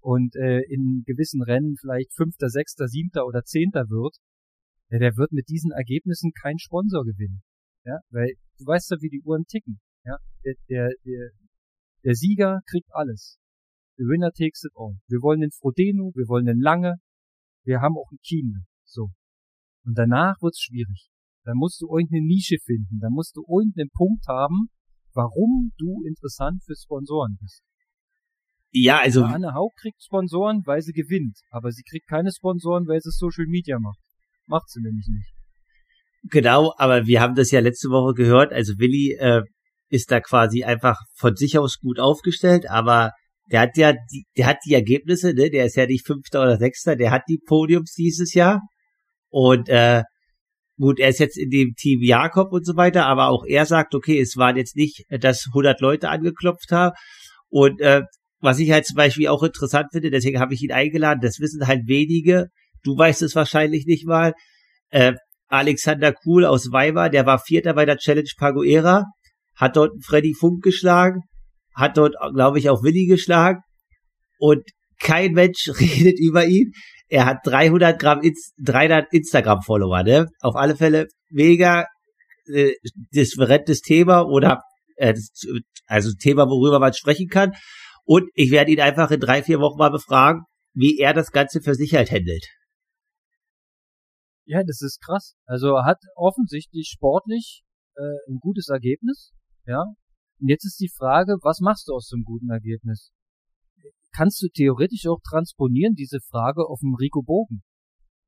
und 0.00 0.36
äh, 0.36 0.60
in 0.68 1.02
gewissen 1.06 1.42
Rennen 1.42 1.76
vielleicht 1.78 2.14
Fünfter, 2.14 2.48
Sechster, 2.48 2.88
Siebter 2.88 3.26
oder 3.26 3.42
Zehnter 3.42 3.88
wird, 3.88 4.16
äh, 4.88 4.98
der 4.98 5.16
wird 5.16 5.32
mit 5.32 5.48
diesen 5.48 5.72
Ergebnissen 5.72 6.32
keinen 6.32 6.58
Sponsor 6.58 7.04
gewinnen. 7.04 7.42
Ja, 7.84 7.98
weil 8.10 8.34
du 8.58 8.66
weißt 8.66 8.90
ja, 8.90 8.96
wie 9.00 9.08
die 9.08 9.22
Uhren 9.22 9.44
ticken. 9.46 9.80
Ja, 10.04 10.16
der, 10.44 10.54
der, 10.68 10.90
der, 11.04 11.30
der 12.04 12.14
Sieger 12.14 12.60
kriegt 12.70 12.88
alles. 12.92 13.38
The 13.96 14.04
winner 14.04 14.30
takes 14.30 14.64
it 14.64 14.72
all. 14.74 14.96
Wir 15.08 15.20
wollen 15.20 15.40
den 15.40 15.50
Frodeno, 15.50 16.12
wir 16.14 16.28
wollen 16.28 16.46
den 16.46 16.60
Lange, 16.60 16.96
wir 17.64 17.80
haben 17.80 17.96
auch 17.96 18.10
einen 18.10 18.20
Kienle. 18.24 18.64
So. 18.90 19.10
Und 19.84 19.96
danach 19.96 20.36
wird's 20.40 20.60
schwierig. 20.60 21.08
Da 21.44 21.52
musst 21.54 21.80
du 21.80 21.88
irgendeine 21.88 22.26
Nische 22.26 22.56
finden. 22.64 22.98
Da 23.00 23.08
musst 23.10 23.36
du 23.36 23.42
irgendeinen 23.48 23.90
Punkt 23.90 24.26
haben, 24.28 24.68
warum 25.14 25.72
du 25.78 26.02
interessant 26.06 26.62
für 26.64 26.74
Sponsoren 26.76 27.38
bist. 27.40 27.62
Ja, 28.72 29.00
also. 29.00 29.24
Anne 29.24 29.54
Haug 29.54 29.72
kriegt 29.80 30.02
Sponsoren, 30.02 30.62
weil 30.64 30.82
sie 30.82 30.92
gewinnt. 30.92 31.38
Aber 31.50 31.72
sie 31.72 31.82
kriegt 31.82 32.08
keine 32.08 32.30
Sponsoren, 32.30 32.86
weil 32.86 33.00
sie 33.00 33.10
Social 33.10 33.46
Media 33.46 33.78
macht. 33.80 33.98
Macht 34.46 34.68
sie 34.68 34.80
nämlich 34.80 35.08
nicht. 35.08 35.32
Genau, 36.24 36.74
aber 36.76 37.06
wir 37.06 37.20
haben 37.20 37.34
das 37.34 37.50
ja 37.50 37.60
letzte 37.60 37.88
Woche 37.88 38.14
gehört. 38.14 38.52
Also 38.52 38.74
Willi 38.78 39.16
äh, 39.18 39.42
ist 39.88 40.10
da 40.10 40.20
quasi 40.20 40.64
einfach 40.64 41.00
von 41.14 41.34
sich 41.34 41.58
aus 41.58 41.78
gut 41.78 41.98
aufgestellt, 41.98 42.68
aber 42.68 43.12
der 43.50 43.60
hat 43.62 43.76
ja, 43.76 43.92
die, 43.92 44.26
der 44.36 44.46
hat 44.46 44.58
die 44.64 44.74
Ergebnisse, 44.74 45.32
ne? 45.34 45.50
Der 45.50 45.66
ist 45.66 45.76
ja 45.76 45.86
nicht 45.86 46.06
Fünfter 46.06 46.42
oder 46.42 46.58
Sechster, 46.58 46.94
der 46.94 47.10
hat 47.10 47.22
die 47.28 47.40
Podiums 47.44 47.94
dieses 47.94 48.34
Jahr. 48.34 48.60
Und 49.30 49.68
äh, 49.68 50.02
gut, 50.78 50.98
er 50.98 51.08
ist 51.08 51.20
jetzt 51.20 51.38
in 51.38 51.50
dem 51.50 51.74
Team 51.76 52.02
Jakob 52.02 52.52
und 52.52 52.66
so 52.66 52.76
weiter, 52.76 53.06
aber 53.06 53.28
auch 53.28 53.44
er 53.46 53.66
sagt, 53.66 53.94
okay, 53.94 54.20
es 54.20 54.36
waren 54.36 54.56
jetzt 54.56 54.76
nicht, 54.76 55.04
dass 55.08 55.46
100 55.48 55.80
Leute 55.80 56.08
angeklopft 56.08 56.72
haben. 56.72 56.94
Und 57.48 57.80
äh, 57.80 58.02
was 58.40 58.58
ich 58.58 58.70
halt 58.70 58.86
zum 58.86 58.96
Beispiel 58.96 59.28
auch 59.28 59.42
interessant 59.42 59.88
finde, 59.92 60.10
deswegen 60.10 60.40
habe 60.40 60.54
ich 60.54 60.62
ihn 60.62 60.72
eingeladen, 60.72 61.20
das 61.22 61.38
wissen 61.40 61.66
halt 61.66 61.82
wenige, 61.86 62.48
du 62.82 62.96
weißt 62.96 63.22
es 63.22 63.34
wahrscheinlich 63.34 63.86
nicht 63.86 64.06
mal, 64.06 64.34
äh, 64.90 65.14
Alexander 65.48 66.12
Kuhl 66.12 66.44
aus 66.44 66.70
Weimar, 66.70 67.10
der 67.10 67.26
war 67.26 67.40
Vierter 67.40 67.74
bei 67.74 67.84
der 67.84 67.98
Challenge 67.98 68.30
Pagoera, 68.38 69.06
hat 69.56 69.76
dort 69.76 69.92
Freddy 70.04 70.32
Funk 70.32 70.62
geschlagen, 70.62 71.22
hat 71.74 71.96
dort, 71.96 72.14
glaube 72.34 72.58
ich, 72.58 72.70
auch 72.70 72.82
Willi 72.82 73.06
geschlagen 73.06 73.60
und 74.38 74.62
kein 74.98 75.32
Mensch 75.32 75.68
redet 75.80 76.18
über 76.18 76.46
ihn 76.46 76.72
er 77.10 77.26
hat 77.26 77.38
300 77.44 77.98
Gramm, 77.98 78.20
300 78.58 79.12
Instagram-Follower, 79.12 80.02
ne? 80.04 80.26
Auf 80.40 80.54
alle 80.54 80.76
Fälle 80.76 81.08
mega 81.28 81.86
äh, 82.46 82.72
differentes 83.12 83.80
Thema 83.80 84.22
oder 84.22 84.62
äh, 84.96 85.14
also 85.86 86.12
Thema, 86.18 86.46
worüber 86.46 86.78
man 86.78 86.92
sprechen 86.92 87.28
kann. 87.28 87.52
Und 88.04 88.30
ich 88.34 88.50
werde 88.52 88.70
ihn 88.70 88.80
einfach 88.80 89.10
in 89.10 89.20
drei, 89.20 89.42
vier 89.42 89.58
Wochen 89.58 89.78
mal 89.78 89.90
befragen, 89.90 90.44
wie 90.72 90.98
er 90.98 91.12
das 91.12 91.32
Ganze 91.32 91.60
für 91.60 91.74
sich 91.74 91.94
halt 91.94 92.10
handelt. 92.10 92.46
Ja, 94.46 94.62
das 94.64 94.80
ist 94.80 95.00
krass. 95.04 95.34
Also 95.46 95.74
er 95.76 95.84
hat 95.84 95.98
offensichtlich 96.14 96.90
sportlich 96.92 97.62
äh, 97.96 98.30
ein 98.30 98.38
gutes 98.40 98.68
Ergebnis, 98.68 99.32
ja. 99.66 99.82
Und 100.40 100.48
jetzt 100.48 100.64
ist 100.64 100.80
die 100.80 100.90
Frage, 100.96 101.36
was 101.42 101.60
machst 101.60 101.88
du 101.88 101.92
aus 101.92 102.08
so 102.08 102.16
einem 102.16 102.24
guten 102.24 102.50
Ergebnis? 102.50 103.10
Kannst 104.12 104.42
du 104.42 104.48
theoretisch 104.48 105.06
auch 105.06 105.20
transponieren, 105.22 105.94
diese 105.94 106.20
Frage 106.20 106.66
auf 106.66 106.80
den 106.80 106.94
Rico 106.94 107.22
Bogen. 107.22 107.62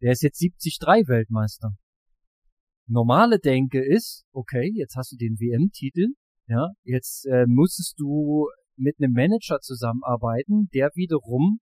Der 0.01 0.13
ist 0.13 0.23
jetzt 0.23 0.41
73 0.41 0.79
Weltmeister. 1.09 1.71
Normale 2.87 3.39
Denke 3.39 3.85
ist, 3.85 4.25
okay, 4.33 4.73
jetzt 4.75 4.97
hast 4.97 5.13
du 5.13 5.17
den 5.17 5.39
WM-Titel, 5.39 6.15
Ja, 6.49 6.69
jetzt 6.83 7.27
äh, 7.27 7.45
musstest 7.47 7.95
du 7.99 8.49
mit 8.77 8.97
einem 8.99 9.13
Manager 9.13 9.61
zusammenarbeiten, 9.61 10.69
der 10.75 10.91
wiederum 10.95 11.61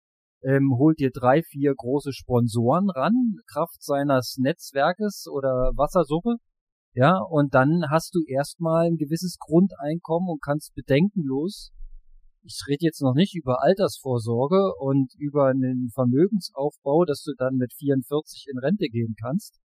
ähm, 0.43 0.73
holt 0.77 0.99
dir 0.99 1.11
drei, 1.11 1.41
vier 1.43 1.73
große 1.75 2.11
Sponsoren 2.11 2.89
ran, 2.89 3.37
Kraft 3.47 3.81
seines 3.83 4.37
Netzwerkes 4.37 5.27
oder 5.31 5.71
Wassersuppe. 5.75 6.35
Ja, 6.95 7.17
und 7.17 7.53
dann 7.53 7.85
hast 7.89 8.13
du 8.13 8.23
erstmal 8.27 8.87
ein 8.87 8.97
gewisses 8.97 9.37
Grundeinkommen 9.39 10.29
und 10.29 10.41
kannst 10.43 10.75
bedenkenlos, 10.75 11.71
ich 12.43 12.61
rede 12.67 12.85
jetzt 12.85 13.01
noch 13.01 13.15
nicht 13.15 13.35
über 13.35 13.63
Altersvorsorge 13.63 14.75
und 14.79 15.13
über 15.17 15.47
einen 15.47 15.89
Vermögensaufbau, 15.93 17.05
dass 17.05 17.23
du 17.23 17.31
dann 17.37 17.55
mit 17.55 17.73
44 17.73 18.47
in 18.51 18.59
Rente 18.59 18.87
gehen 18.87 19.15
kannst. 19.21 19.59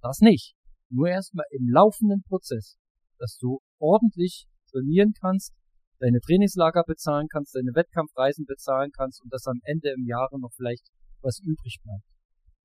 Das 0.00 0.20
nicht. 0.20 0.54
Nur 0.90 1.08
erstmal 1.08 1.46
im 1.50 1.68
laufenden 1.68 2.22
Prozess, 2.22 2.76
dass 3.18 3.36
du 3.38 3.60
ordentlich 3.78 4.46
trainieren 4.70 5.12
kannst, 5.20 5.54
deine 5.98 6.20
Trainingslager 6.20 6.84
bezahlen 6.86 7.26
kannst, 7.28 7.54
deine 7.54 7.74
Wettkampfreisen 7.74 8.44
bezahlen 8.44 8.90
kannst 8.94 9.22
und 9.22 9.32
dass 9.32 9.46
am 9.46 9.60
Ende 9.64 9.90
im 9.90 10.06
Jahre 10.06 10.38
noch 10.38 10.52
vielleicht 10.54 10.86
was 11.20 11.40
übrig 11.40 11.78
bleibt. 11.82 12.04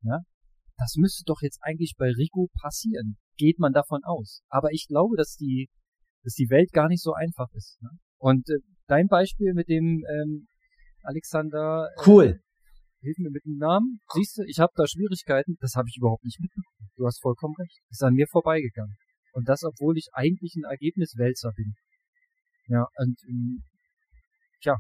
Ja? 0.03 0.19
Das 0.77 0.95
müsste 0.95 1.23
doch 1.25 1.41
jetzt 1.41 1.59
eigentlich 1.61 1.95
bei 1.97 2.09
Rico 2.11 2.49
passieren. 2.61 3.17
Geht 3.37 3.59
man 3.59 3.73
davon 3.73 4.01
aus. 4.03 4.41
Aber 4.49 4.71
ich 4.71 4.87
glaube, 4.87 5.15
dass 5.17 5.35
die, 5.35 5.69
dass 6.23 6.33
die 6.33 6.49
Welt 6.49 6.71
gar 6.71 6.87
nicht 6.87 7.01
so 7.01 7.13
einfach 7.13 7.49
ist. 7.53 7.81
Ne? 7.81 7.89
Und 8.17 8.49
äh, 8.49 8.59
dein 8.89 9.07
Beispiel 9.07 9.53
mit 9.53 9.69
dem 9.69 10.03
ähm, 10.09 10.47
Alexander. 11.03 11.89
Äh, 11.95 12.01
cool. 12.07 12.39
Hilf 13.01 13.17
mir 13.19 13.31
mit 13.31 13.45
dem 13.45 13.57
Namen. 13.57 13.99
Siehst 14.13 14.37
du, 14.37 14.43
ich 14.45 14.59
habe 14.59 14.73
da 14.75 14.85
Schwierigkeiten. 14.85 15.55
Das 15.61 15.75
habe 15.75 15.87
ich 15.89 15.97
überhaupt 15.97 16.25
nicht 16.25 16.39
mitbekommen. 16.39 16.89
Du 16.97 17.05
hast 17.05 17.21
vollkommen 17.21 17.55
recht. 17.57 17.79
Ist 17.89 18.03
an 18.03 18.13
mir 18.13 18.27
vorbeigegangen. 18.27 18.95
Und 19.31 19.47
das, 19.47 19.63
obwohl 19.63 19.97
ich 19.97 20.09
eigentlich 20.11 20.55
ein 20.55 20.69
Ergebniswälzer 20.69 21.51
bin. 21.55 21.75
Ja, 22.67 22.87
und 22.97 23.17
ähm, 23.27 23.63
tja. 24.61 24.77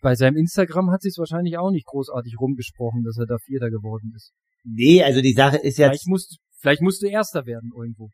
Bei 0.00 0.14
seinem 0.14 0.36
Instagram 0.36 0.90
hat 0.90 1.02
sich 1.02 1.14
wahrscheinlich 1.18 1.58
auch 1.58 1.70
nicht 1.70 1.86
großartig 1.86 2.36
rumgesprochen, 2.40 3.04
dass 3.04 3.18
er 3.18 3.26
da 3.26 3.36
Vierter 3.44 3.70
geworden 3.70 4.12
ist. 4.14 4.32
Nee, 4.64 5.02
also 5.02 5.20
die 5.20 5.32
Sache 5.32 5.58
ist 5.58 5.78
ja. 5.78 5.88
Vielleicht 5.88 6.06
musst, 6.06 6.38
vielleicht 6.60 6.82
musst 6.82 7.02
du 7.02 7.08
Erster 7.08 7.46
werden 7.46 7.70
irgendwo. 7.76 8.08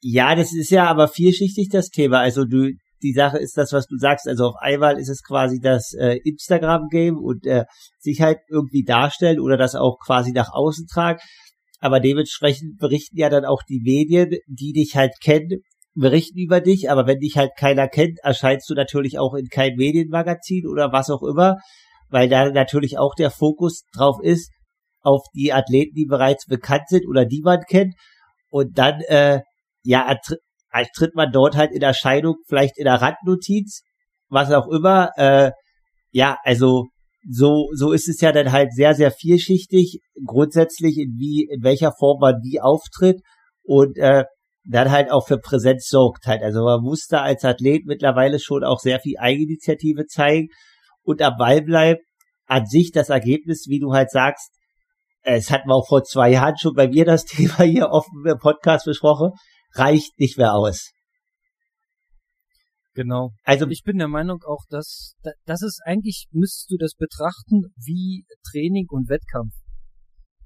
Ja, 0.00 0.36
das 0.36 0.54
ist 0.54 0.70
ja 0.70 0.86
aber 0.86 1.08
vielschichtig 1.08 1.68
das 1.70 1.88
Thema. 1.88 2.20
Also 2.20 2.44
du, 2.44 2.70
die 3.02 3.12
Sache 3.12 3.38
ist 3.38 3.56
das, 3.56 3.72
was 3.72 3.86
du 3.86 3.96
sagst. 3.96 4.26
Also 4.26 4.46
auf 4.46 4.56
einmal 4.60 4.98
ist 4.98 5.08
es 5.08 5.22
quasi 5.22 5.60
das 5.60 5.94
äh, 5.94 6.18
Instagram-Game 6.24 7.16
und 7.16 7.46
äh, 7.46 7.64
sich 7.98 8.20
halt 8.20 8.38
irgendwie 8.48 8.84
darstellen 8.84 9.40
oder 9.40 9.56
das 9.56 9.74
auch 9.74 9.98
quasi 10.04 10.32
nach 10.32 10.52
außen 10.52 10.86
tragen. 10.86 11.20
Aber 11.80 12.00
dementsprechend 12.00 12.78
berichten 12.78 13.16
ja 13.16 13.28
dann 13.28 13.44
auch 13.44 13.62
die 13.62 13.80
Medien, 13.80 14.30
die 14.46 14.72
dich 14.72 14.96
halt 14.96 15.12
kennen 15.22 15.62
berichten 15.98 16.38
über 16.38 16.60
dich, 16.60 16.90
aber 16.90 17.06
wenn 17.06 17.18
dich 17.18 17.36
halt 17.36 17.50
keiner 17.58 17.88
kennt, 17.88 18.18
erscheinst 18.22 18.70
du 18.70 18.74
natürlich 18.74 19.18
auch 19.18 19.34
in 19.34 19.48
kein 19.48 19.74
Medienmagazin 19.74 20.66
oder 20.68 20.92
was 20.92 21.10
auch 21.10 21.22
immer, 21.22 21.56
weil 22.08 22.28
da 22.28 22.50
natürlich 22.50 22.98
auch 22.98 23.14
der 23.14 23.30
Fokus 23.30 23.82
drauf 23.92 24.16
ist, 24.22 24.52
auf 25.00 25.22
die 25.34 25.52
Athleten, 25.52 25.94
die 25.94 26.06
bereits 26.06 26.46
bekannt 26.46 26.88
sind 26.88 27.06
oder 27.08 27.24
die 27.24 27.42
man 27.42 27.62
kennt. 27.68 27.94
Und 28.50 28.78
dann, 28.78 29.00
äh, 29.08 29.40
ja, 29.82 30.16
tritt 30.94 31.14
man 31.14 31.32
dort 31.32 31.56
halt 31.56 31.72
in 31.72 31.82
Erscheinung, 31.82 32.36
vielleicht 32.46 32.78
in 32.78 32.84
der 32.84 33.00
Randnotiz, 33.00 33.82
was 34.28 34.52
auch 34.52 34.68
immer. 34.68 35.10
Äh, 35.16 35.52
ja, 36.10 36.38
also 36.44 36.86
so, 37.28 37.68
so 37.74 37.92
ist 37.92 38.08
es 38.08 38.20
ja 38.20 38.32
dann 38.32 38.52
halt 38.52 38.72
sehr, 38.72 38.94
sehr 38.94 39.10
vielschichtig, 39.10 40.00
grundsätzlich 40.24 40.98
in 40.98 41.16
wie, 41.18 41.48
in 41.50 41.62
welcher 41.62 41.92
Form 41.92 42.20
man 42.20 42.34
wie 42.42 42.60
auftritt. 42.60 43.20
Und 43.62 43.98
äh, 43.98 44.24
dann 44.64 44.90
halt 44.90 45.10
auch 45.10 45.26
für 45.26 45.38
Präsenz 45.38 45.88
sorgt 45.88 46.26
halt. 46.26 46.42
Also 46.42 46.62
man 46.62 46.82
muss 46.82 47.06
da 47.08 47.22
als 47.22 47.44
Athlet 47.44 47.86
mittlerweile 47.86 48.38
schon 48.38 48.64
auch 48.64 48.80
sehr 48.80 49.00
viel 49.00 49.16
Eigeninitiative 49.18 50.06
zeigen 50.06 50.48
und 51.02 51.22
am 51.22 51.36
Ball 51.38 51.62
bleiben. 51.62 52.00
An 52.46 52.66
sich 52.66 52.92
das 52.92 53.08
Ergebnis, 53.10 53.66
wie 53.68 53.78
du 53.78 53.92
halt 53.92 54.10
sagst, 54.10 54.50
es 55.22 55.50
hatten 55.50 55.68
wir 55.68 55.74
auch 55.74 55.88
vor 55.88 56.04
zwei 56.04 56.30
Jahren 56.30 56.56
schon 56.58 56.74
bei 56.74 56.88
mir 56.88 57.04
das 57.04 57.24
Thema 57.26 57.62
hier 57.62 57.88
offen 57.90 58.24
im 58.26 58.38
Podcast 58.38 58.84
besprochen, 58.84 59.32
reicht 59.74 60.18
nicht 60.18 60.38
mehr 60.38 60.54
aus. 60.54 60.92
Genau. 62.94 63.30
Also 63.44 63.68
ich 63.68 63.82
bin 63.84 63.98
der 63.98 64.08
Meinung 64.08 64.42
auch, 64.42 64.64
dass 64.68 65.14
das 65.44 65.62
ist 65.62 65.80
eigentlich 65.84 66.26
müsstest 66.32 66.70
du 66.70 66.76
das 66.76 66.94
betrachten 66.94 67.72
wie 67.76 68.24
Training 68.50 68.86
und 68.88 69.08
Wettkampf. 69.08 69.54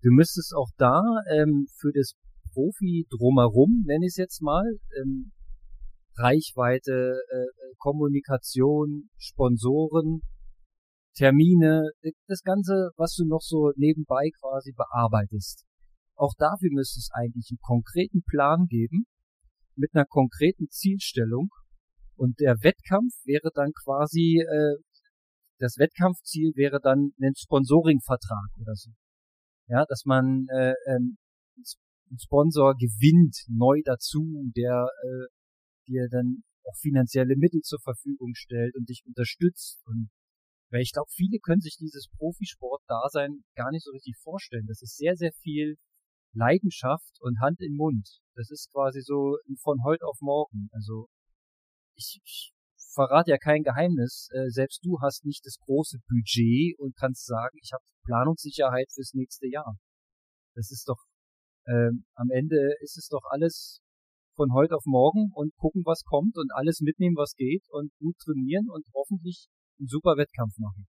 Du 0.03 0.11
müsstest 0.11 0.53
auch 0.55 0.69
da 0.77 1.01
ähm, 1.31 1.67
für 1.81 1.93
das 1.95 2.13
Profi 2.53 3.07
drumherum, 3.09 3.85
nenne 3.87 4.05
ich 4.05 4.11
es 4.11 4.17
jetzt 4.17 4.43
mal. 4.43 4.65
Ähm, 5.01 5.33
Reichweite, 6.17 7.23
äh, 7.31 7.75
Kommunikation, 7.79 9.09
Sponsoren, 9.17 10.21
Termine, 11.15 11.91
das 12.27 12.43
Ganze, 12.43 12.91
was 12.97 13.15
du 13.15 13.25
noch 13.27 13.41
so 13.41 13.73
nebenbei 13.77 14.29
quasi 14.41 14.73
bearbeitest. 14.73 15.65
Auch 16.17 16.35
dafür 16.39 16.71
müsste 16.73 16.99
es 16.99 17.11
eigentlich 17.13 17.49
einen 17.51 17.61
konkreten 17.61 18.23
Plan 18.23 18.67
geben, 18.67 19.07
mit 19.77 19.95
einer 19.95 20.05
konkreten 20.05 20.69
Zielstellung. 20.69 21.49
Und 22.17 22.39
der 22.41 22.57
Wettkampf 22.63 23.15
wäre 23.25 23.51
dann 23.55 23.73
quasi, 23.73 24.41
äh, 24.41 24.77
das 25.59 25.79
Wettkampfziel 25.79 26.53
wäre 26.55 26.81
dann 26.81 27.13
ein 27.21 27.35
Sponsoringvertrag 27.37 28.51
oder 28.61 28.75
so. 28.75 28.91
Ja, 29.69 29.85
dass 29.89 30.05
man 30.05 30.47
äh, 30.55 30.75
ähm, 30.87 31.17
ein 32.11 32.19
Sponsor 32.19 32.75
gewinnt 32.75 33.37
neu 33.49 33.81
dazu, 33.85 34.51
der 34.57 34.87
äh, 35.03 35.27
dir 35.89 36.09
dann 36.11 36.45
auch 36.65 36.77
finanzielle 36.79 37.37
Mittel 37.37 37.61
zur 37.63 37.81
Verfügung 37.81 38.35
stellt 38.35 38.75
und 38.77 38.89
dich 38.89 39.03
unterstützt. 39.07 39.81
Und 39.87 40.11
weil 40.71 40.83
ich 40.83 40.93
glaube, 40.93 41.11
viele 41.11 41.39
können 41.39 41.61
sich 41.61 41.77
dieses 41.79 42.09
Profisport-Dasein 42.19 43.45
gar 43.57 43.71
nicht 43.71 43.85
so 43.85 43.91
richtig 43.93 44.17
vorstellen. 44.23 44.67
Das 44.67 44.83
ist 44.83 44.97
sehr, 44.97 45.17
sehr 45.17 45.33
viel 45.41 45.77
Leidenschaft 46.35 47.21
und 47.21 47.41
Hand 47.41 47.61
in 47.61 47.77
Mund. 47.77 48.21
Das 48.35 48.51
ist 48.51 48.71
quasi 48.73 49.01
so 49.01 49.37
von 49.61 49.83
heute 49.85 50.07
auf 50.07 50.19
morgen. 50.21 50.69
Also 50.73 51.09
ich, 51.95 52.21
ich 52.25 52.53
verrate 52.95 53.31
ja 53.31 53.39
kein 53.39 53.63
Geheimnis. 53.63 54.29
Äh, 54.33 54.49
selbst 54.51 54.85
du 54.85 55.01
hast 55.01 55.25
nicht 55.25 55.45
das 55.45 55.59
große 55.59 55.99
Budget 56.09 56.79
und 56.79 56.97
kannst 56.97 57.27
sagen, 57.27 57.57
ich 57.63 57.73
habe 57.73 57.85
Planungssicherheit 58.05 58.91
fürs 58.93 59.13
nächste 59.15 59.47
Jahr. 59.49 59.77
Das 60.55 60.71
ist 60.71 60.89
doch 60.89 60.99
ähm, 61.67 62.05
am 62.15 62.31
Ende 62.31 62.75
ist 62.81 62.97
es 62.97 63.09
doch 63.09 63.23
alles 63.31 63.81
von 64.35 64.53
heute 64.53 64.77
auf 64.77 64.85
morgen 64.85 65.31
und 65.35 65.55
gucken, 65.57 65.83
was 65.85 66.03
kommt 66.05 66.37
und 66.37 66.51
alles 66.53 66.81
mitnehmen, 66.81 67.17
was 67.17 67.35
geht 67.35 67.65
und 67.71 67.93
gut 67.99 68.17
trainieren 68.19 68.69
und 68.69 68.85
hoffentlich 68.95 69.47
einen 69.79 69.89
super 69.89 70.17
Wettkampf 70.17 70.59
machen. 70.59 70.87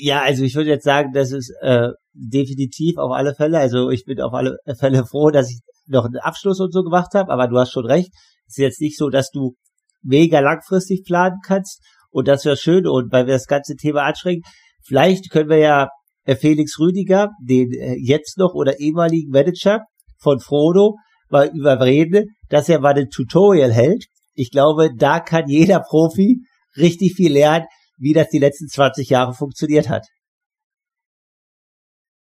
Ja, 0.00 0.22
also 0.22 0.44
ich 0.44 0.54
würde 0.54 0.70
jetzt 0.70 0.84
sagen, 0.84 1.10
das 1.12 1.32
ist 1.32 1.52
äh, 1.60 1.88
definitiv 2.12 2.98
auf 2.98 3.10
alle 3.10 3.34
Fälle. 3.34 3.58
Also 3.58 3.90
ich 3.90 4.04
bin 4.04 4.20
auf 4.20 4.32
alle 4.32 4.56
Fälle 4.78 5.04
froh, 5.04 5.30
dass 5.30 5.50
ich 5.50 5.58
noch 5.88 6.04
einen 6.04 6.18
Abschluss 6.18 6.60
und 6.60 6.72
so 6.72 6.82
gemacht 6.82 7.14
habe, 7.14 7.32
aber 7.32 7.48
du 7.48 7.58
hast 7.58 7.72
schon 7.72 7.84
recht. 7.84 8.10
Es 8.46 8.56
ist 8.56 8.62
jetzt 8.62 8.80
nicht 8.80 8.96
so, 8.96 9.08
dass 9.08 9.30
du 9.30 9.56
mega 10.02 10.38
langfristig 10.38 11.04
planen 11.04 11.38
kannst 11.44 11.82
und 12.10 12.28
das 12.28 12.44
wäre 12.44 12.56
schön 12.56 12.86
und 12.86 13.10
weil 13.12 13.26
wir 13.26 13.34
das 13.34 13.46
ganze 13.46 13.74
Thema 13.74 14.02
anschränken, 14.02 14.48
vielleicht 14.84 15.30
können 15.30 15.50
wir 15.50 15.58
ja 15.58 15.88
äh, 16.24 16.36
Felix 16.36 16.78
Rüdiger, 16.78 17.30
den 17.42 17.72
äh, 17.72 17.96
jetzt 17.98 18.38
noch 18.38 18.54
oder 18.54 18.78
ehemaligen 18.78 19.30
Manager 19.30 19.80
von 20.18 20.38
Frodo, 20.38 20.94
mal 21.28 21.50
überreden, 21.52 22.36
dass 22.48 22.68
er 22.68 22.80
mal 22.80 22.94
ein 22.94 23.10
Tutorial 23.10 23.72
hält. 23.72 24.04
Ich 24.34 24.52
glaube, 24.52 24.90
da 24.96 25.18
kann 25.18 25.48
jeder 25.48 25.80
Profi 25.80 26.42
richtig 26.76 27.14
viel 27.16 27.32
lernen, 27.32 27.66
wie 27.98 28.12
das 28.12 28.28
die 28.30 28.38
letzten 28.38 28.68
20 28.68 29.08
Jahre 29.10 29.34
funktioniert 29.34 29.88
hat. 29.88 30.06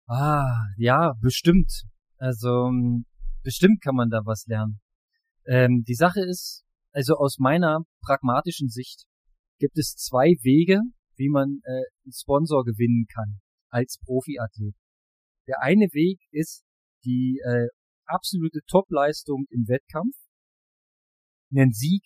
Ah, 0.07 0.67
ja, 0.77 1.15
bestimmt. 1.21 1.85
Also, 2.19 2.67
ähm, 2.67 3.07
bestimmt 3.43 3.81
kann 3.83 3.95
man 3.95 4.11
da 4.11 4.21
was 4.25 4.47
lernen. 4.47 4.81
Ähm, 5.47 5.85
die 5.87 5.95
Sache 5.95 6.21
ist, 6.21 6.65
also 6.93 7.17
aus 7.17 7.39
meiner 7.39 7.81
pragmatischen 8.05 8.69
Sicht 8.69 9.05
gibt 9.59 9.79
es 9.79 9.95
zwei 9.95 10.35
Wege, 10.43 10.81
wie 11.17 11.29
man 11.29 11.61
äh, 11.65 11.71
einen 12.05 12.13
Sponsor 12.13 12.65
gewinnen 12.65 13.07
kann 13.13 13.41
als 13.71 13.99
Profiathlet. 14.05 14.75
Der 15.49 15.63
eine 15.63 15.87
Weg 15.93 16.21
ist 16.31 16.65
die 17.05 17.41
äh, 17.45 17.69
absolute 18.07 18.61
Topleistung 18.67 19.47
im 19.51 19.67
Wettkampf, 19.67 20.17
einen 21.51 21.73
Sieg 21.73 22.03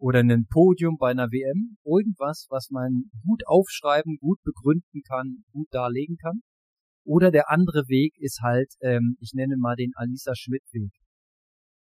oder 0.00 0.20
einen 0.20 0.46
Podium 0.46 0.96
bei 0.96 1.10
einer 1.10 1.30
WM, 1.30 1.76
irgendwas, 1.84 2.46
was 2.48 2.70
man 2.70 3.10
gut 3.22 3.42
aufschreiben, 3.46 4.16
gut 4.18 4.42
begründen 4.42 5.02
kann, 5.06 5.44
gut 5.52 5.68
darlegen 5.70 6.16
kann. 6.16 6.40
Oder 7.04 7.30
der 7.30 7.50
andere 7.50 7.84
Weg 7.88 8.14
ist 8.18 8.40
halt, 8.42 8.72
ähm, 8.80 9.16
ich 9.20 9.32
nenne 9.34 9.56
mal 9.58 9.76
den 9.76 9.92
Alisa 9.94 10.34
Schmidt 10.34 10.64
Weg. 10.72 10.92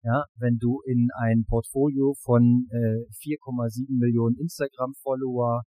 Ja, 0.02 0.24
wenn 0.36 0.56
du 0.58 0.80
in 0.86 1.08
ein 1.18 1.44
Portfolio 1.46 2.14
von 2.22 2.68
äh, 2.70 3.04
4,7 3.20 3.98
Millionen 3.98 4.36
Instagram-Follower, 4.38 5.62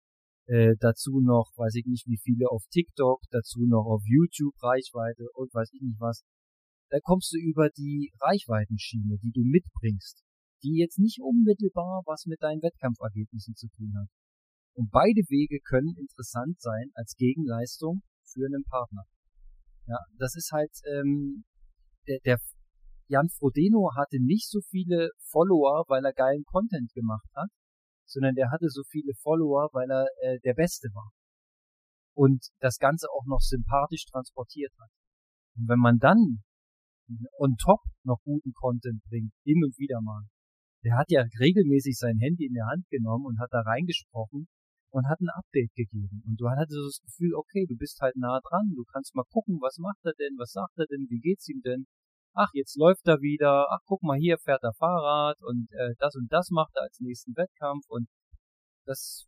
äh, 0.47 0.75
dazu 0.79 1.21
noch, 1.21 1.51
weiß 1.57 1.75
ich 1.77 1.87
nicht 1.87 2.07
wie 2.07 2.19
viele 2.23 2.49
auf 2.51 2.63
TikTok, 2.71 3.23
dazu 3.31 3.67
noch 3.67 3.87
auf 3.87 4.03
YouTube 4.05 4.55
Reichweite 4.63 5.27
und 5.35 5.53
weiß 5.53 5.73
ich 5.73 5.81
nicht 5.81 5.99
was. 5.99 6.23
Da 6.91 6.99
kommst 7.03 7.33
du 7.33 7.39
über 7.39 7.71
die 7.71 8.13
Reichweitenschiene, 8.21 9.19
die 9.19 9.33
du 9.33 9.43
mitbringst, 9.43 10.23
die 10.67 10.79
jetzt 10.83 10.99
nicht 10.99 11.21
unmittelbar 11.23 12.03
was 12.07 12.27
mit 12.27 12.43
deinen 12.43 12.63
Wettkampfergebnissen 12.63 13.55
zu 13.55 13.69
tun 13.69 13.95
hat. 13.97 14.09
Und 14.75 14.91
beide 14.91 15.23
Wege 15.31 15.61
können 15.63 15.95
interessant 15.97 16.61
sein 16.61 16.91
als 16.95 17.15
Gegenleistung 17.17 18.03
für 18.25 18.45
einen 18.45 18.65
Partner. 18.65 19.05
Ja, 19.87 19.99
das 20.19 20.35
ist 20.35 20.51
halt 20.53 20.73
ähm, 20.91 21.45
der, 22.09 22.19
der 22.25 22.39
Jan 23.09 23.29
Frodeno 23.29 23.93
hatte 23.97 24.19
nicht 24.21 24.51
so 24.51 24.61
viele 24.69 25.11
Follower, 25.31 25.85
weil 25.87 26.05
er 26.05 26.13
geilen 26.13 26.45
Content 26.45 26.93
gemacht 26.93 27.29
hat, 27.37 27.49
sondern 28.05 28.35
der 28.35 28.51
hatte 28.51 28.69
so 28.69 28.83
viele 28.91 29.13
Follower, 29.23 29.71
weil 29.73 29.89
er 29.91 30.07
äh, 30.23 30.41
der 30.41 30.55
Beste 30.55 30.89
war. 30.93 31.11
Und 32.15 32.49
das 32.59 32.79
Ganze 32.79 33.07
auch 33.11 33.25
noch 33.27 33.41
sympathisch 33.41 34.07
transportiert 34.07 34.73
hat. 34.81 34.91
Und 35.57 35.69
wenn 35.69 35.79
man 35.79 35.99
dann 35.99 36.43
on 37.39 37.57
top 37.57 37.81
noch 38.03 38.21
guten 38.25 38.53
Content 38.55 39.03
bringt, 39.05 39.33
hin 39.45 39.63
und 39.65 39.79
wieder 39.79 40.01
mal, 40.03 40.23
der 40.87 40.97
hat 40.97 41.11
ja 41.11 41.25
regelmäßig 41.41 41.99
sein 41.99 42.19
Handy 42.19 42.47
in 42.47 42.55
der 42.55 42.67
Hand 42.67 42.87
genommen 42.91 43.27
und 43.27 43.41
hat 43.41 43.51
da 43.51 43.61
reingesprochen 43.63 44.47
und 44.91 45.09
hat 45.09 45.21
ein 45.21 45.35
Update 45.35 45.75
gegeben. 45.75 46.23
Und 46.25 46.41
du 46.41 46.49
hattest 46.49 46.79
das 46.79 47.01
Gefühl, 47.03 47.35
okay, 47.35 47.67
du 47.67 47.77
bist 47.77 47.99
halt 48.01 48.15
nah 48.15 48.39
dran, 48.39 48.71
du 48.77 48.85
kannst 48.85 49.13
mal 49.17 49.27
gucken, 49.33 49.59
was 49.61 49.79
macht 49.79 49.99
er 50.05 50.15
denn, 50.15 50.39
was 50.39 50.53
sagt 50.53 50.79
er 50.79 50.87
denn, 50.87 51.09
wie 51.11 51.19
geht's 51.19 51.49
ihm 51.49 51.61
denn? 51.63 51.87
Ach, 52.35 52.51
jetzt 52.53 52.77
läuft 52.77 53.09
er 53.09 53.21
wieder, 53.21 53.67
ach, 53.69 53.81
guck 53.85 54.03
mal, 54.05 54.17
hier 54.17 54.39
fährt 54.39 54.63
er 54.63 54.75
Fahrrad 54.75 55.43
und 55.43 55.67
äh, 55.73 55.95
das 55.99 56.15
und 56.15 56.31
das 56.31 56.51
macht 56.51 56.71
er 56.77 56.83
als 56.83 57.01
nächsten 57.01 57.35
Wettkampf 57.35 57.85
und 57.89 58.07
das, 58.85 59.27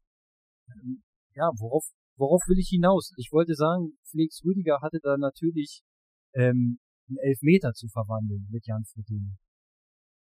ähm, 0.68 1.02
ja, 1.34 1.50
worauf, 1.58 1.84
worauf 2.16 2.42
will 2.46 2.58
ich 2.58 2.68
hinaus? 2.68 3.12
Ich 3.16 3.32
wollte 3.32 3.54
sagen, 3.54 3.98
Felix 4.04 4.44
Rüdiger 4.44 4.78
hatte 4.80 5.00
da 5.02 5.16
natürlich 5.16 5.82
ähm, 6.34 6.78
einen 7.08 7.18
Elfmeter 7.18 7.72
zu 7.72 7.88
verwandeln 7.88 8.46
mit 8.48 8.64
Jan 8.66 8.84
Frodeno. 8.84 9.34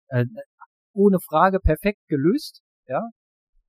Äh, 0.09 0.25
ohne 0.93 1.19
Frage 1.19 1.59
perfekt 1.59 1.99
gelöst, 2.07 2.61
ja. 2.87 3.01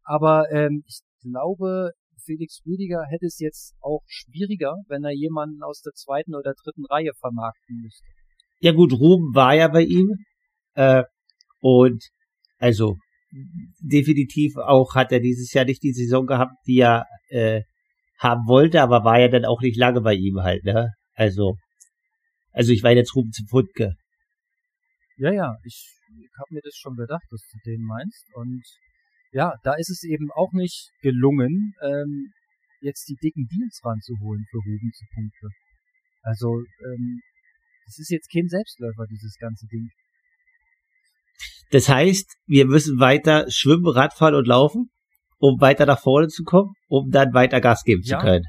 Aber 0.04 0.50
ähm, 0.50 0.82
ich 0.86 1.00
glaube, 1.22 1.90
Felix 2.24 2.60
Rüdiger 2.66 3.04
hätte 3.08 3.26
es 3.26 3.38
jetzt 3.38 3.74
auch 3.80 4.02
schwieriger, 4.06 4.76
wenn 4.88 5.04
er 5.04 5.12
jemanden 5.12 5.62
aus 5.62 5.80
der 5.80 5.92
zweiten 5.92 6.34
oder 6.34 6.54
dritten 6.62 6.84
Reihe 6.86 7.12
vermarkten 7.18 7.80
müsste. 7.82 8.04
Ja 8.60 8.72
gut, 8.72 8.92
Ruben 8.92 9.34
war 9.34 9.54
ja 9.54 9.68
bei 9.68 9.82
ihm. 9.82 10.14
Äh, 10.74 11.04
und 11.60 12.02
also 12.58 12.96
definitiv 13.80 14.56
auch 14.56 14.94
hat 14.94 15.12
er 15.12 15.20
dieses 15.20 15.52
Jahr 15.52 15.64
nicht 15.64 15.82
die 15.82 15.92
Saison 15.92 16.26
gehabt, 16.26 16.54
die 16.66 16.78
er 16.78 17.06
äh, 17.28 17.62
haben 18.18 18.46
wollte, 18.46 18.80
aber 18.80 19.04
war 19.04 19.18
ja 19.18 19.28
dann 19.28 19.44
auch 19.44 19.60
nicht 19.60 19.76
lange 19.76 20.00
bei 20.00 20.14
ihm 20.14 20.40
halt, 20.40 20.64
ne? 20.64 20.92
Also, 21.14 21.56
also 22.52 22.72
ich 22.72 22.82
war 22.82 22.92
jetzt 22.92 23.14
Ruben 23.14 23.32
zum 23.32 23.46
Pfundke. 23.46 23.94
Ja, 25.16 25.32
ja, 25.32 25.56
ich 25.64 25.90
habe 26.38 26.54
mir 26.54 26.60
das 26.62 26.76
schon 26.76 26.96
gedacht, 26.96 27.24
dass 27.30 27.42
du 27.50 27.58
den 27.64 27.82
meinst. 27.82 28.26
Und 28.34 28.62
ja, 29.32 29.54
da 29.62 29.74
ist 29.74 29.90
es 29.90 30.04
eben 30.04 30.30
auch 30.32 30.52
nicht 30.52 30.90
gelungen, 31.02 31.74
ähm, 31.82 32.32
jetzt 32.80 33.08
die 33.08 33.16
dicken 33.16 33.46
Deals 33.46 33.80
ranzuholen 33.84 34.44
für 34.50 34.58
Ruben 34.58 34.92
zu 34.92 35.04
Punkte. 35.14 35.48
Also, 36.22 36.62
ähm, 36.84 37.20
das 37.86 37.98
ist 37.98 38.10
jetzt 38.10 38.30
kein 38.32 38.48
Selbstläufer, 38.48 39.06
dieses 39.10 39.36
ganze 39.38 39.66
Ding. 39.66 39.90
Das 41.70 41.88
heißt, 41.88 42.36
wir 42.46 42.66
müssen 42.66 43.00
weiter 43.00 43.46
schwimmen, 43.50 43.88
Radfahren 43.88 44.34
und 44.34 44.46
laufen, 44.46 44.90
um 45.38 45.60
weiter 45.60 45.86
nach 45.86 46.00
vorne 46.00 46.28
zu 46.28 46.44
kommen, 46.44 46.74
um 46.88 47.10
dann 47.10 47.34
weiter 47.34 47.60
Gas 47.60 47.82
geben 47.84 48.02
ja. 48.04 48.18
zu 48.18 48.24
können. 48.24 48.44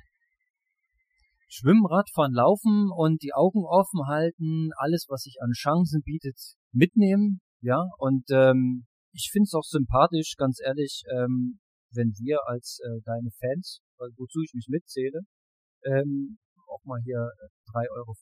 Schwimmen, 1.47 1.85
Radfahren, 1.85 2.33
Laufen 2.33 2.91
und 2.95 3.23
die 3.23 3.33
Augen 3.33 3.63
offen 3.65 4.07
halten, 4.07 4.71
alles, 4.75 5.05
was 5.09 5.23
sich 5.23 5.37
an 5.41 5.51
Chancen 5.53 6.01
bietet, 6.03 6.37
mitnehmen, 6.71 7.39
ja, 7.61 7.83
und 7.97 8.25
ähm, 8.31 8.85
ich 9.11 9.29
finde 9.31 9.45
es 9.45 9.53
auch 9.53 9.63
sympathisch, 9.63 10.35
ganz 10.37 10.59
ehrlich, 10.63 11.03
ähm, 11.11 11.59
wenn 11.91 12.11
wir 12.17 12.39
als 12.47 12.79
äh, 12.83 13.01
deine 13.05 13.31
Fans, 13.39 13.79
wozu 14.17 14.41
ich 14.41 14.53
mich 14.53 14.67
mitzähle, 14.69 15.21
ähm, 15.85 16.37
auch 16.67 16.83
mal 16.83 16.99
hier 17.03 17.29
3,50 17.71 17.85
äh, 17.85 17.89
Euro 17.95 18.13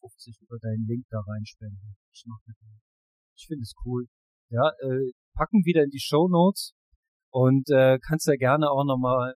über 0.42 0.60
deinen 0.60 0.86
Link 0.86 1.06
da 1.10 1.20
reinspenden. 1.20 1.96
Ich 2.12 2.24
mach 2.28 2.40
mit. 2.46 2.58
Ich 3.36 3.48
finde 3.48 3.64
es 3.64 3.74
cool. 3.86 4.06
Ja, 4.50 4.70
äh, 4.70 5.12
packen 5.34 5.66
wieder 5.66 5.84
in 5.84 5.90
die 5.90 6.00
Show 6.00 6.28
Notes 6.28 6.74
und 7.32 7.70
äh, 7.72 7.98
kannst 8.00 8.28
ja 8.28 8.36
gerne 8.36 8.70
auch 8.70 8.86
nochmal 8.86 9.34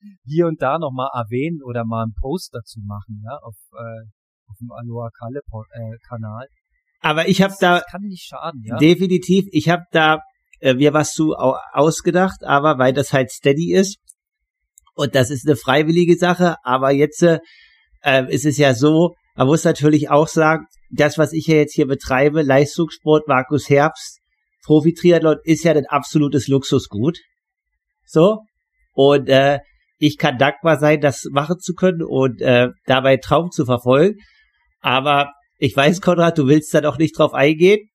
hier 0.24 0.46
und 0.46 0.60
da 0.60 0.78
nochmal 0.78 1.08
erwähnen 1.14 1.62
oder 1.62 1.84
mal 1.84 2.02
einen 2.02 2.14
Post 2.20 2.52
dazu 2.52 2.80
machen, 2.84 3.22
ja, 3.24 3.38
auf, 3.38 3.56
äh, 3.72 4.04
auf 4.50 4.56
dem 4.60 4.70
Aloha 4.72 5.08
Kalle 5.18 5.40
äh, 5.40 5.96
Kanal. 6.06 6.46
Aber 7.04 7.28
ich 7.28 7.42
habe 7.42 7.54
da 7.60 7.82
kann 7.90 8.00
nicht 8.02 8.24
schaden, 8.24 8.62
ja. 8.64 8.78
Definitiv, 8.78 9.44
ich 9.52 9.68
habe 9.68 9.82
da 9.92 10.20
äh, 10.60 10.72
mir 10.72 10.94
was 10.94 11.12
zu 11.12 11.34
ausgedacht, 11.34 12.42
aber 12.44 12.78
weil 12.78 12.94
das 12.94 13.12
halt 13.12 13.30
steady 13.30 13.74
ist 13.74 13.98
und 14.94 15.14
das 15.14 15.30
ist 15.30 15.46
eine 15.46 15.56
freiwillige 15.56 16.16
Sache, 16.16 16.56
aber 16.62 16.92
jetzt 16.92 17.22
äh, 17.22 17.40
äh, 18.02 18.24
ist 18.32 18.46
es 18.46 18.56
ja 18.56 18.72
so, 18.72 19.14
man 19.36 19.48
muss 19.48 19.64
natürlich 19.64 20.08
auch 20.08 20.28
sagen, 20.28 20.64
das, 20.90 21.18
was 21.18 21.34
ich 21.34 21.46
ja 21.46 21.56
jetzt 21.56 21.74
hier 21.74 21.86
betreibe, 21.86 22.40
Leistungssport, 22.40 23.28
Markus 23.28 23.68
Herbst, 23.68 24.20
Profi-Triathlon, 24.64 25.36
ist 25.44 25.62
ja 25.62 25.72
ein 25.72 25.86
absolutes 25.86 26.48
Luxusgut. 26.48 27.18
So. 28.06 28.38
Und 28.92 29.28
äh, 29.28 29.58
ich 29.98 30.16
kann 30.16 30.38
dankbar 30.38 30.78
sein, 30.78 31.02
das 31.02 31.24
machen 31.30 31.58
zu 31.58 31.74
können 31.74 32.02
und 32.02 32.40
äh, 32.40 32.68
dabei 32.86 33.18
Traum 33.18 33.50
zu 33.50 33.66
verfolgen. 33.66 34.20
Aber 34.80 35.32
ich 35.58 35.76
weiß, 35.76 36.00
Konrad, 36.00 36.38
du 36.38 36.46
willst 36.46 36.74
da 36.74 36.80
doch 36.80 36.98
nicht 36.98 37.18
drauf 37.18 37.32
eingehen 37.32 37.88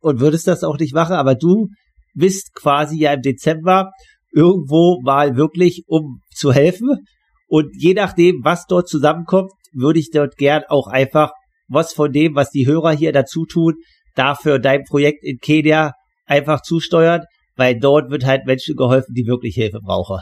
und 0.00 0.20
würdest 0.20 0.46
das 0.46 0.64
auch 0.64 0.78
nicht 0.78 0.94
machen, 0.94 1.14
aber 1.14 1.34
du 1.34 1.68
bist 2.14 2.54
quasi 2.54 2.98
ja 2.98 3.12
im 3.12 3.22
Dezember 3.22 3.90
irgendwo 4.32 5.00
mal 5.02 5.36
wirklich, 5.36 5.84
um 5.86 6.20
zu 6.34 6.52
helfen. 6.52 7.06
Und 7.46 7.70
je 7.76 7.94
nachdem, 7.94 8.40
was 8.42 8.66
dort 8.66 8.88
zusammenkommt, 8.88 9.52
würde 9.72 9.98
ich 9.98 10.10
dort 10.10 10.36
gern 10.36 10.64
auch 10.68 10.86
einfach 10.86 11.32
was 11.68 11.92
von 11.92 12.12
dem, 12.12 12.34
was 12.34 12.50
die 12.50 12.66
Hörer 12.66 12.92
hier 12.92 13.12
dazu 13.12 13.46
tun, 13.46 13.74
dafür 14.14 14.58
dein 14.58 14.84
Projekt 14.84 15.24
in 15.24 15.38
Kenia 15.38 15.92
einfach 16.26 16.62
zusteuern, 16.62 17.22
weil 17.56 17.78
dort 17.78 18.10
wird 18.10 18.24
halt 18.24 18.46
Menschen 18.46 18.76
geholfen, 18.76 19.14
die 19.14 19.26
wirklich 19.26 19.54
Hilfe 19.54 19.80
brauchen. 19.80 20.20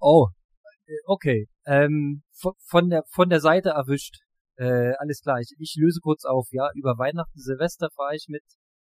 Oh, 0.00 0.28
okay. 1.06 1.46
Ähm, 1.64 2.22
von 2.64 2.90
der 2.90 3.04
von 3.08 3.28
der 3.28 3.40
Seite 3.40 3.70
erwischt. 3.70 4.18
Äh, 4.56 4.92
alles 4.98 5.20
klar. 5.22 5.40
Ich, 5.40 5.54
ich 5.58 5.76
löse 5.78 6.00
kurz 6.00 6.24
auf. 6.24 6.48
Ja, 6.52 6.68
über 6.74 6.98
Weihnachten, 6.98 7.38
Silvester 7.38 7.88
fahre 7.94 8.16
ich 8.16 8.26
mit 8.28 8.44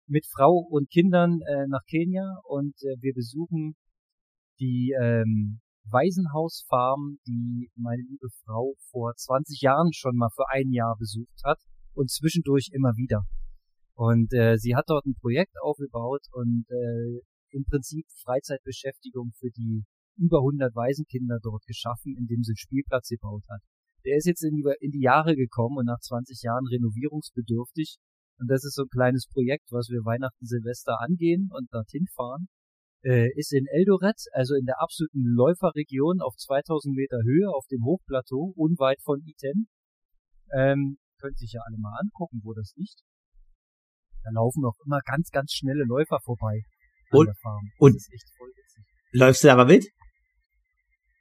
mit 0.08 0.26
Frau 0.28 0.58
und 0.70 0.90
Kindern 0.90 1.40
äh, 1.42 1.68
nach 1.68 1.84
Kenia 1.90 2.40
und 2.44 2.76
äh, 2.84 2.96
wir 3.00 3.14
besuchen 3.14 3.76
die 4.60 4.94
ähm, 5.02 5.62
Waisenhausfarm, 5.90 7.20
die 7.28 7.70
meine 7.76 8.04
liebe 8.04 8.28
Frau 8.44 8.76
vor 8.92 9.14
20 9.16 9.62
Jahren 9.62 9.92
schon 9.94 10.16
mal 10.16 10.30
für 10.36 10.50
ein 10.50 10.72
Jahr 10.72 10.96
besucht 10.98 11.42
hat 11.44 11.60
und 11.94 12.10
zwischendurch 12.10 12.70
immer 12.72 12.96
wieder. 12.96 13.24
Und 13.96 14.34
äh, 14.34 14.58
sie 14.58 14.76
hat 14.76 14.86
dort 14.88 15.06
ein 15.06 15.16
Projekt 15.20 15.56
aufgebaut 15.62 16.26
und 16.32 16.66
äh, 16.70 17.22
im 17.50 17.64
Prinzip 17.66 18.06
Freizeitbeschäftigung 18.24 19.32
für 19.38 19.50
die 19.52 19.84
über 20.18 20.40
100 20.40 20.76
Waisenkinder 20.76 21.40
dort 21.42 21.66
geschaffen, 21.66 22.16
indem 22.18 22.44
sie 22.44 22.52
einen 22.52 22.58
Spielplatz 22.58 23.10
gebaut 23.10 23.44
hat. 23.50 23.62
Der 24.06 24.18
ist 24.18 24.26
jetzt 24.26 24.44
in 24.44 24.56
die, 24.56 24.64
in 24.80 24.92
die 24.92 25.02
Jahre 25.02 25.36
gekommen 25.36 25.78
und 25.78 25.86
nach 25.86 26.00
20 26.00 26.42
Jahren 26.44 26.68
renovierungsbedürftig. 26.68 27.98
Und 28.40 28.48
das 28.50 28.64
ist 28.66 28.76
so 28.76 28.84
ein 28.84 28.90
kleines 28.90 29.28
Projekt, 29.28 29.72
was 29.72 29.90
wir 29.90 30.04
Weihnachten, 30.04 30.46
Silvester 30.46 31.00
angehen 31.00 31.50
und 31.54 31.72
dorthin 31.72 32.06
fahren 32.14 32.48
äh, 33.04 33.30
ist 33.36 33.54
in 33.54 33.66
Eldoret, 33.68 34.20
also 34.32 34.56
in 34.56 34.66
der 34.66 34.82
absoluten 34.82 35.24
Läuferregion 35.36 36.22
auf 36.22 36.36
2000 36.36 36.96
Meter 36.96 37.18
Höhe 37.24 37.50
auf 37.50 37.66
dem 37.68 37.84
Hochplateau, 37.84 38.54
unweit 38.56 39.02
von 39.04 39.22
Iten. 39.26 39.68
Ähm, 40.56 40.98
könnt 41.20 41.38
sich 41.38 41.54
ja 41.54 41.62
alle 41.66 41.78
mal 41.78 41.98
angucken, 42.00 42.42
wo 42.44 42.54
das 42.54 42.74
liegt. 42.76 43.02
Da 44.24 44.30
laufen 44.32 44.64
auch 44.66 44.78
immer 44.86 45.00
ganz, 45.06 45.30
ganz 45.32 45.52
schnelle 45.52 45.84
Läufer 45.84 46.20
vorbei 46.24 46.62
und, 47.12 47.30
und 47.78 48.02
läufst 49.12 49.44
du 49.44 49.52
aber 49.52 49.66
mit? 49.66 49.86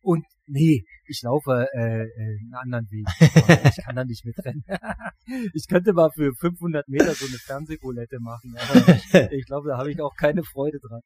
Und 0.03 0.27
nee, 0.47 0.83
ich 1.07 1.23
laufe 1.23 1.69
äh, 1.73 2.03
äh, 2.03 2.39
einen 2.41 2.55
anderen 2.55 2.91
Weg. 2.91 3.07
ich 3.77 3.85
kann 3.85 3.95
da 3.95 4.05
nicht 4.05 4.25
mitrennen. 4.25 4.65
ich 5.55 5.67
könnte 5.69 5.93
mal 5.93 6.11
für 6.11 6.35
500 6.35 6.89
Meter 6.89 7.15
so 7.15 7.27
eine 7.27 7.39
Fernsehroulette 7.39 8.19
machen, 8.21 8.55
aber 8.57 9.31
ich 9.33 9.47
glaube, 9.47 9.69
da 9.69 9.79
habe 9.79 9.93
ich 9.93 10.01
auch 10.01 10.15
keine 10.17 10.43
Freude 10.43 10.79
dran. 10.81 11.01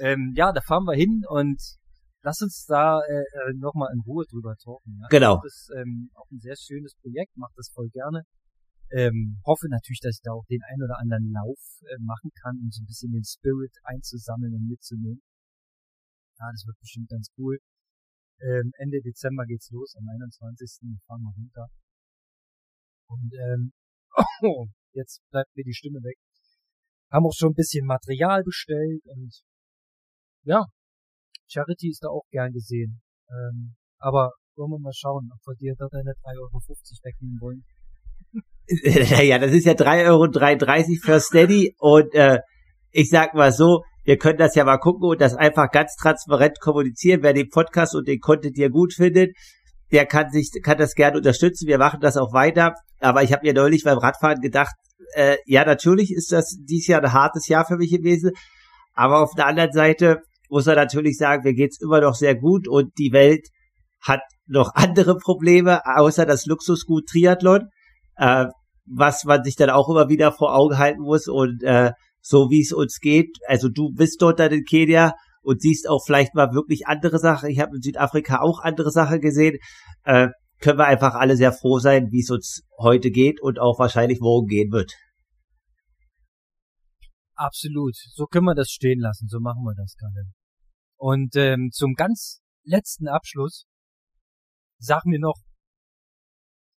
Ähm, 0.00 0.32
ja, 0.36 0.52
da 0.52 0.60
fahren 0.60 0.84
wir 0.84 0.94
hin 0.94 1.24
und 1.28 1.60
lass 2.22 2.40
uns 2.40 2.64
da 2.66 3.00
äh, 3.00 3.50
äh 3.50 3.54
nochmal 3.56 3.90
in 3.92 4.00
Ruhe 4.00 4.24
drüber 4.30 4.54
talken. 4.62 4.98
Ja? 5.00 5.08
Genau. 5.08 5.40
Das 5.42 5.52
ist 5.52 5.70
ähm, 5.76 6.10
auch 6.14 6.30
ein 6.30 6.38
sehr 6.38 6.56
schönes 6.56 6.94
Projekt, 7.02 7.36
mache 7.36 7.52
das 7.56 7.70
voll 7.74 7.88
gerne. 7.88 8.22
Ähm, 8.90 9.40
hoffe 9.44 9.66
natürlich, 9.68 10.00
dass 10.00 10.14
ich 10.14 10.22
da 10.22 10.32
auch 10.32 10.46
den 10.46 10.62
ein 10.62 10.82
oder 10.82 10.98
anderen 10.98 11.30
Lauf 11.32 11.58
äh, 11.82 11.98
machen 12.00 12.30
kann, 12.40 12.56
um 12.62 12.70
so 12.70 12.82
ein 12.82 12.86
bisschen 12.86 13.12
den 13.12 13.24
Spirit 13.24 13.74
einzusammeln 13.82 14.54
und 14.54 14.66
mitzunehmen. 14.66 15.20
Ja, 16.38 16.46
das 16.52 16.64
wird 16.64 16.78
bestimmt 16.78 17.10
ganz 17.10 17.28
cool. 17.36 17.58
Ähm, 18.40 18.72
Ende 18.78 19.00
Dezember 19.00 19.44
geht's 19.46 19.70
los, 19.70 19.94
am 19.96 20.08
21. 20.08 20.98
fahren 21.06 21.22
wir 21.22 21.34
runter. 21.36 21.66
Und 23.08 23.32
ähm, 23.34 23.72
oh, 24.42 24.66
jetzt 24.92 25.22
bleibt 25.30 25.54
mir 25.56 25.64
die 25.64 25.74
Stimme 25.74 25.98
weg. 26.02 26.18
haben 27.10 27.26
auch 27.26 27.34
schon 27.34 27.50
ein 27.50 27.54
bisschen 27.54 27.86
Material 27.86 28.42
bestellt 28.44 29.02
und 29.06 29.42
ja, 30.44 30.66
Charity 31.48 31.90
ist 31.90 32.04
da 32.04 32.08
auch 32.08 32.24
gern 32.30 32.52
gesehen. 32.52 33.00
Ähm, 33.30 33.76
aber 33.98 34.32
wollen 34.56 34.70
wir 34.70 34.78
mal 34.78 34.92
schauen, 34.92 35.30
ob 35.32 35.40
wir 35.46 35.56
dir 35.56 35.74
da 35.76 35.86
deine 35.90 36.12
3,50 36.12 36.38
Euro 36.40 36.60
wegnehmen 37.02 37.40
wollen. 37.40 37.64
ja, 39.28 39.38
das 39.38 39.52
ist 39.52 39.64
ja 39.64 39.72
3,33 39.72 40.06
Euro 40.06 41.00
für 41.02 41.20
Steady 41.20 41.74
und 41.78 42.14
äh, 42.14 42.40
ich 42.90 43.08
sag 43.08 43.34
mal 43.34 43.52
so, 43.52 43.82
wir 44.08 44.16
können 44.16 44.38
das 44.38 44.54
ja 44.54 44.64
mal 44.64 44.78
gucken 44.78 45.06
und 45.06 45.20
das 45.20 45.34
einfach 45.34 45.70
ganz 45.70 45.94
transparent 45.96 46.60
kommunizieren. 46.60 47.22
Wer 47.22 47.34
den 47.34 47.50
Podcast 47.50 47.94
und 47.94 48.08
den 48.08 48.20
Content 48.20 48.56
hier 48.56 48.70
gut 48.70 48.94
findet, 48.94 49.36
der 49.92 50.06
kann 50.06 50.30
sich, 50.30 50.50
kann 50.62 50.78
das 50.78 50.94
gerne 50.94 51.18
unterstützen. 51.18 51.68
Wir 51.68 51.76
machen 51.76 52.00
das 52.00 52.16
auch 52.16 52.32
weiter. 52.32 52.72
Aber 53.00 53.22
ich 53.22 53.34
habe 53.34 53.46
mir 53.46 53.52
neulich 53.52 53.84
beim 53.84 53.98
Radfahren 53.98 54.40
gedacht, 54.40 54.74
äh, 55.12 55.36
ja, 55.44 55.62
natürlich 55.66 56.10
ist 56.10 56.32
das 56.32 56.56
dieses 56.58 56.86
Jahr 56.86 57.02
ein 57.02 57.12
hartes 57.12 57.48
Jahr 57.48 57.66
für 57.66 57.76
mich 57.76 57.90
gewesen. 57.90 58.30
Aber 58.94 59.20
auf 59.20 59.34
der 59.36 59.44
anderen 59.44 59.72
Seite 59.72 60.22
muss 60.48 60.66
er 60.66 60.76
natürlich 60.76 61.18
sagen, 61.18 61.42
mir 61.44 61.52
geht's 61.52 61.78
immer 61.78 62.00
noch 62.00 62.14
sehr 62.14 62.34
gut 62.34 62.66
und 62.66 62.96
die 62.96 63.12
Welt 63.12 63.46
hat 64.00 64.22
noch 64.46 64.74
andere 64.74 65.18
Probleme, 65.18 65.82
außer 65.84 66.24
das 66.24 66.46
Luxusgut 66.46 67.04
Triathlon, 67.10 67.68
äh, 68.16 68.46
was 68.86 69.24
man 69.24 69.44
sich 69.44 69.56
dann 69.56 69.68
auch 69.68 69.90
immer 69.90 70.08
wieder 70.08 70.32
vor 70.32 70.54
Augen 70.54 70.78
halten 70.78 71.02
muss. 71.02 71.28
Und 71.28 71.62
äh, 71.62 71.92
so 72.28 72.50
wie 72.50 72.60
es 72.60 72.72
uns 72.72 73.00
geht. 73.00 73.38
Also 73.46 73.70
du 73.70 73.90
bist 73.90 74.20
dort 74.20 74.38
dann 74.38 74.52
in 74.52 74.64
Kenia 74.64 75.14
und 75.40 75.62
siehst 75.62 75.88
auch 75.88 76.04
vielleicht 76.04 76.34
mal 76.34 76.52
wirklich 76.52 76.86
andere 76.86 77.18
Sachen. 77.18 77.48
Ich 77.48 77.58
habe 77.58 77.74
in 77.74 77.80
Südafrika 77.80 78.40
auch 78.42 78.60
andere 78.60 78.90
Sachen 78.90 79.20
gesehen. 79.20 79.58
Äh, 80.04 80.28
können 80.60 80.78
wir 80.78 80.86
einfach 80.86 81.14
alle 81.14 81.36
sehr 81.36 81.52
froh 81.52 81.78
sein, 81.78 82.08
wie 82.10 82.20
es 82.20 82.30
uns 82.30 82.64
heute 82.78 83.10
geht 83.10 83.40
und 83.40 83.58
auch 83.58 83.78
wahrscheinlich 83.78 84.20
morgen 84.20 84.46
gehen 84.46 84.70
wird. 84.72 84.92
Absolut. 87.34 87.96
So 87.96 88.26
können 88.26 88.44
wir 88.44 88.54
das 88.54 88.68
stehen 88.68 89.00
lassen. 89.00 89.28
So 89.28 89.40
machen 89.40 89.62
wir 89.62 89.74
das 89.74 89.94
gerade. 89.96 90.28
Und 90.98 91.34
ähm, 91.36 91.70
zum 91.72 91.94
ganz 91.94 92.42
letzten 92.64 93.08
Abschluss, 93.08 93.64
sag 94.78 95.06
mir 95.06 95.18
noch, 95.20 95.38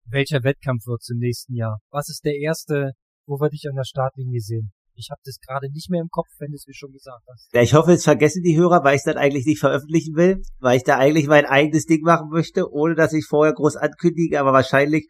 welcher 0.06 0.44
Wettkampf 0.44 0.86
wird's 0.86 1.10
im 1.10 1.18
nächsten 1.18 1.56
Jahr? 1.56 1.80
Was 1.90 2.08
ist 2.08 2.24
der 2.24 2.38
erste, 2.38 2.92
wo 3.26 3.42
wir 3.42 3.50
dich 3.50 3.68
an 3.68 3.76
der 3.76 3.84
Startlinie 3.84 4.40
sehen? 4.40 4.72
Ich 5.02 5.10
habe 5.10 5.22
das 5.26 5.40
gerade 5.40 5.72
nicht 5.72 5.90
mehr 5.90 6.02
im 6.02 6.10
Kopf, 6.10 6.28
wenn 6.38 6.52
du 6.52 6.56
es 6.56 6.68
mir 6.68 6.74
schon 6.74 6.92
gesagt 6.92 7.24
hast. 7.28 7.50
Ja, 7.54 7.62
ich 7.62 7.74
hoffe, 7.74 7.94
es 7.94 8.04
vergessen 8.04 8.44
die 8.44 8.56
Hörer, 8.56 8.84
weil 8.84 8.96
ich 8.96 9.04
dann 9.04 9.18
eigentlich 9.18 9.46
nicht 9.46 9.60
veröffentlichen 9.60 10.16
will, 10.16 10.42
weil 10.60 10.78
ich 10.78 10.84
da 10.84 10.98
eigentlich 10.98 11.28
mein 11.28 11.46
eigenes 11.46 11.86
Ding 11.86 12.02
machen 12.02 12.30
möchte, 12.30 12.72
ohne 12.72 12.94
dass 12.94 13.14
ich 13.14 13.26
vorher 13.28 13.54
groß 13.54 13.78
ankündige, 13.78 14.40
aber 14.40 14.54
wahrscheinlich 14.54 15.08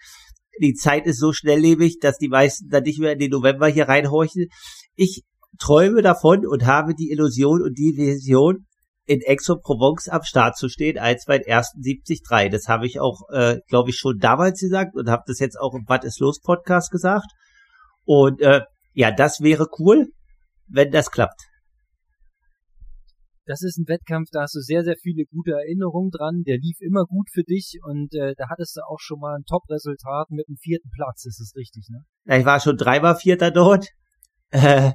die 0.61 0.73
Zeit 0.73 1.05
ist 1.05 1.19
so 1.19 1.33
schnelllebig, 1.33 1.99
dass 1.99 2.17
die 2.17 2.29
meisten 2.29 2.69
dann 2.69 2.83
nicht 2.83 2.99
mehr 2.99 3.13
in 3.13 3.19
den 3.19 3.31
November 3.31 3.67
hier 3.67 3.87
reinhorchen. 3.87 4.47
Ich 4.95 5.23
träume 5.59 6.01
davon 6.01 6.45
und 6.45 6.65
habe 6.65 6.93
die 6.93 7.11
Illusion 7.11 7.61
und 7.61 7.77
die 7.77 7.95
Vision, 7.97 8.65
in 9.11 9.19
Aix-en-Provence 9.25 10.07
am 10.09 10.23
Start 10.23 10.57
zu 10.57 10.69
stehen, 10.69 10.97
als 10.97 11.25
beim 11.25 11.41
ersten 11.41 11.81
73. 11.81 12.49
Das 12.51 12.67
habe 12.67 12.85
ich 12.85 12.99
auch, 12.99 13.27
äh, 13.31 13.57
glaube 13.67 13.89
ich, 13.89 13.97
schon 13.97 14.19
damals 14.19 14.59
gesagt 14.59 14.95
und 14.95 15.09
habe 15.09 15.23
das 15.25 15.39
jetzt 15.39 15.59
auch 15.59 15.73
im 15.73 15.83
Was 15.87 16.05
ist 16.05 16.19
los 16.19 16.39
Podcast 16.39 16.91
gesagt. 16.91 17.27
Und 18.05 18.41
äh, 18.41 18.61
ja, 18.93 19.11
das 19.11 19.41
wäre 19.41 19.67
cool, 19.79 20.11
wenn 20.67 20.91
das 20.91 21.11
klappt. 21.11 21.41
Das 23.45 23.63
ist 23.63 23.77
ein 23.77 23.87
Wettkampf, 23.87 24.29
da 24.31 24.43
hast 24.43 24.55
du 24.55 24.59
sehr, 24.59 24.83
sehr 24.83 24.95
viele 25.01 25.25
gute 25.25 25.51
Erinnerungen 25.51 26.11
dran. 26.11 26.43
Der 26.45 26.57
lief 26.57 26.77
immer 26.79 27.05
gut 27.05 27.27
für 27.33 27.43
dich 27.43 27.79
und 27.83 28.13
äh, 28.13 28.33
da 28.37 28.49
hattest 28.49 28.77
du 28.77 28.81
auch 28.87 28.99
schon 28.99 29.19
mal 29.19 29.35
ein 29.35 29.43
Top-Resultat 29.45 30.29
mit 30.29 30.47
dem 30.47 30.57
vierten 30.57 30.89
Platz, 30.95 31.25
ist 31.25 31.41
es 31.41 31.53
richtig, 31.55 31.87
ne? 31.89 32.03
Ja, 32.25 32.37
ich 32.37 32.45
war 32.45 32.59
schon 32.59 32.77
dreimal 32.77 33.15
Vierter 33.15 33.51
dort. 33.51 33.87
Äh, 34.51 34.91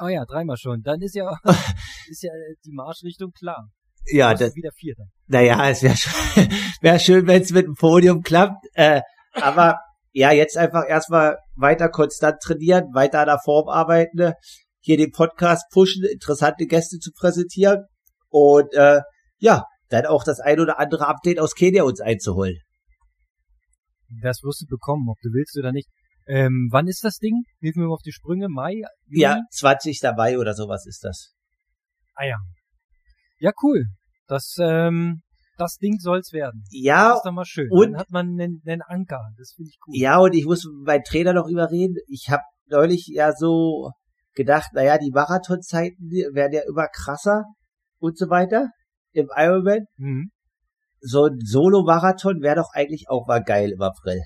oh 0.00 0.08
ja, 0.08 0.24
dreimal 0.24 0.56
schon. 0.56 0.82
Dann 0.82 1.02
ist 1.02 1.14
ja, 1.14 1.30
ist 2.08 2.22
ja 2.22 2.32
die 2.64 2.72
Marschrichtung 2.72 3.32
klar. 3.32 3.68
Ja, 4.06 4.34
das, 4.34 4.54
wieder 4.56 4.70
Vierter. 4.74 5.04
Naja, 5.26 5.68
es 5.68 5.82
wäre 5.82 5.96
schon, 5.96 6.48
wär 6.80 6.98
schön, 6.98 7.26
wenn 7.26 7.42
es 7.42 7.52
mit 7.52 7.66
dem 7.66 7.74
Podium 7.74 8.22
klappt. 8.22 8.66
Äh, 8.72 9.02
aber 9.34 9.78
ja, 10.12 10.32
jetzt 10.32 10.56
einfach 10.56 10.88
erstmal 10.88 11.38
weiter 11.56 11.88
konstant 11.88 12.40
trainieren, 12.42 12.94
weiter 12.94 13.20
an 13.20 13.26
der 13.26 13.38
Form 13.38 13.68
arbeiten, 13.68 14.16
ne? 14.18 14.34
hier 14.80 14.96
den 14.96 15.12
Podcast 15.12 15.66
pushen, 15.70 16.04
interessante 16.04 16.66
Gäste 16.66 16.98
zu 16.98 17.10
präsentieren 17.12 17.84
und 18.28 18.72
äh, 18.74 19.00
ja, 19.38 19.64
dann 19.88 20.06
auch 20.06 20.24
das 20.24 20.40
ein 20.40 20.60
oder 20.60 20.78
andere 20.78 21.06
Update 21.06 21.38
aus 21.38 21.54
Kenia 21.54 21.82
uns 21.82 22.00
einzuholen. 22.00 22.58
Das 24.22 24.42
wirst 24.42 24.62
du 24.62 24.66
bekommen, 24.66 25.08
ob 25.08 25.18
du 25.22 25.28
willst 25.32 25.56
oder 25.58 25.72
nicht. 25.72 25.88
Ähm, 26.26 26.68
wann 26.70 26.88
ist 26.88 27.04
das 27.04 27.18
Ding? 27.18 27.42
Hilf 27.60 27.76
mir 27.76 27.86
mal 27.86 27.94
auf 27.94 28.02
die 28.04 28.12
Sprünge. 28.12 28.48
Mai? 28.48 28.82
Juni? 29.06 29.22
Ja, 29.22 29.40
20. 29.50 30.00
Mai 30.16 30.38
oder 30.38 30.54
sowas 30.54 30.86
ist 30.86 31.04
das. 31.04 31.32
Ah 32.14 32.24
ja. 32.24 32.36
Ja, 33.38 33.52
cool. 33.62 33.86
Das 34.26 34.56
ähm, 34.60 35.22
das 35.60 35.76
Ding 35.76 35.98
soll's 35.98 36.32
werden. 36.32 36.64
Ja. 36.70 37.10
Das 37.10 37.18
ist 37.18 37.26
doch 37.26 37.32
mal 37.32 37.44
schön. 37.44 37.68
Und 37.70 37.92
Dann 37.92 38.00
hat 38.00 38.10
man 38.10 38.28
einen, 38.28 38.62
einen 38.64 38.82
Anker. 38.82 39.20
Das 39.36 39.52
finde 39.54 39.70
ich 39.70 39.78
cool. 39.86 39.94
Ja, 39.96 40.18
und 40.18 40.34
ich 40.34 40.44
muss 40.46 40.68
meinen 40.84 41.04
Trainer 41.04 41.32
noch 41.32 41.48
überreden. 41.48 41.96
Ich 42.06 42.28
habe 42.30 42.42
neulich 42.66 43.08
ja 43.08 43.32
so 43.32 43.90
gedacht, 44.34 44.70
naja, 44.74 44.98
die 44.98 45.10
Marathonzeiten 45.10 46.10
werden 46.32 46.52
ja 46.52 46.62
immer 46.66 46.88
krasser 46.88 47.44
und 47.98 48.16
so 48.16 48.30
weiter 48.30 48.68
im 49.12 49.28
Ironman. 49.36 49.86
Mhm. 49.96 50.30
So 51.00 51.26
ein 51.26 51.38
Solo-Marathon 51.40 52.40
wäre 52.40 52.56
doch 52.56 52.70
eigentlich 52.72 53.06
auch 53.08 53.26
mal 53.26 53.42
geil 53.42 53.72
im 53.72 53.82
April. 53.82 54.20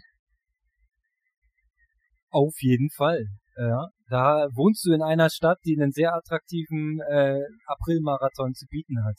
Auf 2.31 2.55
jeden 2.61 2.91
Fall. 2.91 3.27
Ja, 3.57 3.87
da 4.09 4.49
wohnst 4.55 4.85
du 4.85 4.93
in 4.93 5.03
einer 5.03 5.31
Stadt, 5.31 5.59
die 5.65 5.77
einen 5.79 5.93
sehr 5.93 6.13
attraktiven 6.15 6.99
äh, 7.09 7.41
April-Marathon 7.67 8.55
zu 8.55 8.67
bieten 8.69 9.05
hat. 9.05 9.15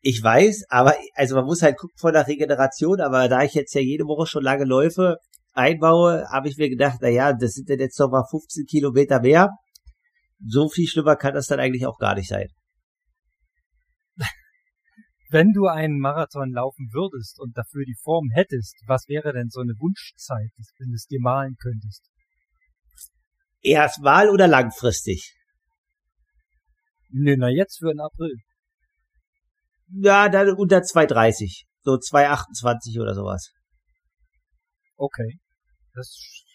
Ich 0.00 0.22
weiß, 0.22 0.64
aber 0.68 0.94
also 1.14 1.34
man 1.34 1.44
muss 1.44 1.62
halt 1.62 1.76
gucken 1.76 1.96
von 1.98 2.12
der 2.12 2.26
Regeneration, 2.26 3.00
aber 3.00 3.28
da 3.28 3.42
ich 3.42 3.54
jetzt 3.54 3.74
ja 3.74 3.80
jede 3.80 4.04
Woche 4.04 4.26
schon 4.26 4.44
lange 4.44 4.64
Läufe 4.64 5.16
einbaue, 5.54 6.24
habe 6.30 6.48
ich 6.48 6.56
mir 6.56 6.68
gedacht, 6.68 6.98
na 7.00 7.08
ja, 7.08 7.32
das 7.32 7.52
sind 7.52 7.68
dann 7.68 7.80
jetzt 7.80 7.98
noch 7.98 8.10
mal 8.10 8.24
15 8.30 8.66
Kilometer 8.66 9.20
mehr. 9.20 9.50
So 10.46 10.68
viel 10.68 10.86
schlimmer 10.86 11.16
kann 11.16 11.34
das 11.34 11.46
dann 11.46 11.58
eigentlich 11.58 11.86
auch 11.86 11.98
gar 11.98 12.14
nicht 12.14 12.28
sein. 12.28 12.46
Wenn 15.30 15.52
du 15.52 15.66
einen 15.66 15.98
Marathon 15.98 16.52
laufen 16.52 16.90
würdest 16.92 17.40
und 17.40 17.56
dafür 17.58 17.84
die 17.84 17.98
Form 18.00 18.28
hättest, 18.32 18.76
was 18.86 19.08
wäre 19.08 19.32
denn 19.32 19.48
so 19.48 19.60
eine 19.60 19.74
Wunschzeit, 19.80 20.52
wenn 20.78 20.90
du 20.90 20.94
es 20.94 21.06
dir 21.06 21.20
malen 21.20 21.56
könntest? 21.60 22.08
Erst 23.60 24.00
mal 24.00 24.30
oder 24.30 24.46
langfristig? 24.46 25.34
Nö, 27.10 27.36
na 27.36 27.48
jetzt 27.48 27.78
für 27.78 27.88
den 27.88 28.00
April. 28.00 28.36
Ja, 29.90 30.28
dann 30.28 30.54
unter 30.54 30.78
2,30. 30.78 31.64
So 31.82 31.92
2,28 31.92 33.00
oder 33.00 33.14
sowas. 33.14 33.50
Okay. 34.96 35.38
Das 35.94 36.06
ist 36.08 36.46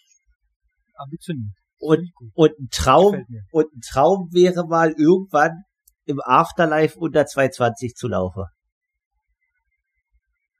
ambitioniert. 0.94 1.54
Und, 1.78 2.10
und 2.34 2.58
ein 2.58 2.68
Traum, 2.70 3.26
und 3.50 3.66
ein 3.74 3.80
Traum 3.80 4.28
wäre 4.32 4.66
mal 4.66 4.94
irgendwann 4.96 5.64
im 6.06 6.20
Afterlife 6.24 6.98
unter 6.98 7.22
2,20 7.22 7.94
zu 7.94 8.08
laufen. 8.08 8.44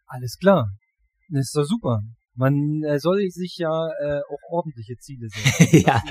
Alles 0.07 0.37
klar. 0.39 0.69
Das 1.29 1.47
ist 1.47 1.57
doch 1.57 1.65
super. 1.65 2.01
Man 2.37 2.83
äh, 2.83 2.99
soll 2.99 3.29
sich 3.29 3.57
ja 3.59 3.89
äh, 4.01 4.21
auch 4.29 4.51
ordentliche 4.51 4.97
Ziele 4.97 5.29
setzen. 5.29 5.85
ja. 5.87 6.03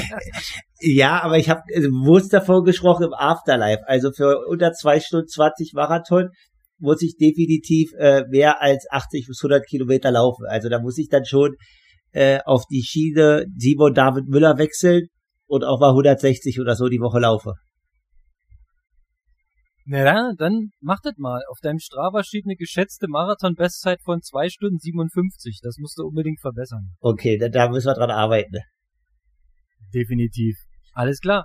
ja, 0.80 1.22
aber 1.22 1.38
ich 1.38 1.50
habe 1.50 1.60
also, 1.74 1.88
bewusst 1.88 2.32
davon 2.32 2.64
gesprochen 2.64 3.04
im 3.04 3.14
Afterlife. 3.14 3.86
Also 3.86 4.12
für 4.12 4.46
unter 4.48 4.72
zwei 4.72 5.00
Stunden 5.00 5.28
20 5.28 5.72
Marathon 5.74 6.30
muss 6.78 7.02
ich 7.02 7.16
definitiv 7.16 7.92
äh, 7.98 8.24
mehr 8.28 8.62
als 8.62 8.86
80 8.90 9.26
bis 9.26 9.40
100 9.42 9.66
Kilometer 9.66 10.10
laufen. 10.10 10.46
Also 10.48 10.68
da 10.68 10.80
muss 10.80 10.98
ich 10.98 11.08
dann 11.08 11.24
schon 11.24 11.56
äh, 12.12 12.38
auf 12.44 12.64
die 12.70 12.82
Schiene 12.82 13.46
Simon 13.56 13.92
David 13.94 14.28
Müller 14.28 14.58
wechseln 14.58 15.08
und 15.46 15.64
auch 15.64 15.80
mal 15.80 15.90
160 15.90 16.60
oder 16.60 16.76
so 16.76 16.88
die 16.88 17.00
Woche 17.00 17.20
laufen. 17.20 17.52
Na, 19.86 20.32
dann 20.38 20.70
mach 20.80 21.00
das 21.02 21.14
mal. 21.18 21.42
Auf 21.50 21.58
deinem 21.60 21.78
Strava 21.78 22.24
steht 22.24 22.46
eine 22.46 22.56
geschätzte 22.56 23.06
Marathon-Bestzeit 23.08 24.00
von 24.02 24.22
2 24.22 24.48
Stunden 24.48 24.78
57. 24.78 25.60
Das 25.62 25.76
musst 25.78 25.98
du 25.98 26.04
unbedingt 26.04 26.40
verbessern. 26.40 26.92
Okay, 27.00 27.36
da, 27.36 27.48
da 27.48 27.68
müssen 27.68 27.88
wir 27.88 27.94
dran 27.94 28.10
arbeiten. 28.10 28.58
Definitiv. 29.92 30.56
Alles 30.92 31.20
klar. 31.20 31.44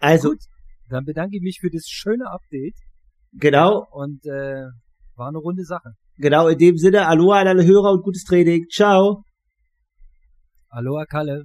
Also. 0.00 0.30
Gut, 0.30 0.40
dann 0.88 1.04
bedanke 1.04 1.36
ich 1.36 1.42
mich 1.42 1.58
für 1.60 1.70
das 1.70 1.86
schöne 1.86 2.28
Update. 2.30 2.76
Genau. 3.32 3.86
Und 3.92 4.26
äh, 4.26 4.64
war 5.14 5.28
eine 5.28 5.38
runde 5.38 5.64
Sache. 5.64 5.92
Genau, 6.16 6.48
in 6.48 6.58
dem 6.58 6.76
Sinne, 6.76 7.06
Aloha 7.06 7.40
an 7.40 7.48
alle 7.48 7.64
Hörer 7.64 7.92
und 7.92 8.02
gutes 8.02 8.24
Training. 8.24 8.66
Ciao. 8.70 9.22
Aloha 10.70 11.04
Kalle. 11.04 11.44